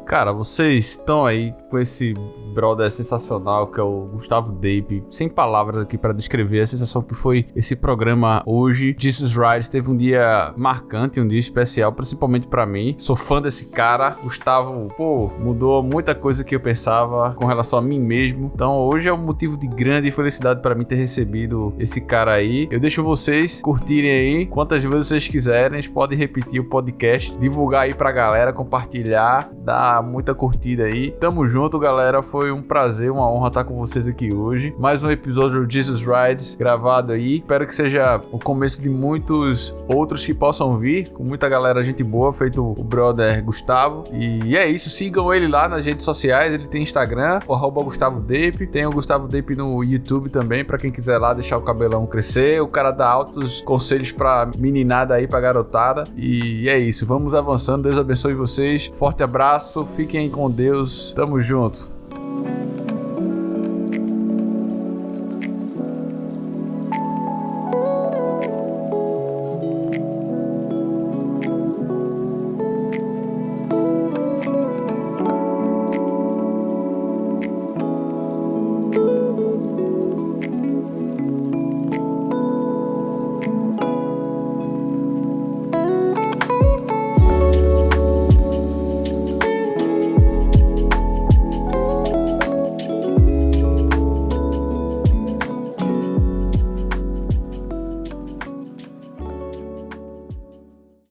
[0.07, 2.15] Cara, vocês estão aí com esse
[2.49, 5.05] brother sensacional que é o Gustavo Dape.
[5.11, 8.97] Sem palavras aqui para descrever a sensação que foi esse programa hoje.
[8.99, 12.95] Jesus Rides teve um dia marcante, um dia especial, principalmente para mim.
[12.99, 14.17] Sou fã desse cara.
[14.23, 18.51] Gustavo, pô, mudou muita coisa que eu pensava com relação a mim mesmo.
[18.55, 22.69] Então hoje é um motivo de grande felicidade para mim ter recebido esse cara aí.
[22.71, 25.79] Eu deixo vocês curtirem aí quantas vezes vocês quiserem.
[25.89, 31.11] Podem repetir o podcast, divulgar aí pra galera, compartilhar, dar muita curtida aí.
[31.13, 32.23] Tamo junto, galera.
[32.23, 34.73] Foi foi um prazer, uma honra estar com vocês aqui hoje.
[34.79, 37.39] Mais um episódio do Jesus Rides gravado aí.
[37.39, 42.05] Espero que seja o começo de muitos outros que possam vir, com muita galera, gente
[42.05, 44.05] boa, feito o brother Gustavo.
[44.13, 46.55] E é isso, sigam ele lá nas redes sociais.
[46.55, 48.69] Ele tem Instagram, arroba Gustavo Depe.
[48.69, 52.63] Tem o Gustavo Depe no YouTube também, para quem quiser lá deixar o cabelão crescer.
[52.63, 56.05] O cara dá altos conselhos pra meninada aí, pra garotada.
[56.17, 57.83] E é isso, vamos avançando.
[57.83, 58.87] Deus abençoe vocês.
[58.95, 61.13] Forte abraço, fiquem com Deus.
[61.17, 61.98] Tamo junto.
[62.45, 62.78] Thank you.